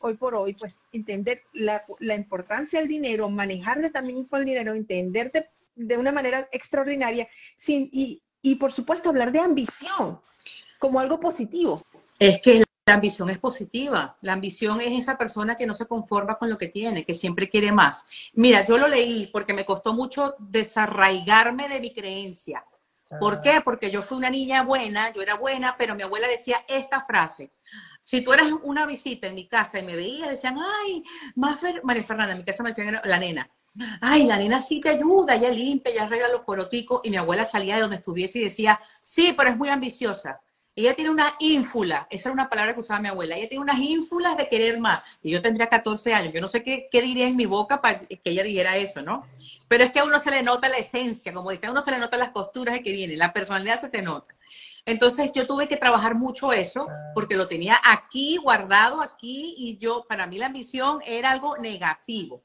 hoy 0.00 0.14
por 0.14 0.34
hoy, 0.34 0.54
pues, 0.54 0.74
entender 0.92 1.42
la, 1.52 1.84
la 1.98 2.14
importancia 2.14 2.78
del 2.78 2.88
dinero, 2.88 3.28
manejarte 3.28 3.90
también 3.90 4.24
con 4.24 4.40
el 4.40 4.46
dinero, 4.46 4.74
entenderte 4.74 5.48
de 5.74 5.96
una 5.96 6.12
manera 6.12 6.48
extraordinaria 6.52 7.28
sin, 7.56 7.88
y 7.92 8.22
y 8.42 8.56
por 8.56 8.72
supuesto 8.72 9.08
hablar 9.08 9.32
de 9.32 9.38
ambición 9.38 10.20
como 10.78 11.00
algo 11.00 11.20
positivo. 11.20 11.80
Es 12.18 12.42
que 12.42 12.64
la 12.86 12.94
ambición 12.94 13.30
es 13.30 13.38
positiva. 13.38 14.16
La 14.22 14.32
ambición 14.32 14.80
es 14.80 14.90
esa 14.90 15.16
persona 15.16 15.54
que 15.54 15.66
no 15.66 15.74
se 15.74 15.86
conforma 15.86 16.36
con 16.36 16.50
lo 16.50 16.58
que 16.58 16.68
tiene, 16.68 17.04
que 17.04 17.14
siempre 17.14 17.48
quiere 17.48 17.70
más. 17.70 18.06
Mira, 18.34 18.64
yo 18.64 18.76
lo 18.76 18.88
leí 18.88 19.28
porque 19.32 19.54
me 19.54 19.64
costó 19.64 19.92
mucho 19.92 20.34
desarraigarme 20.38 21.68
de 21.68 21.80
mi 21.80 21.94
creencia. 21.94 22.64
¿Por 23.20 23.40
qué? 23.42 23.60
Porque 23.62 23.90
yo 23.90 24.02
fui 24.02 24.16
una 24.16 24.30
niña 24.30 24.62
buena, 24.62 25.12
yo 25.12 25.20
era 25.20 25.34
buena, 25.34 25.76
pero 25.78 25.94
mi 25.94 26.02
abuela 26.02 26.26
decía 26.26 26.64
esta 26.66 27.02
frase. 27.02 27.52
Si 28.00 28.22
tú 28.22 28.32
eras 28.32 28.48
una 28.62 28.86
visita 28.86 29.26
en 29.26 29.34
mi 29.34 29.46
casa 29.46 29.78
y 29.78 29.82
me 29.82 29.94
veías, 29.94 30.30
decían, 30.30 30.56
ay, 30.58 31.04
María 31.36 32.02
Fernanda, 32.02 32.32
en 32.32 32.38
mi 32.38 32.44
casa 32.44 32.62
me 32.62 32.70
decían 32.70 33.00
la 33.04 33.18
nena, 33.18 33.50
ay, 34.00 34.24
la 34.24 34.38
nena 34.38 34.60
sí 34.60 34.80
te 34.80 34.88
ayuda, 34.88 35.36
ella 35.36 35.50
limpia, 35.50 35.92
ella 35.92 36.04
arregla 36.04 36.28
los 36.28 36.40
coroticos, 36.40 37.02
y 37.04 37.10
mi 37.10 37.18
abuela 37.18 37.44
salía 37.44 37.76
de 37.76 37.82
donde 37.82 37.96
estuviese 37.96 38.38
y 38.38 38.44
decía, 38.44 38.80
sí, 39.02 39.34
pero 39.36 39.50
es 39.50 39.56
muy 39.58 39.68
ambiciosa. 39.68 40.40
Ella 40.74 40.94
tiene 40.94 41.10
una 41.10 41.34
ínfula, 41.38 42.06
esa 42.10 42.30
era 42.30 42.32
una 42.32 42.48
palabra 42.48 42.72
que 42.72 42.80
usaba 42.80 43.00
mi 43.00 43.08
abuela, 43.08 43.36
ella 43.36 43.48
tiene 43.48 43.62
unas 43.62 43.78
ínfulas 43.78 44.38
de 44.38 44.48
querer 44.48 44.80
más. 44.80 45.02
Y 45.22 45.30
yo 45.30 45.42
tendría 45.42 45.68
14 45.68 46.14
años, 46.14 46.32
yo 46.32 46.40
no 46.40 46.48
sé 46.48 46.62
qué, 46.62 46.88
diría 46.90 47.28
en 47.28 47.36
mi 47.36 47.44
boca 47.44 47.82
para 47.82 48.00
que 48.00 48.20
ella 48.24 48.42
dijera 48.42 48.78
eso, 48.78 49.02
¿no? 49.02 49.26
Pero 49.68 49.84
es 49.84 49.92
que 49.92 49.98
a 49.98 50.04
uno 50.04 50.18
se 50.18 50.30
le 50.30 50.42
nota 50.42 50.70
la 50.70 50.78
esencia, 50.78 51.32
como 51.34 51.50
dice, 51.50 51.66
a 51.66 51.70
uno 51.70 51.82
se 51.82 51.90
le 51.90 51.98
nota 51.98 52.16
las 52.16 52.30
costuras 52.30 52.74
de 52.74 52.82
que 52.82 52.92
viene, 52.92 53.16
la 53.16 53.34
personalidad 53.34 53.80
se 53.80 53.90
te 53.90 54.00
nota. 54.00 54.34
Entonces 54.86 55.30
yo 55.32 55.46
tuve 55.46 55.68
que 55.68 55.76
trabajar 55.76 56.14
mucho 56.14 56.52
eso 56.52 56.88
porque 57.14 57.36
lo 57.36 57.48
tenía 57.48 57.78
aquí, 57.84 58.38
guardado 58.38 59.02
aquí, 59.02 59.54
y 59.58 59.76
yo, 59.76 60.06
para 60.08 60.26
mí 60.26 60.38
la 60.38 60.46
ambición 60.46 61.00
era 61.06 61.30
algo 61.30 61.58
negativo. 61.58 62.42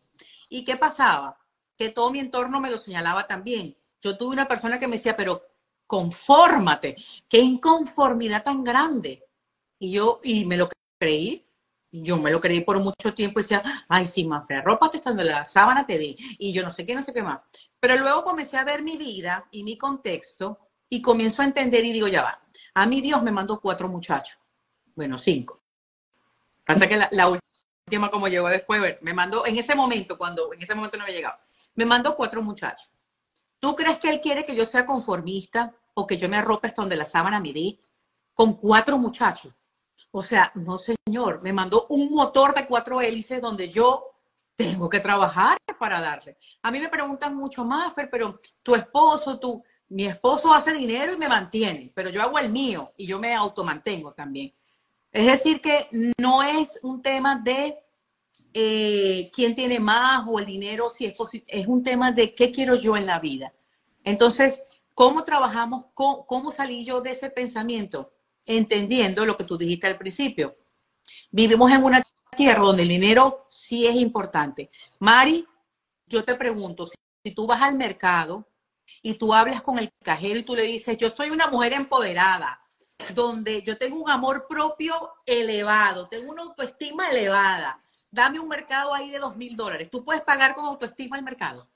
¿Y 0.49 0.65
qué 0.65 0.75
pasaba? 0.75 1.37
Que 1.77 1.89
todo 1.89 2.11
mi 2.11 2.19
entorno 2.19 2.59
me 2.59 2.69
lo 2.69 2.77
señalaba 2.77 3.25
también. 3.25 3.77
Yo 4.01 4.17
tuve 4.17 4.33
una 4.33 4.47
persona 4.47 4.79
que 4.79 4.87
me 4.87 4.97
decía, 4.97 5.17
pero 5.17 5.46
confórmate, 5.87 6.95
qué 7.27 7.39
inconformidad 7.39 8.43
tan 8.43 8.63
grande. 8.63 9.23
Y 9.79 9.91
yo, 9.91 10.19
y 10.23 10.45
me 10.45 10.57
lo 10.57 10.69
creí, 10.99 11.47
yo 11.91 12.17
me 12.17 12.31
lo 12.31 12.41
creí 12.41 12.61
por 12.61 12.79
mucho 12.79 13.13
tiempo 13.15 13.39
y 13.39 13.43
decía, 13.43 13.63
ay, 13.87 14.05
sí, 14.05 14.25
Manfred, 14.25 14.63
ropa 14.63 14.89
te 14.89 14.97
estando 14.97 15.23
la 15.23 15.45
sábana 15.45 15.87
te 15.87 15.97
di, 15.97 16.17
y 16.37 16.51
yo 16.51 16.61
no 16.63 16.69
sé 16.69 16.85
qué, 16.85 16.93
no 16.93 17.01
sé 17.01 17.13
qué 17.13 17.23
más. 17.23 17.39
Pero 17.79 17.97
luego 17.97 18.23
comencé 18.23 18.57
a 18.57 18.63
ver 18.63 18.83
mi 18.83 18.97
vida 18.97 19.47
y 19.51 19.63
mi 19.63 19.77
contexto 19.77 20.59
y 20.89 21.01
comienzo 21.01 21.41
a 21.41 21.45
entender 21.45 21.83
y 21.85 21.93
digo, 21.93 22.07
ya 22.07 22.23
va, 22.23 22.41
a 22.73 22.85
mí 22.85 23.01
Dios 23.01 23.23
me 23.23 23.31
mandó 23.31 23.59
cuatro 23.59 23.87
muchachos, 23.87 24.39
bueno, 24.95 25.17
cinco. 25.17 25.63
Pasa 26.65 26.87
que 26.87 26.97
la, 26.97 27.29
última, 27.29 28.11
como 28.11 28.27
llegó 28.27 28.49
después, 28.49 28.97
me 29.01 29.13
mandó, 29.13 29.45
en 29.45 29.57
ese 29.57 29.73
momento, 29.73 30.17
cuando 30.17 30.51
en 30.53 30.61
ese 30.61 30.75
momento 30.75 30.97
no 30.97 31.05
me 31.05 31.13
llegaba, 31.13 31.39
me 31.75 31.85
mandó 31.85 32.15
cuatro 32.15 32.41
muchachos. 32.41 32.91
¿Tú 33.59 33.75
crees 33.75 33.97
que 33.97 34.09
él 34.09 34.21
quiere 34.21 34.45
que 34.45 34.55
yo 34.55 34.65
sea 34.65 34.85
conformista 34.85 35.73
o 35.93 36.05
que 36.05 36.17
yo 36.17 36.29
me 36.29 36.37
arrope 36.37 36.67
hasta 36.67 36.81
donde 36.81 36.95
la 36.95 37.05
sábana 37.05 37.39
me 37.39 37.53
di 37.53 37.79
con 38.33 38.53
cuatro 38.53 38.97
muchachos? 38.97 39.53
O 40.11 40.21
sea, 40.21 40.51
no 40.55 40.77
señor, 40.77 41.41
me 41.41 41.53
mandó 41.53 41.87
un 41.89 42.11
motor 42.11 42.53
de 42.53 42.65
cuatro 42.67 43.01
hélices 43.01 43.41
donde 43.41 43.69
yo 43.69 44.17
tengo 44.55 44.89
que 44.89 44.99
trabajar 44.99 45.57
para 45.79 46.01
darle. 46.01 46.37
A 46.63 46.71
mí 46.71 46.79
me 46.79 46.89
preguntan 46.89 47.35
mucho 47.35 47.63
más, 47.63 47.93
Fer, 47.93 48.09
pero 48.09 48.39
tu 48.63 48.75
esposo, 48.75 49.39
tu, 49.39 49.63
mi 49.89 50.05
esposo 50.05 50.53
hace 50.53 50.73
dinero 50.73 51.13
y 51.13 51.17
me 51.17 51.29
mantiene, 51.29 51.91
pero 51.93 52.09
yo 52.09 52.21
hago 52.21 52.39
el 52.39 52.49
mío 52.49 52.93
y 52.97 53.05
yo 53.05 53.19
me 53.19 53.35
automantengo 53.35 54.13
también. 54.13 54.53
Es 55.11 55.25
decir, 55.25 55.61
que 55.61 55.87
no 56.17 56.43
es 56.43 56.79
un 56.83 57.01
tema 57.01 57.35
de 57.35 57.77
eh, 58.53 59.29
quién 59.33 59.55
tiene 59.55 59.79
más 59.79 60.25
o 60.27 60.39
el 60.39 60.45
dinero, 60.45 60.89
si 60.89 61.05
es 61.05 61.17
es 61.47 61.67
un 61.67 61.83
tema 61.83 62.11
de 62.11 62.33
qué 62.33 62.51
quiero 62.51 62.75
yo 62.75 62.97
en 62.97 63.05
la 63.05 63.19
vida. 63.19 63.53
Entonces, 64.03 64.63
¿cómo 64.93 65.23
trabajamos? 65.23 65.85
¿Cómo, 65.93 66.25
cómo 66.25 66.51
salí 66.51 66.85
yo 66.85 67.01
de 67.01 67.11
ese 67.11 67.29
pensamiento? 67.29 68.13
Entendiendo 68.45 69.25
lo 69.25 69.37
que 69.37 69.43
tú 69.43 69.57
dijiste 69.57 69.87
al 69.87 69.97
principio. 69.97 70.55
Vivimos 71.31 71.71
en 71.71 71.83
una 71.83 72.01
tierra 72.35 72.61
donde 72.61 72.83
el 72.83 72.89
dinero 72.89 73.45
sí 73.49 73.85
es 73.87 73.95
importante. 73.95 74.69
Mari, 74.99 75.45
yo 76.05 76.23
te 76.23 76.35
pregunto, 76.35 76.85
si 76.85 77.31
tú 77.31 77.45
vas 77.47 77.61
al 77.61 77.75
mercado 77.75 78.47
y 79.01 79.15
tú 79.15 79.33
hablas 79.33 79.61
con 79.61 79.77
el 79.79 79.91
cajero 80.01 80.39
y 80.39 80.43
tú 80.43 80.55
le 80.55 80.63
dices, 80.63 80.97
yo 80.97 81.09
soy 81.09 81.29
una 81.29 81.47
mujer 81.47 81.73
empoderada, 81.73 82.61
donde 83.13 83.61
yo 83.63 83.77
tengo 83.77 84.01
un 84.01 84.09
amor 84.09 84.47
propio 84.47 84.95
elevado, 85.25 86.07
tengo 86.07 86.31
una 86.31 86.43
autoestima 86.43 87.09
elevada, 87.09 87.83
dame 88.11 88.39
un 88.39 88.47
mercado 88.47 88.93
ahí 88.93 89.09
de 89.09 89.19
dos 89.19 89.35
mil 89.35 89.55
dólares. 89.55 89.89
¿Tú 89.91 90.03
puedes 90.03 90.21
pagar 90.21 90.55
con 90.55 90.65
autoestima 90.65 91.17
el 91.17 91.23
mercado? 91.23 91.67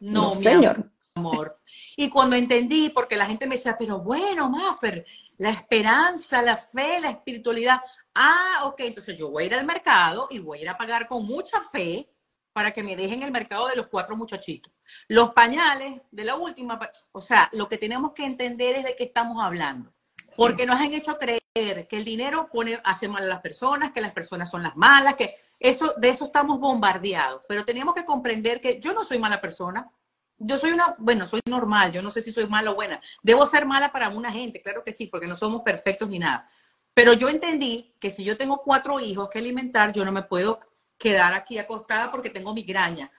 No, 0.00 0.34
señor. 0.34 0.90
Amor. 1.14 1.60
Y 1.96 2.10
cuando 2.10 2.34
entendí, 2.34 2.90
porque 2.90 3.16
la 3.16 3.26
gente 3.26 3.46
me 3.46 3.56
decía, 3.56 3.76
pero 3.78 4.00
bueno, 4.00 4.50
Maffer, 4.50 5.06
la 5.38 5.50
esperanza, 5.50 6.42
la 6.42 6.56
fe, 6.56 7.00
la 7.00 7.10
espiritualidad. 7.10 7.80
Ah, 8.14 8.62
ok, 8.64 8.80
entonces 8.80 9.16
yo 9.16 9.30
voy 9.30 9.44
a 9.44 9.46
ir 9.46 9.54
al 9.54 9.64
mercado 9.64 10.28
y 10.30 10.40
voy 10.40 10.58
a 10.58 10.62
ir 10.62 10.68
a 10.68 10.76
pagar 10.76 11.06
con 11.06 11.24
mucha 11.24 11.60
fe 11.72 12.08
para 12.52 12.70
que 12.72 12.82
me 12.82 12.96
dejen 12.96 13.22
el 13.22 13.32
mercado 13.32 13.66
de 13.66 13.76
los 13.76 13.88
cuatro 13.88 14.16
muchachitos. 14.16 14.72
Los 15.08 15.32
pañales 15.32 16.00
de 16.10 16.24
la 16.24 16.36
última, 16.36 16.78
o 17.10 17.20
sea, 17.20 17.48
lo 17.52 17.68
que 17.68 17.78
tenemos 17.78 18.12
que 18.12 18.24
entender 18.24 18.76
es 18.76 18.84
de 18.84 18.96
qué 18.96 19.04
estamos 19.04 19.42
hablando. 19.42 19.92
Porque 20.36 20.66
nos 20.66 20.80
han 20.80 20.94
hecho 20.94 21.18
creer 21.18 21.42
que 21.88 21.96
el 21.96 22.04
dinero 22.04 22.48
pone, 22.52 22.80
hace 22.84 23.08
mal 23.08 23.24
a 23.24 23.26
las 23.26 23.40
personas, 23.40 23.92
que 23.92 24.00
las 24.00 24.12
personas 24.12 24.50
son 24.50 24.62
las 24.62 24.76
malas, 24.76 25.14
que 25.14 25.36
eso, 25.68 25.94
de 25.96 26.08
eso 26.08 26.26
estamos 26.26 26.60
bombardeados. 26.60 27.42
Pero 27.48 27.64
tenemos 27.64 27.94
que 27.94 28.04
comprender 28.04 28.60
que 28.60 28.80
yo 28.80 28.92
no 28.92 29.04
soy 29.04 29.18
mala 29.18 29.40
persona. 29.40 29.90
Yo 30.38 30.58
soy 30.58 30.72
una, 30.72 30.96
bueno, 30.98 31.26
soy 31.26 31.40
normal, 31.46 31.92
yo 31.92 32.02
no 32.02 32.10
sé 32.10 32.22
si 32.22 32.32
soy 32.32 32.46
mala 32.46 32.72
o 32.72 32.74
buena. 32.74 33.00
Debo 33.22 33.46
ser 33.46 33.66
mala 33.66 33.92
para 33.92 34.08
una 34.08 34.32
gente, 34.32 34.60
claro 34.60 34.82
que 34.82 34.92
sí, 34.92 35.06
porque 35.06 35.28
no 35.28 35.36
somos 35.36 35.62
perfectos 35.62 36.08
ni 36.08 36.18
nada. 36.18 36.48
Pero 36.92 37.12
yo 37.12 37.28
entendí 37.28 37.94
que 38.00 38.10
si 38.10 38.24
yo 38.24 38.36
tengo 38.36 38.62
cuatro 38.62 39.00
hijos 39.00 39.28
que 39.28 39.38
alimentar, 39.38 39.92
yo 39.92 40.04
no 40.04 40.12
me 40.12 40.22
puedo 40.22 40.60
quedar 40.98 41.34
aquí 41.34 41.58
acostada 41.58 42.10
porque 42.10 42.30
tengo 42.30 42.52
migraña 42.52 43.10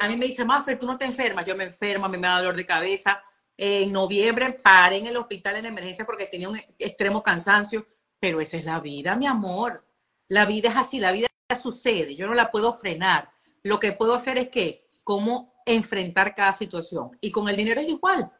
a 0.00 0.08
mí 0.08 0.16
me 0.16 0.26
dice, 0.26 0.44
Maffer, 0.44 0.78
tú 0.78 0.86
no 0.86 0.96
te 0.96 1.04
enfermas. 1.04 1.46
Yo 1.46 1.56
me 1.56 1.64
enfermo, 1.64 2.06
a 2.06 2.08
mí 2.08 2.16
me 2.16 2.28
da 2.28 2.38
dolor 2.38 2.56
de 2.56 2.66
cabeza. 2.66 3.22
En 3.56 3.92
noviembre 3.92 4.52
paré 4.52 4.98
en 4.98 5.06
el 5.06 5.16
hospital 5.16 5.56
en 5.56 5.66
emergencia 5.66 6.04
porque 6.04 6.26
tenía 6.26 6.48
un 6.48 6.58
extremo 6.78 7.22
cansancio. 7.22 7.86
Pero 8.18 8.40
esa 8.40 8.56
es 8.56 8.64
la 8.64 8.80
vida, 8.80 9.16
mi 9.16 9.26
amor. 9.26 9.86
La 10.28 10.46
vida 10.46 10.70
es 10.70 10.76
así, 10.76 10.98
la 10.98 11.12
vida 11.12 11.26
sucede. 11.60 12.16
Yo 12.16 12.26
no 12.26 12.34
la 12.34 12.50
puedo 12.50 12.72
frenar. 12.74 13.30
Lo 13.62 13.78
que 13.78 13.92
puedo 13.92 14.14
hacer 14.14 14.38
es 14.38 14.48
que, 14.48 14.86
cómo 15.02 15.54
enfrentar 15.66 16.34
cada 16.34 16.54
situación. 16.54 17.16
Y 17.20 17.30
con 17.30 17.48
el 17.48 17.56
dinero 17.56 17.80
es 17.80 17.88
igual. 17.88 18.30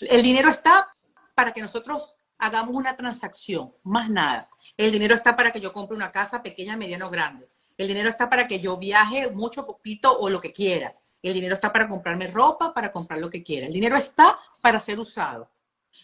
El 0.00 0.22
dinero 0.22 0.48
está 0.48 0.94
para 1.34 1.52
que 1.52 1.60
nosotros 1.60 2.16
hagamos 2.38 2.74
una 2.74 2.96
transacción, 2.96 3.72
más 3.82 4.10
nada. 4.10 4.48
El 4.76 4.92
dinero 4.92 5.14
está 5.14 5.36
para 5.36 5.52
que 5.52 5.60
yo 5.60 5.72
compre 5.72 5.96
una 5.96 6.10
casa 6.10 6.42
pequeña, 6.42 6.76
mediana 6.76 7.06
o 7.06 7.10
grande. 7.10 7.48
El 7.76 7.88
dinero 7.88 8.08
está 8.08 8.28
para 8.28 8.46
que 8.46 8.60
yo 8.60 8.76
viaje 8.76 9.30
mucho, 9.30 9.66
poquito 9.66 10.18
o 10.18 10.28
lo 10.28 10.40
que 10.40 10.52
quiera. 10.52 10.94
El 11.22 11.34
dinero 11.34 11.54
está 11.54 11.72
para 11.72 11.88
comprarme 11.88 12.26
ropa, 12.26 12.74
para 12.74 12.90
comprar 12.90 13.20
lo 13.20 13.30
que 13.30 13.42
quiera. 13.42 13.66
El 13.66 13.72
dinero 13.72 13.96
está 13.96 14.38
para 14.60 14.80
ser 14.80 14.98
usado. 14.98 15.48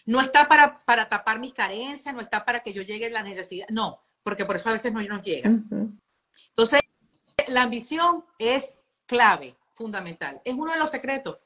No 0.05 0.21
está 0.21 0.47
para, 0.47 0.83
para 0.85 1.09
tapar 1.09 1.39
mis 1.39 1.53
carencias, 1.53 2.13
no 2.13 2.21
está 2.21 2.45
para 2.45 2.61
que 2.61 2.73
yo 2.73 2.83
llegue 2.83 3.07
a 3.07 3.09
la 3.09 3.23
necesidad. 3.23 3.67
No, 3.69 4.01
porque 4.23 4.45
por 4.45 4.55
eso 4.55 4.69
a 4.69 4.73
veces 4.73 4.93
no 4.93 5.01
nos 5.01 5.21
llega. 5.21 5.51
Entonces, 6.49 6.81
la 7.47 7.63
ambición 7.63 8.25
es 8.37 8.77
clave, 9.05 9.55
fundamental. 9.73 10.41
Es 10.45 10.53
uno 10.53 10.71
de 10.71 10.79
los 10.79 10.89
secretos. 10.89 11.37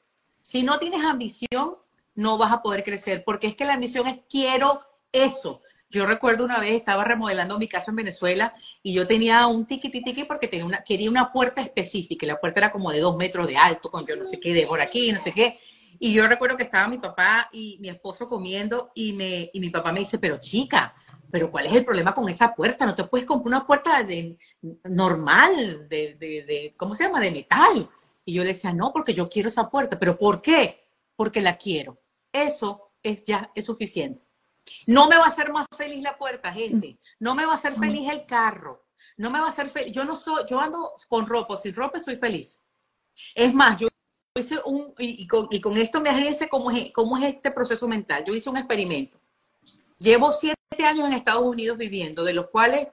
Si 0.42 0.62
no 0.62 0.78
tienes 0.78 1.04
ambición, 1.04 1.76
no 2.14 2.38
vas 2.38 2.52
a 2.52 2.62
poder 2.62 2.84
crecer, 2.84 3.24
porque 3.24 3.46
es 3.46 3.56
que 3.56 3.64
la 3.64 3.74
ambición 3.74 4.06
es 4.06 4.20
quiero 4.28 4.82
eso. 5.12 5.62
Yo 5.90 6.06
recuerdo 6.06 6.44
una 6.44 6.58
vez 6.58 6.72
estaba 6.72 7.04
remodelando 7.04 7.58
mi 7.58 7.68
casa 7.68 7.92
en 7.92 7.96
Venezuela 7.96 8.52
y 8.82 8.92
yo 8.92 9.06
tenía 9.06 9.46
un 9.46 9.64
tiki 9.64 9.90
tiki 9.90 10.24
porque 10.24 10.48
tenía 10.48 10.66
una, 10.66 10.82
quería 10.82 11.08
una 11.08 11.32
puerta 11.32 11.62
específica 11.62 12.26
y 12.26 12.28
la 12.28 12.40
puerta 12.40 12.60
era 12.60 12.72
como 12.72 12.90
de 12.90 12.98
dos 12.98 13.16
metros 13.16 13.46
de 13.46 13.56
alto, 13.56 13.90
con 13.90 14.04
yo 14.04 14.16
no 14.16 14.24
sé 14.24 14.40
qué, 14.40 14.52
de 14.52 14.66
por 14.66 14.80
aquí, 14.80 15.12
no 15.12 15.20
sé 15.20 15.32
qué. 15.32 15.60
Y 16.00 16.12
yo 16.12 16.26
recuerdo 16.26 16.56
que 16.56 16.64
estaba 16.64 16.88
mi 16.88 16.98
papá 16.98 17.48
y 17.52 17.78
mi 17.80 17.88
esposo 17.88 18.28
comiendo 18.28 18.90
y, 18.94 19.12
me, 19.12 19.50
y 19.52 19.60
mi 19.60 19.70
papá 19.70 19.92
me 19.92 20.00
dice, 20.00 20.18
pero 20.18 20.38
chica, 20.40 20.94
pero 21.34 21.50
¿cuál 21.50 21.66
es 21.66 21.74
el 21.74 21.84
problema 21.84 22.14
con 22.14 22.28
esa 22.28 22.54
puerta? 22.54 22.86
No 22.86 22.94
te 22.94 23.02
puedes 23.02 23.26
comprar 23.26 23.48
una 23.48 23.66
puerta 23.66 24.04
de, 24.04 24.38
normal, 24.84 25.88
de, 25.88 26.14
de, 26.14 26.44
de, 26.44 26.74
¿cómo 26.76 26.94
se 26.94 27.02
llama? 27.02 27.18
De 27.18 27.32
metal. 27.32 27.90
Y 28.24 28.34
yo 28.34 28.42
le 28.44 28.50
decía, 28.50 28.72
no, 28.72 28.92
porque 28.92 29.12
yo 29.12 29.28
quiero 29.28 29.48
esa 29.48 29.68
puerta. 29.68 29.98
¿Pero 29.98 30.16
por 30.16 30.40
qué? 30.40 30.86
Porque 31.16 31.40
la 31.40 31.56
quiero. 31.58 32.00
Eso 32.32 32.92
es 33.02 33.24
ya, 33.24 33.50
es 33.52 33.64
suficiente. 33.64 34.24
No 34.86 35.08
me 35.08 35.16
va 35.16 35.24
a 35.24 35.30
hacer 35.30 35.52
más 35.52 35.66
feliz 35.76 36.04
la 36.04 36.16
puerta, 36.16 36.52
gente. 36.52 37.00
No 37.18 37.34
me 37.34 37.44
va 37.44 37.54
a 37.54 37.56
hacer 37.56 37.74
feliz 37.74 38.08
el 38.08 38.26
carro. 38.26 38.86
No 39.16 39.28
me 39.28 39.40
va 39.40 39.46
a 39.46 39.50
hacer 39.50 39.70
feliz. 39.70 39.90
Yo 39.90 40.04
no 40.04 40.14
soy, 40.14 40.44
yo 40.48 40.60
ando 40.60 40.92
con 41.08 41.26
ropa, 41.26 41.58
sin 41.58 41.74
ropa 41.74 41.98
soy 41.98 42.14
feliz. 42.14 42.62
Es 43.34 43.52
más, 43.52 43.80
yo 43.80 43.88
hice 44.38 44.60
un, 44.64 44.94
y, 44.98 45.26
con, 45.26 45.76
esto 45.78 46.00
me 46.00 46.10
agradece 46.10 46.48
cómo 46.48 46.70
es, 46.70 46.92
cómo 46.92 47.18
es 47.18 47.24
este 47.24 47.50
proceso 47.50 47.88
mental. 47.88 48.22
Yo 48.24 48.32
hice 48.32 48.48
un 48.50 48.56
experimento. 48.56 49.18
Llevo 49.98 50.32
siete 50.32 50.56
años 50.84 51.08
en 51.08 51.14
Estados 51.14 51.42
Unidos 51.42 51.78
viviendo, 51.78 52.24
de 52.24 52.34
los 52.34 52.48
cuales 52.48 52.88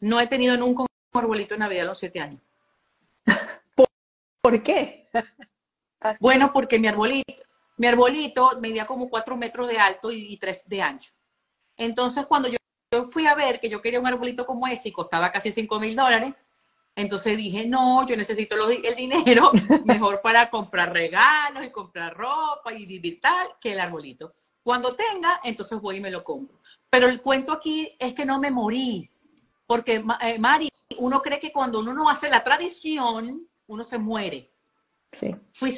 no 0.00 0.20
he 0.20 0.26
tenido 0.26 0.56
nunca 0.56 0.82
un 0.82 0.88
arbolito 1.12 1.54
de 1.54 1.60
Navidad 1.60 1.86
los 1.86 1.98
siete 1.98 2.20
años. 2.20 2.40
¿Por, 4.42 4.62
qué? 4.62 5.08
bueno, 6.20 6.52
porque 6.52 6.78
mi 6.78 6.88
arbolito, 6.88 7.42
mi 7.78 7.86
arbolito 7.86 8.58
medía 8.60 8.86
como 8.86 9.08
cuatro 9.08 9.36
metros 9.36 9.68
de 9.68 9.78
alto 9.78 10.10
y, 10.12 10.36
tres 10.36 10.60
de 10.66 10.82
ancho. 10.82 11.10
Entonces, 11.76 12.26
cuando 12.26 12.48
yo, 12.48 12.56
yo, 12.92 13.04
fui 13.04 13.26
a 13.26 13.34
ver 13.34 13.58
que 13.58 13.68
yo 13.68 13.82
quería 13.82 14.00
un 14.00 14.06
arbolito 14.06 14.46
como 14.46 14.66
ese 14.66 14.90
y 14.90 14.92
costaba 14.92 15.32
casi 15.32 15.50
cinco 15.52 15.80
mil 15.80 15.96
dólares, 15.96 16.34
entonces 16.94 17.36
dije, 17.36 17.66
no, 17.66 18.06
yo 18.06 18.16
necesito 18.16 18.56
el 18.70 18.96
dinero 18.96 19.50
mejor 19.84 20.22
para 20.22 20.48
comprar 20.48 20.92
regalos 20.92 21.66
y 21.66 21.70
comprar 21.70 22.16
ropa 22.16 22.72
y 22.72 22.86
vivir 22.86 23.20
tal 23.20 23.48
que 23.60 23.72
el 23.72 23.80
arbolito. 23.80 24.34
Cuando 24.66 24.96
tenga, 24.96 25.40
entonces 25.44 25.80
voy 25.80 25.98
y 25.98 26.00
me 26.00 26.10
lo 26.10 26.24
compro. 26.24 26.58
Pero 26.90 27.06
el 27.06 27.22
cuento 27.22 27.52
aquí 27.52 27.94
es 28.00 28.14
que 28.14 28.26
no 28.26 28.40
me 28.40 28.50
morí. 28.50 29.08
Porque, 29.64 30.04
eh, 30.22 30.40
Mari, 30.40 30.68
uno 30.98 31.22
cree 31.22 31.38
que 31.38 31.52
cuando 31.52 31.78
uno 31.78 31.94
no 31.94 32.10
hace 32.10 32.28
la 32.28 32.42
tradición, 32.42 33.46
uno 33.68 33.84
se 33.84 33.96
muere. 33.96 34.50
Sí. 35.12 35.32
Fui 35.52 35.76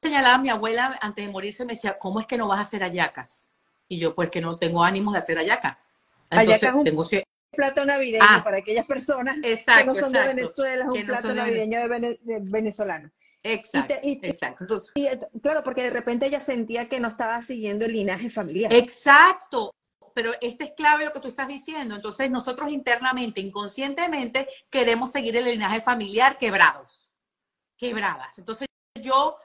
señalada 0.00 0.36
a 0.36 0.38
mi 0.38 0.48
abuela 0.48 0.98
antes 1.02 1.26
de 1.26 1.30
morirse, 1.30 1.66
me 1.66 1.74
decía, 1.74 1.98
¿cómo 1.98 2.20
es 2.20 2.26
que 2.26 2.38
no 2.38 2.48
vas 2.48 2.60
a 2.60 2.62
hacer 2.62 2.82
ayacas? 2.82 3.50
Y 3.86 3.98
yo, 3.98 4.14
pues 4.14 4.30
que 4.30 4.40
no 4.40 4.56
tengo 4.56 4.82
ánimos 4.82 5.12
de 5.12 5.18
hacer 5.18 5.36
ayaca. 5.36 5.78
Entonces, 6.30 6.62
es 6.62 6.72
un 6.72 6.84
tengo... 6.84 7.04
plato 7.50 7.84
navideño 7.84 8.24
ah, 8.26 8.40
para 8.42 8.56
aquellas 8.56 8.86
personas 8.86 9.36
que 9.42 9.84
no 9.84 9.94
son 9.94 10.10
de 10.10 10.26
Venezuela, 10.28 10.86
es 10.90 11.00
un 11.02 11.06
plato 11.06 11.34
navideño 11.34 11.86
de 11.86 12.40
venezolano. 12.44 13.10
Exacto, 13.42 13.94
exacto. 14.02 14.76
Eh, 14.94 15.18
claro, 15.42 15.64
porque 15.64 15.82
de 15.82 15.90
repente 15.90 16.26
ella 16.26 16.40
sentía 16.40 16.88
que 16.88 17.00
no 17.00 17.08
estaba 17.08 17.42
siguiendo 17.42 17.84
el 17.84 17.92
linaje 17.92 18.30
familiar. 18.30 18.72
Exacto, 18.72 19.74
pero 20.14 20.32
este 20.40 20.64
es 20.64 20.70
clave 20.72 21.04
lo 21.04 21.12
que 21.12 21.20
tú 21.20 21.28
estás 21.28 21.48
diciendo. 21.48 21.96
Entonces 21.96 22.30
nosotros 22.30 22.70
internamente, 22.70 23.40
inconscientemente, 23.40 24.48
queremos 24.70 25.10
seguir 25.10 25.36
el 25.36 25.44
linaje 25.44 25.80
familiar 25.80 26.38
quebrados, 26.38 27.10
quebradas. 27.76 28.38
Entonces 28.38 28.68
yo 28.94 29.38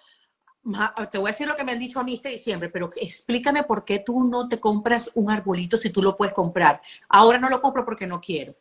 te 1.12 1.18
voy 1.18 1.30
a 1.30 1.32
decir 1.32 1.48
lo 1.48 1.56
que 1.56 1.64
me 1.64 1.72
han 1.72 1.80
dicho 1.80 2.00
a 2.00 2.04
mí 2.04 2.16
este 2.16 2.30
diciembre, 2.30 2.70
pero 2.70 2.90
explícame 2.98 3.64
por 3.64 3.86
qué 3.86 4.00
tú 4.00 4.26
no 4.26 4.48
te 4.48 4.60
compras 4.60 5.10
un 5.16 5.32
arbolito 5.32 5.78
si 5.78 5.90
tú 5.90 6.02
lo 6.02 6.18
puedes 6.18 6.34
comprar. 6.34 6.82
Ahora 7.10 7.40
no 7.40 7.50
lo 7.50 7.60
compro 7.60 7.86
porque 7.86 8.06
no 8.06 8.20
quiero. 8.22 8.56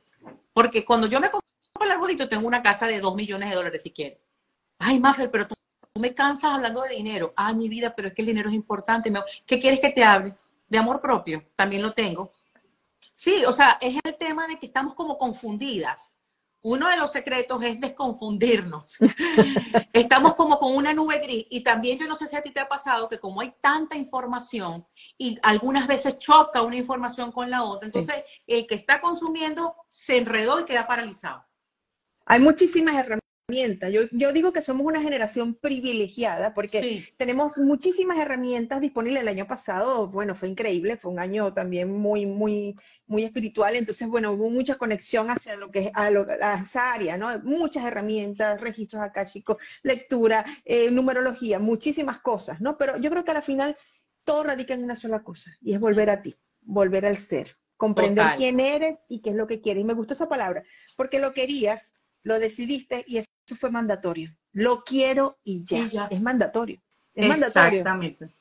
Porque 0.53 0.85
cuando 0.85 1.09
yo 1.09 1.21
me 1.21 1.29
compro 1.29 1.51
el 1.83 1.91
arbolito, 1.91 2.29
tengo 2.29 2.47
una 2.47 2.63
casa 2.63 2.87
de 2.87 3.01
dos 3.01 3.15
millones 3.15 3.51
de 3.51 3.57
dólares 3.57 3.83
si 3.83 3.91
quiero. 3.91 4.17
Ay, 4.79 5.01
Maffer, 5.01 5.31
pero 5.31 5.49
tú, 5.49 5.55
me 5.99 6.15
cansas 6.15 6.53
hablando 6.53 6.83
de 6.83 6.95
dinero. 6.95 7.33
Ay, 7.37 7.55
mi 7.55 7.69
vida, 7.69 7.95
pero 7.95 8.09
es 8.09 8.15
que 8.15 8.23
el 8.23 8.29
dinero 8.29 8.49
es 8.49 8.55
importante. 8.55 9.13
¿Qué 9.47 9.59
quieres 9.59 9.81
que 9.81 9.91
te 9.91 10.05
hable? 10.05 10.37
De 10.69 10.79
amor 10.79 11.01
propio, 11.01 11.49
también 11.55 11.83
lo 11.83 11.93
tengo. 11.93 12.33
Sí, 13.13 13.45
o 13.47 13.53
sea, 13.53 13.79
es 13.81 13.99
el 14.05 14.17
tema 14.17 14.47
de 14.47 14.59
que 14.59 14.67
estamos 14.67 14.95
como 14.95 15.17
confundidas. 15.17 16.19
Uno 16.63 16.89
de 16.89 16.97
los 16.97 17.13
secretos 17.13 17.63
es 17.63 17.81
desconfundirnos. 17.81 18.97
Estamos 19.93 20.35
como 20.35 20.59
con 20.59 20.75
una 20.75 20.93
nube 20.93 21.21
gris 21.21 21.47
y 21.49 21.63
también 21.63 21.97
yo 21.97 22.09
no 22.09 22.17
sé 22.17 22.27
si 22.27 22.35
a 22.35 22.43
ti 22.43 22.51
te 22.51 22.59
ha 22.59 22.69
pasado 22.69 23.09
que 23.09 23.21
como 23.21 23.41
hay 23.41 23.55
tanta 23.61 23.97
información 23.97 24.85
y 25.17 25.39
algunas 25.45 25.87
veces 25.87 26.19
choca 26.19 26.63
una 26.63 26.75
información 26.75 27.31
con 27.31 27.51
la 27.51 27.63
otra, 27.63 27.87
entonces 27.87 28.17
el 28.49 28.67
que 28.67 28.75
está 28.75 29.01
consumiendo 29.01 29.77
se 29.87 30.17
enredó 30.17 30.59
y 30.59 30.65
queda 30.65 30.89
paralizado. 30.89 31.47
Hay 32.25 32.41
muchísimas 32.41 32.97
herramientas 32.97 33.26
yo, 33.49 34.03
yo, 34.11 34.33
digo 34.33 34.53
que 34.53 34.61
somos 34.61 34.85
una 34.85 35.01
generación 35.01 35.55
privilegiada 35.55 36.53
porque 36.53 37.07
tenemos 37.17 37.59
muchísimas 37.59 38.19
herramientas 38.19 38.81
disponibles. 38.81 39.23
El 39.23 39.29
año 39.29 39.47
pasado, 39.47 40.09
bueno, 40.09 40.35
fue 40.35 40.49
increíble, 40.49 40.97
fue 40.97 41.13
un 41.13 41.21
año 41.21 41.55
también 41.55 41.89
muy, 41.89 42.27
muy, 42.27 42.75
muy 43.07 43.23
espiritual. 43.23 43.77
Entonces, 43.77 44.09
bueno, 44.09 44.33
hubo 44.33 44.51
mucha 44.51 44.75
conexión 44.75 45.31
hacia 45.31 45.55
lo 45.57 45.71
que 45.71 45.93
a, 45.95 46.11
lo, 46.11 46.27
a 46.43 46.63
esa 46.63 46.93
área, 46.93 47.17
¿no? 47.17 47.39
Muchas 47.45 47.85
herramientas, 47.85 48.61
registros 48.61 49.01
akáshicos, 49.01 49.59
lectura, 49.85 50.45
eh, 50.65 50.91
numerología, 50.91 51.61
muchísimas 51.61 52.19
cosas, 52.19 52.61
¿no? 52.61 52.77
Pero 52.77 52.97
yo 52.99 53.11
creo 53.11 53.23
que 53.23 53.31
al 53.31 53.43
final 53.45 53.77
todo 54.25 54.43
radica 54.43 54.75
en 54.75 54.83
una 54.83 54.97
sola 54.97 55.23
cosa 55.23 55.57
y 55.61 55.73
es 55.73 55.79
volver 55.79 56.11
a 56.11 56.21
ti, 56.21 56.35
volver 56.63 57.07
al 57.07 57.19
ser, 57.19 57.57
comprender 57.77 58.27
quién 58.37 58.59
eres 58.59 58.99
y 59.09 59.21
qué 59.21 59.31
es 59.31 59.37
lo 59.37 59.47
que 59.47 59.61
quieres. 59.61 59.85
Y 59.85 59.87
me 59.87 59.95
gustó 59.95 60.15
esa 60.15 60.29
palabra, 60.29 60.65
porque 60.97 61.21
lo 61.21 61.33
querías, 61.33 61.93
lo 62.25 62.41
decidiste 62.41 63.05
y 63.07 63.19
es 63.19 63.27
eso 63.47 63.57
fue 63.57 63.71
mandatorio. 63.71 64.35
Lo 64.53 64.83
quiero 64.83 65.39
y 65.45 65.63
ya. 65.63 66.09
Es 66.11 66.21
mandatorio. 66.21 66.81
Es 67.15 67.37
Exactamente. 67.37 68.35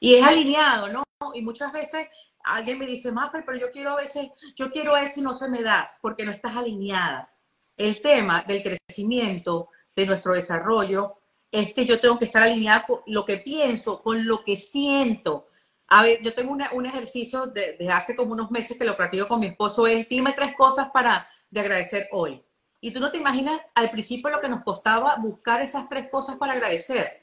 Y 0.00 0.14
es 0.14 0.24
alineado, 0.24 0.88
¿no? 0.88 1.04
Y 1.34 1.42
muchas 1.42 1.72
veces 1.72 2.08
alguien 2.44 2.78
me 2.78 2.86
dice, 2.86 3.12
Mafer, 3.12 3.44
pero 3.44 3.58
yo 3.58 3.70
quiero 3.72 3.92
a 3.92 3.96
veces, 3.96 4.28
yo 4.54 4.70
quiero 4.70 4.96
eso 4.96 5.20
y 5.20 5.22
no 5.22 5.34
se 5.34 5.48
me 5.48 5.62
da, 5.62 5.88
porque 6.02 6.24
no 6.24 6.32
estás 6.32 6.56
alineada. 6.56 7.32
El 7.76 8.00
tema 8.00 8.44
del 8.46 8.62
crecimiento, 8.62 9.68
de 9.94 10.06
nuestro 10.06 10.34
desarrollo, 10.34 11.18
es 11.50 11.72
que 11.72 11.86
yo 11.86 12.00
tengo 12.00 12.18
que 12.18 12.26
estar 12.26 12.42
alineada 12.42 12.84
con 12.84 13.00
lo 13.06 13.24
que 13.24 13.38
pienso, 13.38 14.02
con 14.02 14.26
lo 14.26 14.42
que 14.42 14.56
siento. 14.56 15.48
A 15.88 16.02
ver, 16.02 16.20
yo 16.22 16.34
tengo 16.34 16.52
un 16.52 16.86
ejercicio 16.86 17.46
desde 17.46 17.76
de 17.78 17.92
hace 17.92 18.16
como 18.16 18.32
unos 18.32 18.50
meses 18.50 18.76
que 18.76 18.84
lo 18.84 18.96
practico 18.96 19.28
con 19.28 19.40
mi 19.40 19.46
esposo, 19.46 19.86
es 19.86 20.08
dime 20.08 20.32
tres 20.32 20.54
cosas 20.56 20.88
para 20.90 21.28
de 21.50 21.60
agradecer 21.60 22.08
hoy. 22.12 22.42
Y 22.86 22.92
tú 22.92 23.00
no 23.00 23.10
te 23.10 23.18
imaginas 23.18 23.60
al 23.74 23.90
principio 23.90 24.30
lo 24.30 24.40
que 24.40 24.48
nos 24.48 24.62
costaba 24.62 25.16
buscar 25.16 25.60
esas 25.60 25.88
tres 25.88 26.08
cosas 26.08 26.36
para 26.36 26.52
agradecer. 26.52 27.20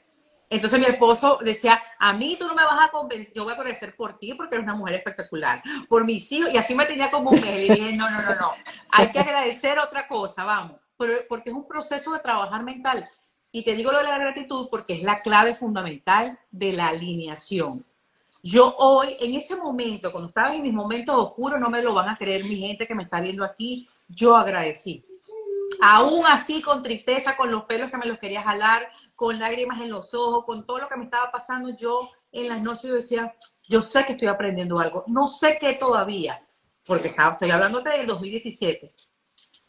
Entonces 0.50 0.78
mi 0.78 0.84
esposo 0.84 1.38
decía, 1.42 1.82
a 1.98 2.12
mí 2.12 2.36
tú 2.38 2.46
no 2.46 2.54
me 2.54 2.62
vas 2.62 2.86
a 2.86 2.90
convencer, 2.90 3.32
yo 3.32 3.44
voy 3.44 3.54
a 3.54 3.56
agradecer 3.56 3.96
por 3.96 4.18
ti 4.18 4.34
porque 4.34 4.56
eres 4.56 4.64
una 4.64 4.76
mujer 4.76 4.96
espectacular, 4.96 5.62
por 5.88 6.04
mis 6.04 6.30
hijos, 6.32 6.52
y 6.52 6.58
así 6.58 6.74
me 6.74 6.84
tenía 6.84 7.10
como 7.10 7.30
un 7.30 7.40
mes. 7.40 7.60
Y 7.60 7.72
dije, 7.72 7.92
no, 7.94 8.10
no, 8.10 8.20
no, 8.20 8.34
no, 8.34 8.52
hay 8.90 9.10
que 9.10 9.20
agradecer 9.20 9.78
otra 9.78 10.06
cosa, 10.06 10.44
vamos, 10.44 10.78
porque 10.98 11.48
es 11.48 11.56
un 11.56 11.66
proceso 11.66 12.12
de 12.12 12.20
trabajar 12.20 12.62
mental. 12.62 13.08
Y 13.50 13.64
te 13.64 13.74
digo 13.74 13.90
lo 13.90 14.00
de 14.00 14.04
la 14.04 14.18
gratitud 14.18 14.68
porque 14.70 14.96
es 14.96 15.02
la 15.02 15.22
clave 15.22 15.56
fundamental 15.56 16.38
de 16.50 16.74
la 16.74 16.88
alineación. 16.88 17.86
Yo 18.42 18.74
hoy, 18.76 19.16
en 19.18 19.34
ese 19.34 19.56
momento, 19.56 20.12
cuando 20.12 20.28
estaba 20.28 20.54
en 20.54 20.62
mis 20.62 20.74
momentos 20.74 21.14
oscuros, 21.16 21.58
no 21.58 21.70
me 21.70 21.80
lo 21.80 21.94
van 21.94 22.10
a 22.10 22.16
creer 22.18 22.44
mi 22.44 22.58
gente 22.58 22.86
que 22.86 22.94
me 22.94 23.04
está 23.04 23.22
viendo 23.22 23.42
aquí, 23.42 23.88
yo 24.08 24.36
agradecí 24.36 25.06
aún 25.80 26.26
así 26.26 26.62
con 26.62 26.82
tristeza, 26.82 27.36
con 27.36 27.50
los 27.50 27.64
pelos 27.64 27.90
que 27.90 27.96
me 27.96 28.06
los 28.06 28.18
quería 28.18 28.42
jalar, 28.42 28.90
con 29.14 29.38
lágrimas 29.38 29.80
en 29.80 29.90
los 29.90 30.12
ojos, 30.14 30.44
con 30.44 30.66
todo 30.66 30.78
lo 30.78 30.88
que 30.88 30.96
me 30.96 31.04
estaba 31.04 31.30
pasando, 31.30 31.70
yo 31.76 32.10
en 32.32 32.48
las 32.48 32.62
noches 32.62 32.90
yo 32.90 32.94
decía, 32.94 33.34
yo 33.68 33.82
sé 33.82 34.04
que 34.04 34.12
estoy 34.12 34.28
aprendiendo 34.28 34.78
algo, 34.78 35.04
no 35.06 35.28
sé 35.28 35.58
qué 35.60 35.74
todavía, 35.74 36.44
porque 36.86 37.08
estoy 37.08 37.50
hablándote 37.50 37.90
del 37.90 38.06
2017, 38.06 38.94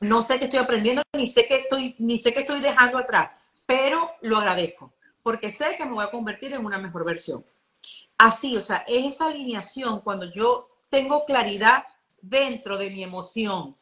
no 0.01 0.21
sé 0.21 0.39
qué 0.39 0.45
estoy 0.45 0.59
aprendiendo, 0.59 1.01
ni 1.13 1.27
sé 1.27 1.45
qué 1.47 1.61
estoy, 1.61 1.95
ni 1.99 2.17
sé 2.17 2.33
qué 2.33 2.41
estoy 2.41 2.61
dejando 2.61 2.97
atrás, 2.97 3.31
pero 3.65 4.11
lo 4.21 4.37
agradezco, 4.37 4.93
porque 5.23 5.51
sé 5.51 5.75
que 5.77 5.85
me 5.85 5.93
voy 5.93 6.03
a 6.03 6.11
convertir 6.11 6.53
en 6.53 6.65
una 6.65 6.77
mejor 6.77 7.05
versión. 7.05 7.45
Así, 8.17 8.55
o 8.55 8.61
sea, 8.61 8.83
es 8.87 9.15
esa 9.15 9.27
alineación 9.27 10.01
cuando 10.01 10.25
yo 10.25 10.69
tengo 10.89 11.25
claridad 11.25 11.83
dentro 12.21 12.77
de 12.77 12.89
mi 12.89 13.03
emoción, 13.03 13.75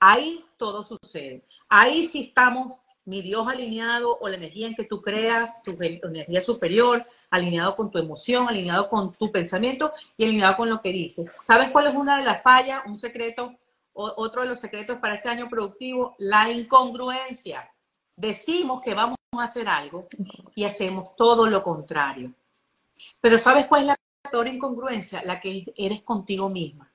Ahí 0.00 0.44
todo 0.56 0.84
sucede. 0.84 1.44
Ahí 1.68 2.06
sí 2.06 2.24
estamos, 2.28 2.78
mi 3.04 3.22
Dios 3.22 3.46
alineado 3.48 4.16
o 4.20 4.28
la 4.28 4.36
energía 4.36 4.68
en 4.68 4.74
que 4.74 4.84
tú 4.84 5.02
creas, 5.02 5.62
tu, 5.62 5.76
energía 5.80 6.40
superior, 6.40 7.04
alineado 7.30 7.74
con 7.74 7.90
tu 7.90 7.98
emoción, 7.98 8.48
alineado 8.48 8.88
con 8.88 9.12
tu 9.12 9.30
pensamiento 9.32 9.92
y 10.16 10.24
alineado 10.24 10.56
con 10.56 10.70
lo 10.70 10.80
que 10.80 10.92
dices. 10.92 11.30
¿Sabes 11.44 11.70
cuál 11.70 11.88
es 11.88 11.94
una 11.94 12.18
de 12.18 12.24
las 12.24 12.42
fallas? 12.42 12.82
Un 12.86 12.98
secreto, 12.98 13.54
otro 13.92 14.42
de 14.42 14.48
los 14.48 14.60
secretos 14.60 14.98
para 14.98 15.14
este 15.14 15.28
año 15.28 15.48
productivo, 15.48 16.14
la 16.18 16.50
incongruencia. 16.50 17.68
Decimos 18.14 18.82
que 18.82 18.94
vamos 18.94 19.16
a 19.32 19.44
hacer 19.44 19.68
algo 19.68 20.06
y 20.54 20.64
hacemos 20.64 21.16
todo 21.16 21.46
lo 21.46 21.62
contrario. 21.62 22.32
Pero 23.20 23.38
¿sabes 23.38 23.66
cuál 23.66 23.82
es 23.82 23.86
la 23.88 23.98
peor 24.30 24.48
incongruencia? 24.48 25.22
La 25.24 25.40
que 25.40 25.72
eres 25.76 26.02
contigo 26.02 26.48
misma. 26.48 26.90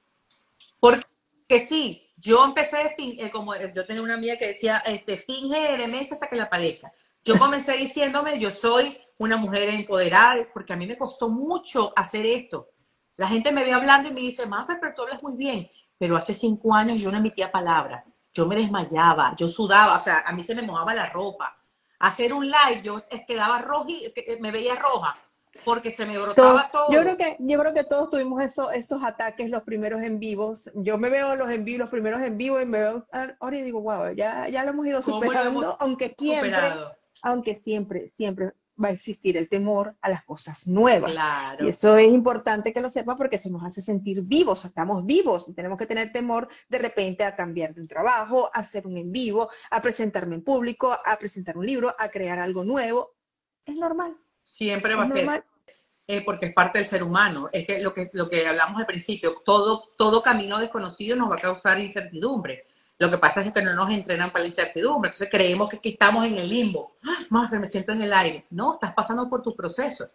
Porque 0.80 1.60
sí, 1.66 2.03
yo 2.24 2.46
empecé, 2.46 2.96
eh, 2.98 3.30
como 3.32 3.54
eh, 3.54 3.74
yo 3.76 3.86
tenía 3.86 4.02
una 4.02 4.14
amiga 4.14 4.38
que 4.38 4.48
decía, 4.48 4.78
este, 4.86 5.18
finge 5.18 5.78
demencia 5.78 6.16
hasta 6.16 6.28
que 6.28 6.38
la 6.38 6.50
padezca. 6.50 6.92
Yo 7.22 7.38
comencé 7.38 7.74
diciéndome, 7.74 8.40
yo 8.40 8.50
soy 8.50 8.98
una 9.20 9.36
mujer 9.36 9.70
empoderada, 9.70 10.48
porque 10.54 10.72
a 10.72 10.78
mí 10.78 10.88
me 10.88 10.98
costó 10.98 11.30
mucho 11.30 11.92
hacer 11.96 12.26
esto. 12.26 12.70
La 13.18 13.28
gente 13.28 13.52
me 13.52 13.66
ve 13.66 13.74
hablando 13.74 14.08
y 14.08 14.14
me 14.14 14.22
dice, 14.22 14.46
Mafer, 14.46 14.78
pero 14.80 14.94
tú 14.96 15.02
hablas 15.02 15.22
muy 15.22 15.36
bien. 15.36 15.70
Pero 15.98 16.16
hace 16.16 16.34
cinco 16.34 16.74
años 16.74 17.02
yo 17.02 17.12
no 17.12 17.18
emitía 17.18 17.52
palabra. 17.52 18.06
Yo 18.34 18.48
me 18.48 18.56
desmayaba, 18.56 19.36
yo 19.38 19.50
sudaba, 19.50 19.98
o 19.98 20.00
sea, 20.00 20.24
a 20.26 20.32
mí 20.32 20.44
se 20.44 20.56
me 20.56 20.62
mojaba 20.62 20.94
la 20.94 21.10
ropa. 21.10 21.54
Hacer 22.00 22.34
un 22.34 22.48
live, 22.48 22.82
yo 22.84 23.04
quedaba 23.28 23.60
roja, 23.60 23.86
me 24.40 24.52
veía 24.52 24.76
roja 24.76 25.16
porque 25.64 25.92
se 25.92 26.06
me 26.06 26.18
brotaba 26.18 26.70
todo. 26.72 26.92
Yo 26.92 27.02
creo 27.02 27.18
que, 27.18 27.38
yo 27.40 27.60
creo 27.60 27.74
que 27.74 27.84
todos 27.84 28.10
tuvimos 28.10 28.42
eso, 28.42 28.72
esos 28.72 29.04
ataques, 29.04 29.50
los 29.50 29.64
primeros 29.64 30.02
en 30.02 30.20
vivos. 30.20 30.70
Yo 30.76 30.98
me 30.98 31.10
veo 31.10 31.36
los 31.36 31.50
en 31.52 31.66
vivo, 31.66 31.80
los 31.80 31.90
primeros 31.90 32.22
en 32.22 32.38
vivo 32.38 32.60
y 32.62 32.66
me 32.66 32.80
veo 32.80 33.08
ahora 33.40 33.58
y 33.58 33.62
digo, 33.62 33.82
wow, 33.82 34.14
ya, 34.16 34.48
ya 34.50 34.64
lo 34.64 34.72
hemos 34.72 34.88
ido 34.88 35.02
superando, 35.02 35.78
aunque 35.80 36.14
siempre, 36.18 36.62
aunque 37.22 37.56
siempre, 37.56 38.08
siempre 38.08 38.54
va 38.82 38.88
a 38.88 38.92
existir 38.92 39.38
el 39.38 39.50
temor 39.50 39.96
a 40.02 40.10
las 40.10 40.24
cosas 40.24 40.68
nuevas. 40.68 41.16
Y 41.60 41.68
eso 41.68 41.96
es 41.96 42.08
importante 42.08 42.74
que 42.74 42.82
lo 42.82 42.90
sepa 42.90 43.16
porque 43.16 43.36
eso 43.36 43.50
nos 43.50 43.64
hace 43.64 43.82
sentir 43.82 44.22
vivos, 44.24 44.66
estamos 44.66 45.06
vivos 45.06 45.48
y 45.48 45.54
tenemos 45.54 45.78
que 45.78 45.86
tener 45.86 46.12
temor 46.12 46.48
de 46.70 46.80
repente 46.80 47.24
a 47.24 47.36
cambiar 47.36 47.74
de 47.74 47.82
un 47.82 47.88
trabajo, 47.88 48.50
a 48.54 48.60
hacer 48.60 48.88
un 48.88 48.98
en 48.98 49.12
vivo, 49.12 49.50
a 49.70 49.82
presentarme 49.82 50.36
en 50.36 50.44
público, 50.44 50.92
a 50.92 51.18
presentar 51.18 51.58
un 51.58 51.66
libro, 51.66 51.96
a 51.98 52.10
crear 52.10 52.40
algo 52.40 52.64
nuevo. 52.64 53.14
Es 53.66 53.76
normal 53.76 54.18
Siempre 54.44 54.96
va 54.96 55.04
a 55.04 55.08
ser. 55.08 55.46
Eh, 56.06 56.22
porque 56.26 56.48
es 56.48 56.54
parte 56.54 56.80
del 56.80 56.88
ser 56.88 57.02
humano. 57.02 57.50
Es 57.52 57.66
que 57.66 57.82
lo 57.82 57.94
que, 57.94 58.10
lo 58.14 58.30
que 58.30 58.46
hablamos 58.46 58.80
al 58.80 58.86
principio, 58.86 59.42
todo, 59.46 59.92
todo 59.98 60.22
camino 60.22 60.60
desconocido 60.60 61.16
nos 61.16 61.32
va 61.32 61.36
a 61.36 61.40
causar 61.40 61.80
incertidumbre. 61.80 62.66
Lo 62.98 63.10
que 63.10 63.18
pasa 63.18 63.42
es 63.42 63.54
que 63.54 63.62
no 63.62 63.74
nos 63.74 63.90
entrenan 63.90 64.32
para 64.32 64.44
la 64.44 64.48
incertidumbre. 64.48 65.10
Entonces 65.10 65.30
creemos 65.32 65.70
que, 65.70 65.80
estamos 65.90 66.26
en 66.26 66.38
el 66.38 66.48
limbo. 66.48 66.98
Más 67.30 67.52
me 67.52 67.70
siento 67.70 67.94
en 67.94 68.02
el 68.02 68.14
aire. 68.14 68.46
No, 68.50 68.74
estás 68.74 68.94
pasando 68.94 69.30
por 69.30 69.42
tu 69.42 69.56
proceso. 69.56 70.10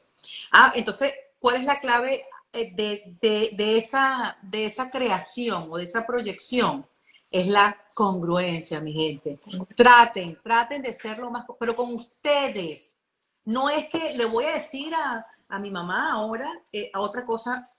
Ah, 0.53 0.73
entonces, 0.75 1.13
¿cuál 1.39 1.57
es 1.57 1.65
la 1.65 1.81
clave 1.81 2.25
eh, 2.53 2.73
de, 2.75 3.51
de, 3.57 3.79
esa, 3.79 4.37
de 4.43 4.67
esa 4.67 4.91
creación 4.91 5.69
o 5.71 5.79
de 5.79 5.85
esa 5.85 6.07
proyección? 6.07 6.87
Es 7.31 7.47
la 7.47 7.77
congruencia, 7.95 8.81
mi 8.81 8.93
gente. 8.93 9.39
Traten, 9.75 10.39
traten 10.43 10.83
de 10.83 10.93
ser 10.93 11.19
lo 11.19 11.31
más, 11.31 11.45
pero 11.59 11.75
con 11.75 11.95
ustedes. 11.95 12.97
No 13.45 13.71
es 13.71 13.89
que 13.89 14.15
le 14.15 14.27
voy 14.27 14.45
a 14.45 14.55
decir 14.55 14.95
a, 14.95 15.27
a 15.49 15.59
mi 15.59 15.71
mamá 15.71 16.13
ahora, 16.13 16.51
eh, 16.73 16.91
a 16.93 17.01
otra 17.01 17.25
cosa, 17.25 17.71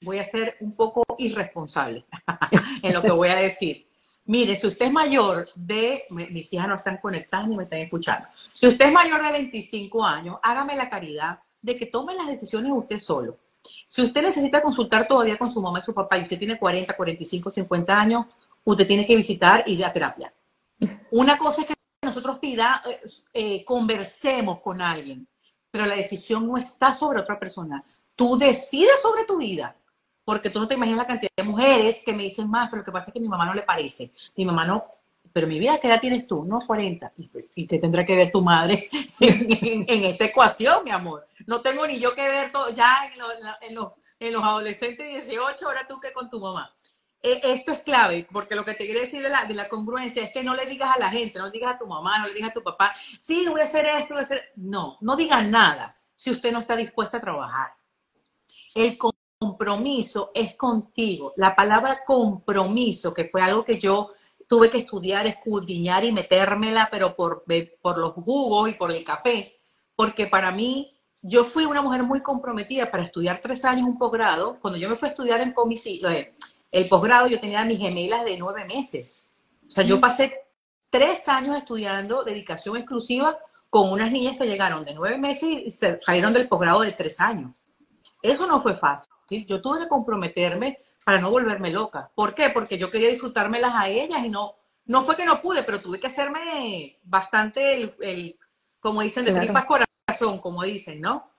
voy 0.00 0.18
a 0.18 0.24
ser 0.24 0.56
un 0.60 0.74
poco 0.74 1.04
irresponsable 1.18 2.04
en 2.82 2.92
lo 2.92 3.02
que 3.02 3.10
voy 3.10 3.28
a 3.28 3.36
decir. 3.36 3.86
Mire, 4.26 4.56
si 4.56 4.66
usted 4.66 4.86
es 4.86 4.92
mayor 4.92 5.48
de, 5.54 6.04
mis 6.10 6.52
hijas 6.52 6.68
no 6.68 6.74
están 6.74 6.98
conectadas 6.98 7.46
ni 7.46 7.56
me 7.56 7.62
están 7.62 7.78
escuchando, 7.78 8.26
si 8.52 8.66
usted 8.66 8.86
es 8.86 8.92
mayor 8.92 9.22
de 9.22 9.32
25 9.32 10.04
años, 10.04 10.38
hágame 10.42 10.74
la 10.74 10.90
caridad 10.90 11.38
de 11.62 11.76
que 11.76 11.86
tome 11.86 12.14
las 12.14 12.26
decisiones 12.26 12.72
usted 12.74 12.98
solo. 12.98 13.38
Si 13.86 14.02
usted 14.02 14.22
necesita 14.22 14.62
consultar 14.62 15.06
todavía 15.06 15.36
con 15.36 15.50
su 15.50 15.60
mamá 15.60 15.80
y 15.80 15.84
su 15.84 15.94
papá 15.94 16.18
y 16.18 16.22
usted 16.22 16.38
tiene 16.38 16.58
40, 16.58 16.96
45, 16.96 17.50
50 17.50 18.00
años, 18.00 18.26
usted 18.64 18.86
tiene 18.86 19.06
que 19.06 19.16
visitar 19.16 19.64
y 19.66 19.74
ir 19.74 19.84
a 19.84 19.92
terapia. 19.92 20.32
Una 21.12 21.38
cosa 21.38 21.62
es 21.62 21.68
que 21.68 21.74
nosotros 22.02 22.38
pida, 22.38 22.82
eh, 22.86 23.00
eh, 23.32 23.64
conversemos 23.64 24.60
con 24.60 24.80
alguien 24.80 25.26
pero 25.76 25.88
la 25.88 25.96
decisión 25.96 26.46
no 26.46 26.56
está 26.56 26.94
sobre 26.94 27.20
otra 27.20 27.38
persona. 27.38 27.84
Tú 28.14 28.38
decides 28.38 28.98
sobre 29.02 29.26
tu 29.26 29.36
vida, 29.36 29.76
porque 30.24 30.48
tú 30.48 30.58
no 30.58 30.66
te 30.66 30.72
imaginas 30.72 31.00
la 31.00 31.06
cantidad 31.06 31.30
de 31.36 31.42
mujeres 31.42 32.02
que 32.02 32.14
me 32.14 32.22
dicen 32.22 32.48
más, 32.48 32.70
pero 32.70 32.80
lo 32.80 32.86
que 32.86 32.92
pasa 32.92 33.08
es 33.08 33.12
que 33.12 33.20
mi 33.20 33.28
mamá 33.28 33.44
no 33.44 33.52
le 33.52 33.60
parece. 33.60 34.10
Mi 34.34 34.46
mamá 34.46 34.64
no, 34.64 34.86
pero 35.34 35.46
mi 35.46 35.58
vida, 35.58 35.78
¿qué 35.78 35.88
edad 35.88 36.00
tienes 36.00 36.26
tú? 36.26 36.46
No, 36.46 36.60
40. 36.66 37.10
Y, 37.18 37.28
pues, 37.28 37.50
y 37.54 37.66
te 37.66 37.78
tendrá 37.78 38.06
que 38.06 38.16
ver 38.16 38.32
tu 38.32 38.40
madre 38.40 38.88
en, 39.20 40.04
esta 40.04 40.24
ecuación, 40.24 40.82
mi 40.82 40.92
amor. 40.92 41.26
No 41.46 41.60
tengo 41.60 41.86
ni 41.86 41.98
yo 41.98 42.14
que 42.14 42.26
ver 42.26 42.50
todo, 42.50 42.70
ya 42.70 42.96
en, 43.60 43.74
los, 43.74 43.92
los 44.18 44.42
adolescentes 44.42 45.06
de 45.06 45.20
18, 45.20 45.66
ahora 45.66 45.86
tú 45.86 46.00
que 46.00 46.10
con 46.14 46.30
tu 46.30 46.40
mamá. 46.40 46.74
E, 47.22 47.40
esto 47.42 47.72
es 47.72 47.80
clave, 47.80 48.26
porque 48.30 48.54
lo 48.54 48.64
que 48.64 48.74
te 48.74 48.84
quiero 48.84 49.00
decir 49.00 49.22
de 49.22 49.28
la, 49.28 49.44
de 49.44 49.54
la 49.54 49.68
congruencia 49.68 50.22
es 50.22 50.32
que 50.32 50.44
no 50.44 50.54
le 50.54 50.66
digas 50.66 50.94
a 50.94 50.98
la 50.98 51.10
gente, 51.10 51.38
no 51.38 51.46
le 51.46 51.52
digas 51.52 51.74
a 51.74 51.78
tu 51.78 51.86
mamá, 51.86 52.18
no 52.18 52.28
le 52.28 52.34
digas 52.34 52.50
a 52.50 52.54
tu 52.54 52.62
papá, 52.62 52.94
sí, 53.18 53.46
voy 53.48 53.60
a 53.60 53.64
hacer 53.64 53.86
esto, 53.86 54.14
voy 54.14 54.20
a 54.20 54.24
hacer... 54.24 54.52
No, 54.56 54.98
no 55.00 55.16
digas 55.16 55.46
nada 55.46 55.96
si 56.14 56.30
usted 56.30 56.52
no 56.52 56.60
está 56.60 56.76
dispuesta 56.76 57.18
a 57.18 57.20
trabajar. 57.20 57.72
El 58.74 58.98
compromiso 59.38 60.30
es 60.34 60.54
contigo. 60.54 61.32
La 61.36 61.54
palabra 61.54 62.02
compromiso, 62.04 63.12
que 63.12 63.24
fue 63.26 63.42
algo 63.42 63.64
que 63.64 63.78
yo 63.78 64.12
tuve 64.46 64.70
que 64.70 64.78
estudiar, 64.78 65.26
escudriñar 65.26 66.04
y 66.04 66.12
metérmela, 66.12 66.88
pero 66.90 67.14
por, 67.16 67.44
por 67.80 67.98
los 67.98 68.12
jugos 68.12 68.70
y 68.70 68.74
por 68.74 68.92
el 68.92 69.04
café, 69.04 69.60
porque 69.94 70.26
para 70.26 70.50
mí 70.52 70.96
yo 71.22 71.44
fui 71.44 71.64
una 71.64 71.82
mujer 71.82 72.02
muy 72.02 72.22
comprometida 72.22 72.90
para 72.90 73.04
estudiar 73.04 73.40
tres 73.42 73.64
años 73.64 73.88
un 73.88 73.98
posgrado. 73.98 74.58
Cuando 74.60 74.78
yo 74.78 74.88
me 74.88 74.96
fui 74.96 75.08
a 75.08 75.10
estudiar 75.10 75.40
en 75.40 75.52
comisión, 75.52 76.12
eh, 76.12 76.34
el 76.76 76.90
posgrado 76.90 77.26
yo 77.26 77.40
tenía 77.40 77.64
mis 77.64 77.78
gemelas 77.78 78.24
de 78.26 78.36
nueve 78.36 78.66
meses. 78.66 79.10
O 79.66 79.70
sea, 79.70 79.82
yo 79.82 79.98
pasé 79.98 80.42
tres 80.90 81.26
años 81.26 81.56
estudiando 81.56 82.22
dedicación 82.22 82.76
exclusiva 82.76 83.38
con 83.70 83.90
unas 83.90 84.12
niñas 84.12 84.36
que 84.36 84.46
llegaron 84.46 84.84
de 84.84 84.92
nueve 84.92 85.16
meses 85.16 85.48
y 85.48 85.70
salieron 85.70 86.34
del 86.34 86.48
posgrado 86.48 86.82
de 86.82 86.92
tres 86.92 87.18
años. 87.18 87.52
Eso 88.20 88.46
no 88.46 88.62
fue 88.62 88.76
fácil. 88.76 89.08
Yo 89.46 89.62
tuve 89.62 89.80
que 89.80 89.88
comprometerme 89.88 90.78
para 91.02 91.18
no 91.18 91.30
volverme 91.30 91.70
loca. 91.70 92.10
¿Por 92.14 92.34
qué? 92.34 92.50
Porque 92.50 92.76
yo 92.76 92.90
quería 92.90 93.08
disfrutármelas 93.08 93.72
a 93.74 93.88
ellas 93.88 94.22
y 94.22 94.28
no, 94.28 94.56
no 94.84 95.02
fue 95.02 95.16
que 95.16 95.24
no 95.24 95.40
pude, 95.40 95.62
pero 95.62 95.80
tuve 95.80 95.98
que 95.98 96.08
hacerme 96.08 96.98
bastante 97.04 97.94
el, 98.00 98.38
como 98.80 99.00
dicen, 99.00 99.24
de 99.24 99.32
tripas 99.32 99.64
corazón, 99.64 100.40
como 100.40 100.62
dicen, 100.62 101.00
¿no? 101.00 101.30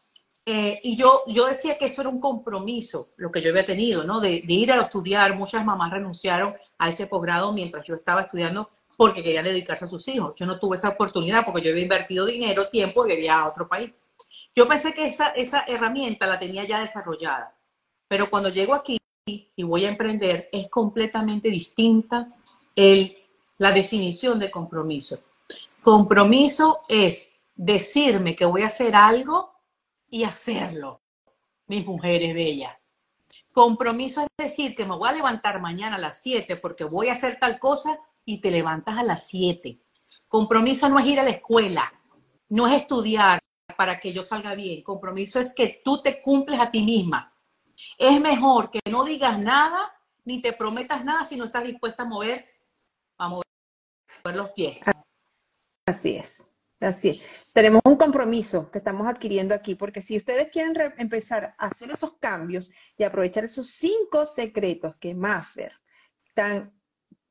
Eh, 0.50 0.80
y 0.82 0.96
yo, 0.96 1.24
yo 1.28 1.46
decía 1.46 1.78
que 1.78 1.88
eso 1.88 2.00
era 2.00 2.10
un 2.10 2.22
compromiso, 2.22 3.10
lo 3.18 3.30
que 3.30 3.42
yo 3.42 3.50
había 3.50 3.66
tenido, 3.66 4.06
¿no? 4.06 4.22
De, 4.22 4.42
ir 4.48 4.72
a 4.72 4.82
estudiar. 4.82 5.36
Muchas 5.36 5.66
mamás 5.66 5.92
renunciaron 5.92 6.56
a 6.78 6.88
ese 6.88 7.06
posgrado 7.06 7.52
mientras 7.52 7.86
yo 7.86 7.96
estaba 7.96 8.22
estudiando 8.22 8.70
porque 8.96 9.22
querían 9.22 9.44
dedicarse 9.44 9.84
a 9.84 9.90
sus 9.90 10.08
hijos. 10.08 10.36
Yo 10.38 10.46
no 10.46 10.58
tuve 10.58 10.78
esa 10.78 10.88
oportunidad 10.88 11.44
porque 11.44 11.62
yo 11.62 11.72
había 11.72 11.84
invertido 11.84 12.26
dinero, 12.26 12.70
tiempo 12.70 13.06
y 13.06 13.10
vivía 13.10 13.40
a 13.40 13.50
otro 13.50 13.68
país. 13.68 13.92
Yo 14.56 14.66
pensé 14.70 14.94
que 14.94 15.08
esa, 15.08 15.32
esa 15.32 15.66
herramienta 15.68 16.26
la 16.26 16.40
tenía 16.40 16.66
ya 16.66 16.80
desarrollada, 16.80 17.54
pero 18.08 18.30
cuando 18.30 18.48
llego 18.48 18.74
aquí 18.74 18.98
y 19.26 19.64
voy 19.64 19.86
a 19.86 19.90
emprender, 19.90 20.48
es 20.54 20.70
completamente 20.70 21.50
distinta 21.50 22.34
el, 22.74 23.18
la 23.58 23.74
definición 23.74 24.40
de 24.40 24.50
compromiso. 24.50 25.20
Compromiso 25.84 26.84
es 26.88 27.34
decirme 27.54 28.34
que 28.34 28.46
voy 28.46 28.62
a 28.62 28.68
hacer 28.68 28.96
algo 28.96 29.57
y 30.10 30.24
hacerlo, 30.24 31.02
mis 31.68 31.86
mujeres 31.86 32.36
bellas. 32.36 32.76
Compromiso 33.52 34.22
es 34.22 34.28
decir 34.38 34.76
que 34.76 34.86
me 34.86 34.96
voy 34.96 35.10
a 35.10 35.14
levantar 35.14 35.60
mañana 35.62 35.96
a 35.96 36.00
las 36.00 36.22
7 36.22 36.58
porque 36.58 36.84
voy 36.84 37.10
a 37.10 37.14
hacer 37.14 37.40
tal 37.40 37.60
cosa 37.60 38.00
y 38.24 38.40
te 38.40 38.52
levantas 38.52 38.98
a 38.98 39.04
las 39.04 39.28
7. 39.28 39.80
Compromiso 40.28 40.90
no 40.90 41.00
es 41.00 41.06
ir 41.06 41.20
a 41.20 41.24
la 41.24 41.32
escuela, 41.32 41.92
no 42.50 42.68
es 42.68 42.82
estudiar 42.82 43.40
para 43.76 44.00
que 44.00 44.14
yo 44.14 44.24
salga 44.24 44.56
bien. 44.56 44.84
Compromiso 44.84 45.40
es 45.40 45.54
que 45.54 45.82
tú 45.84 46.02
te 46.02 46.22
cumples 46.22 46.60
a 46.60 46.72
ti 46.72 46.84
misma. 46.84 47.34
Es 47.98 48.20
mejor 48.20 48.72
que 48.72 48.80
no 48.90 49.04
digas 49.04 49.40
nada 49.40 49.94
ni 50.26 50.42
te 50.42 50.54
prometas 50.54 51.06
nada 51.06 51.26
si 51.26 51.38
no 51.38 51.46
estás 51.46 51.64
dispuesta 51.64 52.04
a 52.04 52.06
mover, 52.06 52.46
a 53.18 53.30
mover 53.30 53.46
los 54.36 54.52
pies. 54.52 54.80
Así 55.86 56.18
es. 56.18 56.46
Así 56.80 57.10
es. 57.10 57.52
Tenemos 57.54 57.82
un 57.86 57.96
compromiso 57.96 58.70
que 58.70 58.78
estamos 58.78 59.08
adquiriendo 59.08 59.56
aquí, 59.56 59.74
porque 59.74 60.02
si 60.02 60.16
ustedes 60.16 60.52
quieren 60.52 60.76
empezar 60.98 61.56
a 61.58 61.68
hacer 61.68 61.90
esos 61.92 62.18
cambios 62.20 62.72
y 62.98 63.04
aprovechar 63.04 63.46
esos 63.46 63.72
cinco 63.72 64.26
secretos 64.28 64.96
que 64.98 65.16
Maffer, 65.16 65.72
tan, 66.36 66.72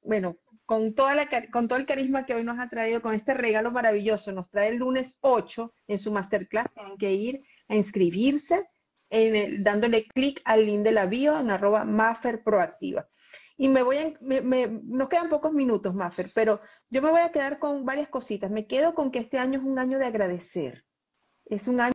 bueno, 0.02 0.36
con, 0.64 0.94
toda 0.94 1.14
la, 1.14 1.28
con 1.52 1.68
todo 1.68 1.78
el 1.78 1.86
carisma 1.86 2.26
que 2.26 2.34
hoy 2.34 2.42
nos 2.42 2.58
ha 2.58 2.68
traído, 2.68 3.00
con 3.00 3.14
este 3.14 3.34
regalo 3.34 3.70
maravilloso, 3.70 4.32
nos 4.32 4.50
trae 4.50 4.70
el 4.70 4.78
lunes 4.78 5.16
8 5.20 5.72
en 5.86 5.98
su 5.98 6.10
masterclass, 6.10 6.72
tienen 6.74 6.98
que 6.98 7.12
ir 7.12 7.42
a 7.68 7.76
inscribirse 7.76 8.68
en 9.10 9.62
dándole 9.62 10.08
clic 10.08 10.42
al 10.44 10.66
link 10.66 10.82
de 10.82 10.90
la 10.90 11.06
bio 11.06 11.38
en 11.38 11.50
arroba 11.50 11.84
Maffer 11.84 12.42
Proactiva. 12.42 13.08
Y 13.56 13.68
me 13.68 13.82
voy 13.82 13.96
a, 13.98 14.12
me, 14.20 14.68
nos 14.84 15.08
quedan 15.08 15.30
pocos 15.30 15.52
minutos, 15.52 15.94
Maffer, 15.94 16.30
pero 16.34 16.60
yo 16.90 17.00
me 17.00 17.10
voy 17.10 17.20
a 17.20 17.32
quedar 17.32 17.58
con 17.58 17.84
varias 17.84 18.08
cositas. 18.08 18.50
Me 18.50 18.66
quedo 18.66 18.94
con 18.94 19.10
que 19.10 19.18
este 19.18 19.38
año 19.38 19.58
es 19.58 19.64
un 19.64 19.78
año 19.78 19.98
de 19.98 20.06
agradecer. 20.06 20.84
Es 21.46 21.66
un 21.66 21.80
año 21.80 21.94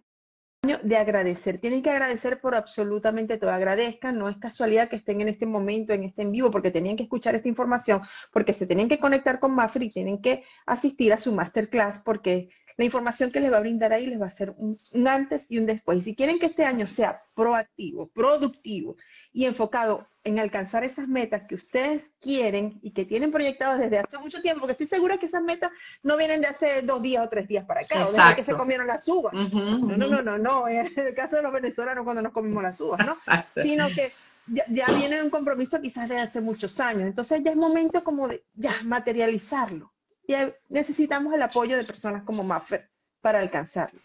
de 0.84 0.97
agradecer. 0.97 1.59
Tienen 1.59 1.84
que 1.84 1.89
agradecer 1.89 2.41
por 2.41 2.55
absolutamente 2.55 3.38
todo. 3.38 3.51
Agradezcan, 3.51 4.18
no 4.18 4.30
es 4.30 4.38
casualidad 4.38 4.89
que 4.89 4.95
estén 4.95 5.22
en 5.22 5.28
este 5.28 5.45
momento, 5.45 5.93
en 5.93 6.03
este 6.03 6.24
en 6.24 6.32
vivo, 6.32 6.51
porque 6.51 6.72
tenían 6.72 6.95
que 6.95 7.03
escuchar 7.03 7.36
esta 7.36 7.47
información, 7.47 8.01
porque 8.32 8.53
se 8.53 8.66
tienen 8.68 8.88
que 8.88 8.99
conectar 8.99 9.39
con 9.39 9.53
Maffer 9.53 9.84
y 9.84 9.91
tienen 9.91 10.22
que 10.22 10.43
asistir 10.66 11.14
a 11.14 11.18
su 11.18 11.32
masterclass, 11.32 11.99
porque 11.99 12.49
la 12.78 12.86
información 12.86 13.32
que 13.32 13.39
les 13.39 13.51
va 13.51 13.57
a 13.57 13.62
brindar 13.62 13.93
ahí 13.93 14.07
les 14.07 14.22
va 14.22 14.28
a 14.28 14.32
ser 14.32 14.53
un, 14.57 14.78
un 14.93 15.07
antes 15.07 15.45
y 15.49 15.57
un 15.57 15.66
después. 15.66 15.99
Y 15.99 16.01
si 16.01 16.16
quieren 16.16 16.39
que 16.39 16.47
este 16.47 16.66
año 16.66 16.88
sea 16.88 17.22
proactivo, 17.36 18.09
productivo 18.09 18.95
y 19.32 19.45
enfocado 19.45 20.07
en 20.24 20.39
alcanzar 20.39 20.84
esas 20.84 21.07
metas 21.07 21.43
que 21.47 21.55
ustedes 21.55 22.11
quieren 22.19 22.80
y 22.84 22.91
que 22.91 23.05
tienen 23.05 23.32
proyectadas 23.32 23.80
desde 23.80 23.99
hace 23.99 24.17
mucho 24.19 24.41
tiempo, 24.41 24.61
porque 24.61 24.74
estoy 24.74 24.88
segura 24.88 25.17
que 25.17 25.26
esas 25.26 25.41
metas 25.41 25.72
no 26.03 26.15
vienen 26.15 26.41
de 26.41 26.47
hace 26.47 26.84
dos 26.84 27.01
días 27.01 27.26
o 27.26 27.30
tres 27.30 27.47
días 27.47 27.65
para 27.65 27.82
acá, 27.82 28.05
o 28.05 28.11
desde 28.11 28.36
que 28.36 28.43
se 28.43 28.55
comieron 28.55 28.88
las 28.88 29.07
uvas. 29.07 29.34
no, 29.34 29.97
no, 29.97 30.07
no, 30.07 30.22
no, 30.22 30.38
no, 30.38 30.67
en 30.67 30.91
el 30.95 31.15
caso 31.15 31.38
de 31.38 31.41
los 31.41 31.51
venezolanos 31.51 32.03
cuando 32.03 32.22
nos 32.22 32.34
comimos 32.34 32.61
las 32.61 32.80
uvas, 32.80 33.05
¿no? 33.05 33.17
Sino 33.61 33.88
que 33.89 34.11
ya, 34.47 34.86
viene 34.88 35.22
un 35.22 35.30
compromiso 35.30 35.82
quizás 35.82 36.07
de 36.07 36.19
hace 36.19 36.39
muchos 36.39 36.80
años, 36.80 37.03
entonces 37.03 37.41
ya 37.43 37.51
es 37.51 37.57
momento 37.57 38.03
como 38.03 38.28
de 38.28 38.43
ya 38.53 38.76
materializarlo. 38.84 39.91
Y 40.28 40.36
necesitamos 40.69 41.34
el 41.34 41.41
apoyo 41.41 41.76
de 41.76 41.84
personas 41.84 42.24
como 42.24 42.43
Maffer 42.43 42.89
para 43.22 43.39
alcanzarlo. 43.39 43.99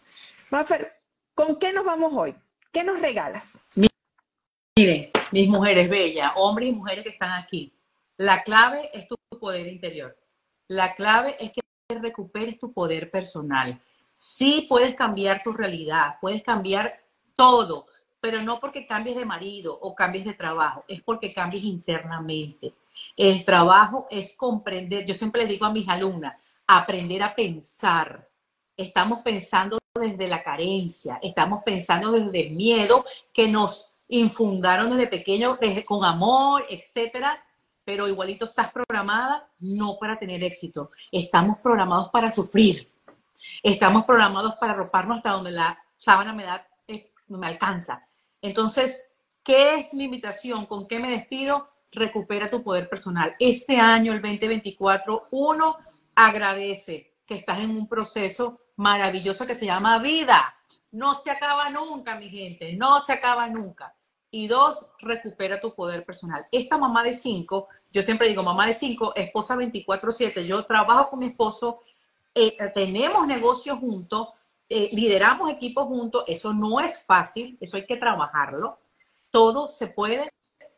Maffer, 0.50 0.92
¿con 1.34 1.58
qué 1.58 1.72
nos 1.72 1.84
vamos 1.84 2.12
hoy? 2.14 2.34
¿Qué 2.72 2.82
nos 2.82 3.00
regalas? 3.00 3.58
Miren, 4.78 5.10
mis 5.32 5.48
mujeres 5.48 5.88
bellas, 5.88 6.32
hombres 6.36 6.68
y 6.68 6.72
mujeres 6.72 7.02
que 7.02 7.08
están 7.08 7.32
aquí, 7.32 7.72
la 8.18 8.42
clave 8.42 8.90
es 8.92 9.08
tu 9.08 9.16
poder 9.40 9.66
interior. 9.68 10.14
La 10.68 10.94
clave 10.94 11.34
es 11.40 11.50
que 11.52 11.62
recuperes 11.98 12.58
tu 12.58 12.74
poder 12.74 13.10
personal. 13.10 13.80
Sí 14.12 14.66
puedes 14.68 14.94
cambiar 14.94 15.42
tu 15.42 15.54
realidad, 15.54 16.16
puedes 16.20 16.42
cambiar 16.42 17.00
todo, 17.34 17.86
pero 18.20 18.42
no 18.42 18.60
porque 18.60 18.86
cambies 18.86 19.16
de 19.16 19.24
marido 19.24 19.78
o 19.80 19.94
cambies 19.94 20.26
de 20.26 20.34
trabajo, 20.34 20.84
es 20.88 21.00
porque 21.02 21.32
cambies 21.32 21.64
internamente. 21.64 22.74
El 23.16 23.46
trabajo 23.46 24.06
es 24.10 24.36
comprender, 24.36 25.06
yo 25.06 25.14
siempre 25.14 25.40
les 25.40 25.48
digo 25.48 25.64
a 25.64 25.72
mis 25.72 25.88
alumnas, 25.88 26.36
aprender 26.66 27.22
a 27.22 27.34
pensar. 27.34 28.28
Estamos 28.76 29.20
pensando 29.20 29.78
desde 29.98 30.28
la 30.28 30.42
carencia, 30.42 31.18
estamos 31.22 31.62
pensando 31.64 32.12
desde 32.12 32.48
el 32.48 32.50
miedo 32.50 33.06
que 33.32 33.48
nos 33.48 33.95
infundaron 34.08 34.90
desde 34.90 35.08
pequeño, 35.08 35.58
con 35.84 36.04
amor, 36.04 36.64
etcétera, 36.68 37.42
pero 37.84 38.08
igualito 38.08 38.46
estás 38.46 38.72
programada 38.72 39.48
no 39.60 39.96
para 39.98 40.18
tener 40.18 40.42
éxito. 40.42 40.90
Estamos 41.10 41.58
programados 41.58 42.10
para 42.10 42.30
sufrir. 42.30 42.92
Estamos 43.62 44.04
programados 44.04 44.54
para 44.56 44.74
roparnos 44.74 45.18
hasta 45.18 45.30
donde 45.30 45.52
la 45.52 45.78
sábana 45.96 46.32
me 46.32 46.44
da, 46.44 46.66
me 47.28 47.46
alcanza. 47.46 48.06
Entonces, 48.42 49.12
¿qué 49.42 49.76
es 49.76 49.94
mi 49.94 50.04
invitación? 50.04 50.66
¿Con 50.66 50.86
qué 50.88 50.98
me 50.98 51.10
despido? 51.10 51.70
Recupera 51.92 52.50
tu 52.50 52.62
poder 52.62 52.88
personal. 52.88 53.36
Este 53.38 53.78
año, 53.78 54.12
el 54.12 54.20
2024, 54.20 55.28
uno 55.30 55.78
agradece 56.14 57.14
que 57.24 57.36
estás 57.36 57.58
en 57.60 57.70
un 57.70 57.88
proceso 57.88 58.60
maravilloso 58.76 59.46
que 59.46 59.54
se 59.54 59.66
llama 59.66 59.98
vida. 60.00 60.55
No 60.96 61.14
se 61.14 61.30
acaba 61.30 61.68
nunca, 61.68 62.14
mi 62.16 62.30
gente, 62.30 62.72
no 62.72 63.02
se 63.02 63.12
acaba 63.12 63.46
nunca. 63.48 63.94
Y 64.30 64.48
dos, 64.48 64.86
recupera 64.98 65.60
tu 65.60 65.74
poder 65.74 66.06
personal. 66.06 66.46
Esta 66.50 66.78
mamá 66.78 67.04
de 67.04 67.12
cinco, 67.12 67.68
yo 67.92 68.02
siempre 68.02 68.30
digo 68.30 68.42
mamá 68.42 68.66
de 68.66 68.72
cinco, 68.72 69.14
esposa 69.14 69.56
24/7, 69.56 70.46
yo 70.46 70.64
trabajo 70.64 71.10
con 71.10 71.18
mi 71.18 71.26
esposo, 71.26 71.82
eh, 72.34 72.56
tenemos 72.74 73.26
negocios 73.26 73.78
juntos, 73.78 74.30
eh, 74.70 74.88
lideramos 74.90 75.50
equipos 75.50 75.84
juntos, 75.84 76.24
eso 76.28 76.54
no 76.54 76.80
es 76.80 77.04
fácil, 77.04 77.58
eso 77.60 77.76
hay 77.76 77.84
que 77.84 77.98
trabajarlo. 77.98 78.78
Todo 79.30 79.68
se 79.68 79.88
puede 79.88 80.32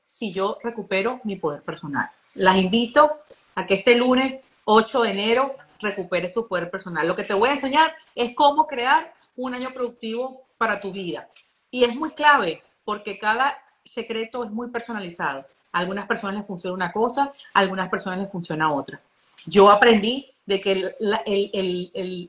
si 0.05 0.33
yo 0.33 0.59
recupero 0.65 1.21
mi 1.23 1.37
poder 1.37 1.63
personal. 1.63 2.11
Las 2.35 2.57
invito 2.57 3.21
a 3.55 3.69
que 3.69 3.75
este 3.75 3.95
lunes 3.95 4.43
8 4.65 5.03
de 5.03 5.11
enero 5.13 5.55
recuperes 5.79 6.35
tu 6.35 6.49
poder 6.49 6.69
personal. 6.73 7.07
Lo 7.07 7.15
que 7.15 7.23
te 7.23 7.35
voy 7.35 7.51
a 7.51 7.55
enseñar 7.55 7.95
es 8.17 8.35
cómo 8.35 8.67
crear 8.67 9.17
un 9.39 9.55
año 9.55 9.71
productivo 9.71 10.47
para 10.59 10.81
tu 10.81 10.93
vida. 10.93 11.29
Y 11.71 11.85
es 11.85 11.95
muy 11.95 12.11
clave 12.11 12.63
porque 12.85 13.19
cada 13.19 13.57
secreto 13.85 14.45
es 14.45 14.51
muy 14.51 14.71
personalizado. 14.71 15.47
A 15.73 15.79
algunas 15.79 16.07
personas 16.07 16.37
les 16.37 16.47
funciona 16.47 16.75
una 16.75 16.93
cosa, 16.93 17.33
a 17.55 17.61
algunas 17.61 17.89
personas 17.89 18.19
les 18.19 18.31
funciona 18.31 18.73
otra. 18.73 19.01
Yo 19.47 19.71
aprendí 19.71 20.31
de 20.45 20.61
que 20.61 20.95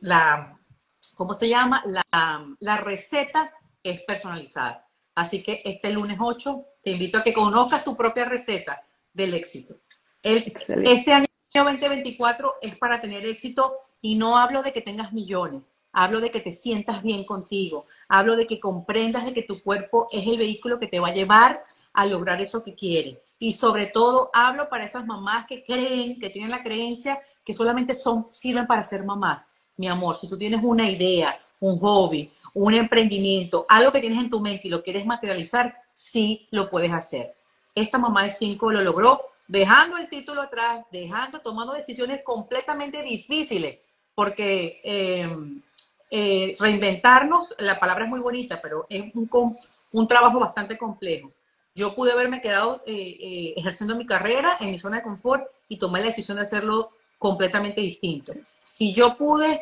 la, 0.01 0.57
¿cómo 1.15 1.33
se 1.33 1.49
llama? 1.49 1.83
La, 1.85 2.45
la 2.59 2.77
receta 2.77 3.51
es 3.83 4.01
personalizada. 4.01 4.85
Así 5.15 5.41
que 5.41 5.61
este 5.65 5.91
lunes 5.91 6.17
8 6.19 6.65
te 6.83 6.91
invito 6.91 7.17
a 7.17 7.23
que 7.23 7.33
conozcas 7.33 7.83
tu 7.83 7.95
propia 7.97 8.25
receta 8.25 8.81
del 9.13 9.33
éxito. 9.33 9.75
este 10.21 11.13
año 11.13 11.25
2024 11.53 12.55
es 12.61 12.77
para 12.77 13.01
tener 13.01 13.25
éxito 13.25 13.73
y 14.01 14.15
no 14.15 14.37
hablo 14.37 14.61
de 14.63 14.71
que 14.71 14.81
tengas 14.81 15.11
millones, 15.11 15.63
hablo 15.91 16.19
de 16.19 16.31
que 16.31 16.41
te 16.41 16.51
sientas 16.51 17.01
bien 17.03 17.23
contigo, 17.23 17.85
hablo 18.07 18.35
de 18.35 18.47
que 18.47 18.59
comprendas 18.59 19.25
de 19.25 19.33
que 19.33 19.43
tu 19.43 19.61
cuerpo 19.61 20.07
es 20.11 20.27
el 20.27 20.37
vehículo 20.37 20.79
que 20.79 20.87
te 20.87 20.99
va 20.99 21.09
a 21.09 21.13
llevar 21.13 21.63
a 21.93 22.05
lograr 22.05 22.41
eso 22.41 22.63
que 22.63 22.75
quieres. 22.75 23.17
Y 23.39 23.53
sobre 23.53 23.87
todo 23.87 24.29
hablo 24.33 24.69
para 24.69 24.85
esas 24.85 25.05
mamás 25.05 25.45
que 25.47 25.63
creen, 25.63 26.19
que 26.19 26.29
tienen 26.29 26.51
la 26.51 26.63
creencia 26.63 27.19
que 27.43 27.53
solamente 27.53 27.93
son, 27.93 28.27
sirven 28.31 28.67
para 28.67 28.83
ser 28.83 29.03
mamás. 29.03 29.43
Mi 29.77 29.87
amor, 29.87 30.15
si 30.15 30.27
tú 30.27 30.37
tienes 30.37 30.61
una 30.63 30.89
idea, 30.89 31.39
un 31.59 31.79
hobby, 31.79 32.31
un 32.53 32.73
emprendimiento, 32.73 33.65
algo 33.69 33.91
que 33.91 34.01
tienes 34.01 34.19
en 34.19 34.29
tu 34.29 34.39
mente 34.39 34.67
y 34.67 34.69
lo 34.69 34.83
quieres 34.83 35.05
materializar, 35.05 35.75
sí 35.93 36.47
lo 36.51 36.69
puedes 36.69 36.91
hacer. 36.91 37.35
Esta 37.73 37.97
mamá 37.97 38.23
de 38.23 38.31
cinco 38.31 38.71
lo 38.71 38.81
logró 38.81 39.21
dejando 39.47 39.97
el 39.97 40.09
título 40.09 40.43
atrás, 40.43 40.85
dejando, 40.91 41.39
tomando 41.39 41.73
decisiones 41.73 42.21
completamente 42.23 43.01
difíciles, 43.01 43.79
porque 44.13 44.79
em, 44.83 45.61
eh, 46.09 46.55
reinventarnos, 46.59 47.55
la 47.59 47.79
palabra 47.79 48.05
es 48.05 48.09
muy 48.09 48.19
bonita, 48.19 48.59
pero 48.61 48.85
es 48.89 49.03
un, 49.13 49.57
un 49.91 50.07
trabajo 50.07 50.39
bastante 50.39 50.77
complejo. 50.77 51.31
Yo 51.75 51.95
pude 51.95 52.11
haberme 52.11 52.41
quedado 52.41 52.83
eh, 52.85 53.17
eh, 53.19 53.53
ejerciendo 53.55 53.95
mi 53.95 54.05
carrera 54.05 54.57
en 54.59 54.71
mi 54.71 54.79
zona 54.79 54.97
de 54.97 55.03
confort 55.03 55.47
y 55.67 55.77
tomé 55.77 55.99
la 55.99 56.07
decisión 56.07 56.37
de 56.37 56.43
hacerlo 56.43 56.91
completamente 57.17 57.81
distinto. 57.81 58.33
Si 58.67 58.93
yo 58.93 59.15
pude, 59.15 59.61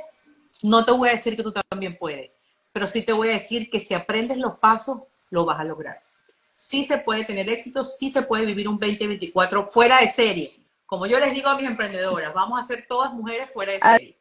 no 0.63 0.83
te 0.85 0.91
voy 0.91 1.09
a 1.09 1.13
decir 1.13 1.35
que 1.35 1.43
tú 1.43 1.53
también 1.69 1.97
puedes, 1.97 2.31
pero 2.71 2.87
sí 2.87 3.03
te 3.03 3.13
voy 3.13 3.29
a 3.29 3.33
decir 3.33 3.69
que 3.69 3.79
si 3.79 3.93
aprendes 3.93 4.37
los 4.37 4.57
pasos, 4.57 5.01
lo 5.29 5.45
vas 5.45 5.59
a 5.59 5.63
lograr 5.63 6.01
sí 6.57 6.85
se 6.85 6.97
puede 6.97 7.23
tener 7.23 7.47
éxito, 7.49 7.85
sí 7.85 8.09
se 8.09 8.23
puede 8.23 8.45
vivir 8.45 8.67
un 8.67 8.79
2024 8.79 9.69
fuera 9.69 10.01
de 10.01 10.11
serie. 10.11 10.55
Como 10.87 11.05
yo 11.05 11.19
les 11.19 11.31
digo 11.31 11.49
a 11.49 11.55
mis 11.55 11.67
emprendedoras, 11.69 12.33
vamos 12.33 12.59
a 12.59 12.63
ser 12.63 12.85
todas 12.89 13.13
mujeres 13.13 13.51
fuera 13.53 13.73
de 13.73 13.79
serie. 13.79 14.16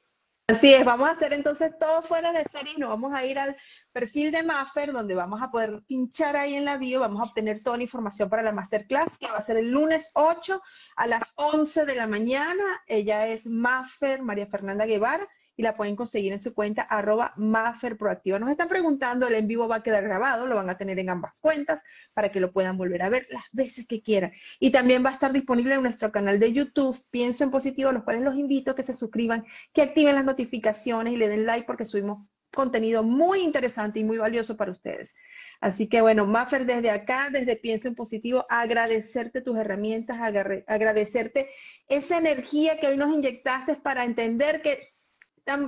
Así 0.49 0.73
es, 0.73 0.85
vamos 0.85 1.09
a 1.09 1.13
hacer 1.13 1.33
entonces 1.33 1.77
todo 1.77 2.03
fuera 2.03 2.31
de 2.31 2.45
serie 2.45 2.75
nos 2.79 2.91
vamos 2.91 3.13
a 3.13 3.25
ir 3.25 3.37
al 3.37 3.57
perfil 3.91 4.31
de 4.31 4.45
Maffer, 4.45 4.93
donde 4.93 5.17
vamos 5.17 5.43
a 5.43 5.51
poder 5.51 5.83
pinchar 5.89 6.37
ahí 6.37 6.55
en 6.55 6.65
la 6.65 6.77
bio, 6.77 7.01
vamos 7.01 7.21
a 7.21 7.29
obtener 7.29 7.65
toda 7.65 7.79
la 7.79 7.83
información 7.83 8.31
para 8.31 8.45
la 8.45 8.53
masterclass, 8.53 9.19
que 9.19 9.27
va 9.27 9.39
a 9.39 9.43
ser 9.43 9.57
el 9.57 9.73
lunes 9.73 10.09
8 10.15 10.63
a 10.95 11.07
las 11.09 11.33
11 11.35 11.85
de 11.85 11.97
la 11.97 12.07
mañana. 12.07 12.63
Ella 12.87 13.27
es 13.27 13.47
Maffer 13.47 14.23
María 14.23 14.47
Fernanda 14.47 14.87
Guevara 14.87 15.29
y 15.57 15.63
la 15.63 15.77
pueden 15.77 15.97
conseguir 15.97 16.33
en 16.33 16.39
su 16.39 16.55
cuenta 16.55 16.83
arroba 16.83 17.33
Maffer 17.37 17.97
Proactiva. 17.97 18.39
Nos 18.39 18.51
están 18.51 18.69
preguntando, 18.69 19.27
el 19.27 19.35
en 19.35 19.47
vivo 19.47 19.69
va 19.69 19.77
a 19.77 19.83
quedar 19.83 20.05
grabado, 20.05 20.47
lo 20.47 20.57
van 20.57 20.71
a 20.71 20.77
tener 20.77 20.99
en 20.99 21.11
ambas 21.11 21.41
cuentas 21.41 21.83
para 22.15 22.31
que 22.31 22.41
lo 22.41 22.53
puedan 22.53 22.77
volver 22.77 23.03
a 23.03 23.09
ver 23.09 23.27
las 23.31 23.45
veces 23.53 23.87
que 23.87 24.03
quieran. 24.03 24.33
Y 24.61 24.71
también 24.71 25.05
va 25.05 25.11
a 25.11 25.15
estar 25.15 25.33
disponible 25.33 25.75
en 25.75 25.83
nuestro 25.83 26.13
canal 26.13 26.39
de 26.39 26.53
YouTube, 26.53 27.03
Pienso 27.11 27.45
en 27.45 27.51
Positivo, 27.51 27.93
los 27.93 28.05
cuales 28.05 28.23
los 28.23 28.37
invito 28.37 28.73
a 28.73 28.75
que 28.75 28.83
se 28.83 28.95
suscriban, 28.95 29.45
que 29.73 29.83
activen 29.83 30.15
las 30.15 30.25
notificaciones 30.25 31.13
y 31.13 31.17
le 31.17 31.29
den 31.29 31.47
like 31.47 31.67
porque 31.67 31.85
subimos 31.85 32.27
contenido 32.57 33.05
muy 33.05 33.41
interesante 33.41 34.01
y 34.01 34.05
muy 34.05 34.19
valioso 34.19 34.57
para 34.57 34.73
ustedes. 34.73 35.15
Así 35.61 35.89
que 35.89 36.01
bueno, 36.01 36.27
Maffer, 36.27 36.67
desde 36.67 36.91
acá, 36.91 37.29
desde 37.31 37.55
Pienso 37.57 37.87
en 37.87 37.95
Positivo, 37.95 38.47
agradecerte 38.49 39.43
tus 39.43 39.57
herramientas, 39.57 40.19
agradecerte 40.67 41.51
esa 41.89 42.19
energía 42.19 42.79
que 42.81 42.89
hoy 42.89 42.97
nos 42.97 43.15
inyectaste 43.15 43.77
para 43.77 44.05
entender 44.05 44.63
que 44.63 44.81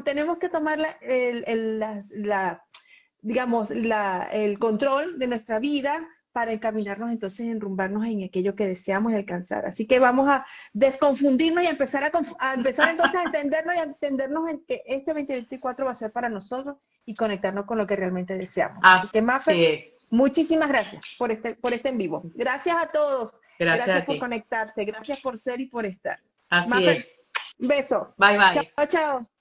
tenemos 0.04 0.38
que 0.38 0.48
tomar 0.48 0.78
la, 0.78 0.90
el, 1.00 1.78
la, 1.78 2.64
digamos, 3.20 3.70
el 3.70 4.58
control 4.58 5.18
de 5.18 5.26
nuestra 5.26 5.58
vida 5.58 6.08
para 6.32 6.52
encaminarnos 6.52 7.10
entonces, 7.10 7.48
enrumbarnos 7.48 8.06
en 8.06 8.22
aquello 8.22 8.54
que 8.54 8.66
deseamos 8.66 9.12
alcanzar. 9.12 9.66
Así 9.66 9.86
que 9.86 9.98
vamos 9.98 10.30
a 10.30 10.46
desconfundirnos 10.72 11.64
y 11.64 11.66
empezar 11.66 12.04
a, 12.04 12.54
empezar 12.54 12.90
entonces 12.90 13.18
a 13.18 13.24
entendernos 13.24 13.74
y 13.74 13.78
a 13.78 13.82
entendernos 13.82 14.48
en 14.48 14.64
que 14.64 14.82
este 14.86 15.12
2024 15.14 15.84
va 15.84 15.90
a 15.90 15.94
ser 15.94 16.12
para 16.12 16.28
nosotros 16.28 16.76
y 17.04 17.14
conectarnos 17.14 17.64
con 17.64 17.78
lo 17.78 17.86
que 17.86 17.96
realmente 17.96 18.38
deseamos. 18.38 18.78
Así, 18.82 19.08
que, 19.12 19.22
Mafe, 19.22 19.82
muchísimas 20.10 20.68
gracias 20.68 21.16
por 21.18 21.32
este, 21.32 21.54
por 21.54 21.72
este 21.72 21.88
en 21.88 21.98
vivo. 21.98 22.22
Gracias 22.34 22.76
a 22.76 22.86
todos. 22.86 23.40
Gracias, 23.58 24.04
por 24.04 24.18
conectarse. 24.18 24.84
Gracias 24.84 25.20
por 25.20 25.38
ser 25.38 25.60
y 25.60 25.66
por 25.66 25.86
estar. 25.86 26.20
Así 26.50 26.86
es. 26.86 27.08
Beso. 27.58 28.14
Bye, 28.16 28.38
bye. 28.38 28.70
Chao, 28.76 28.86
chao. 28.86 29.37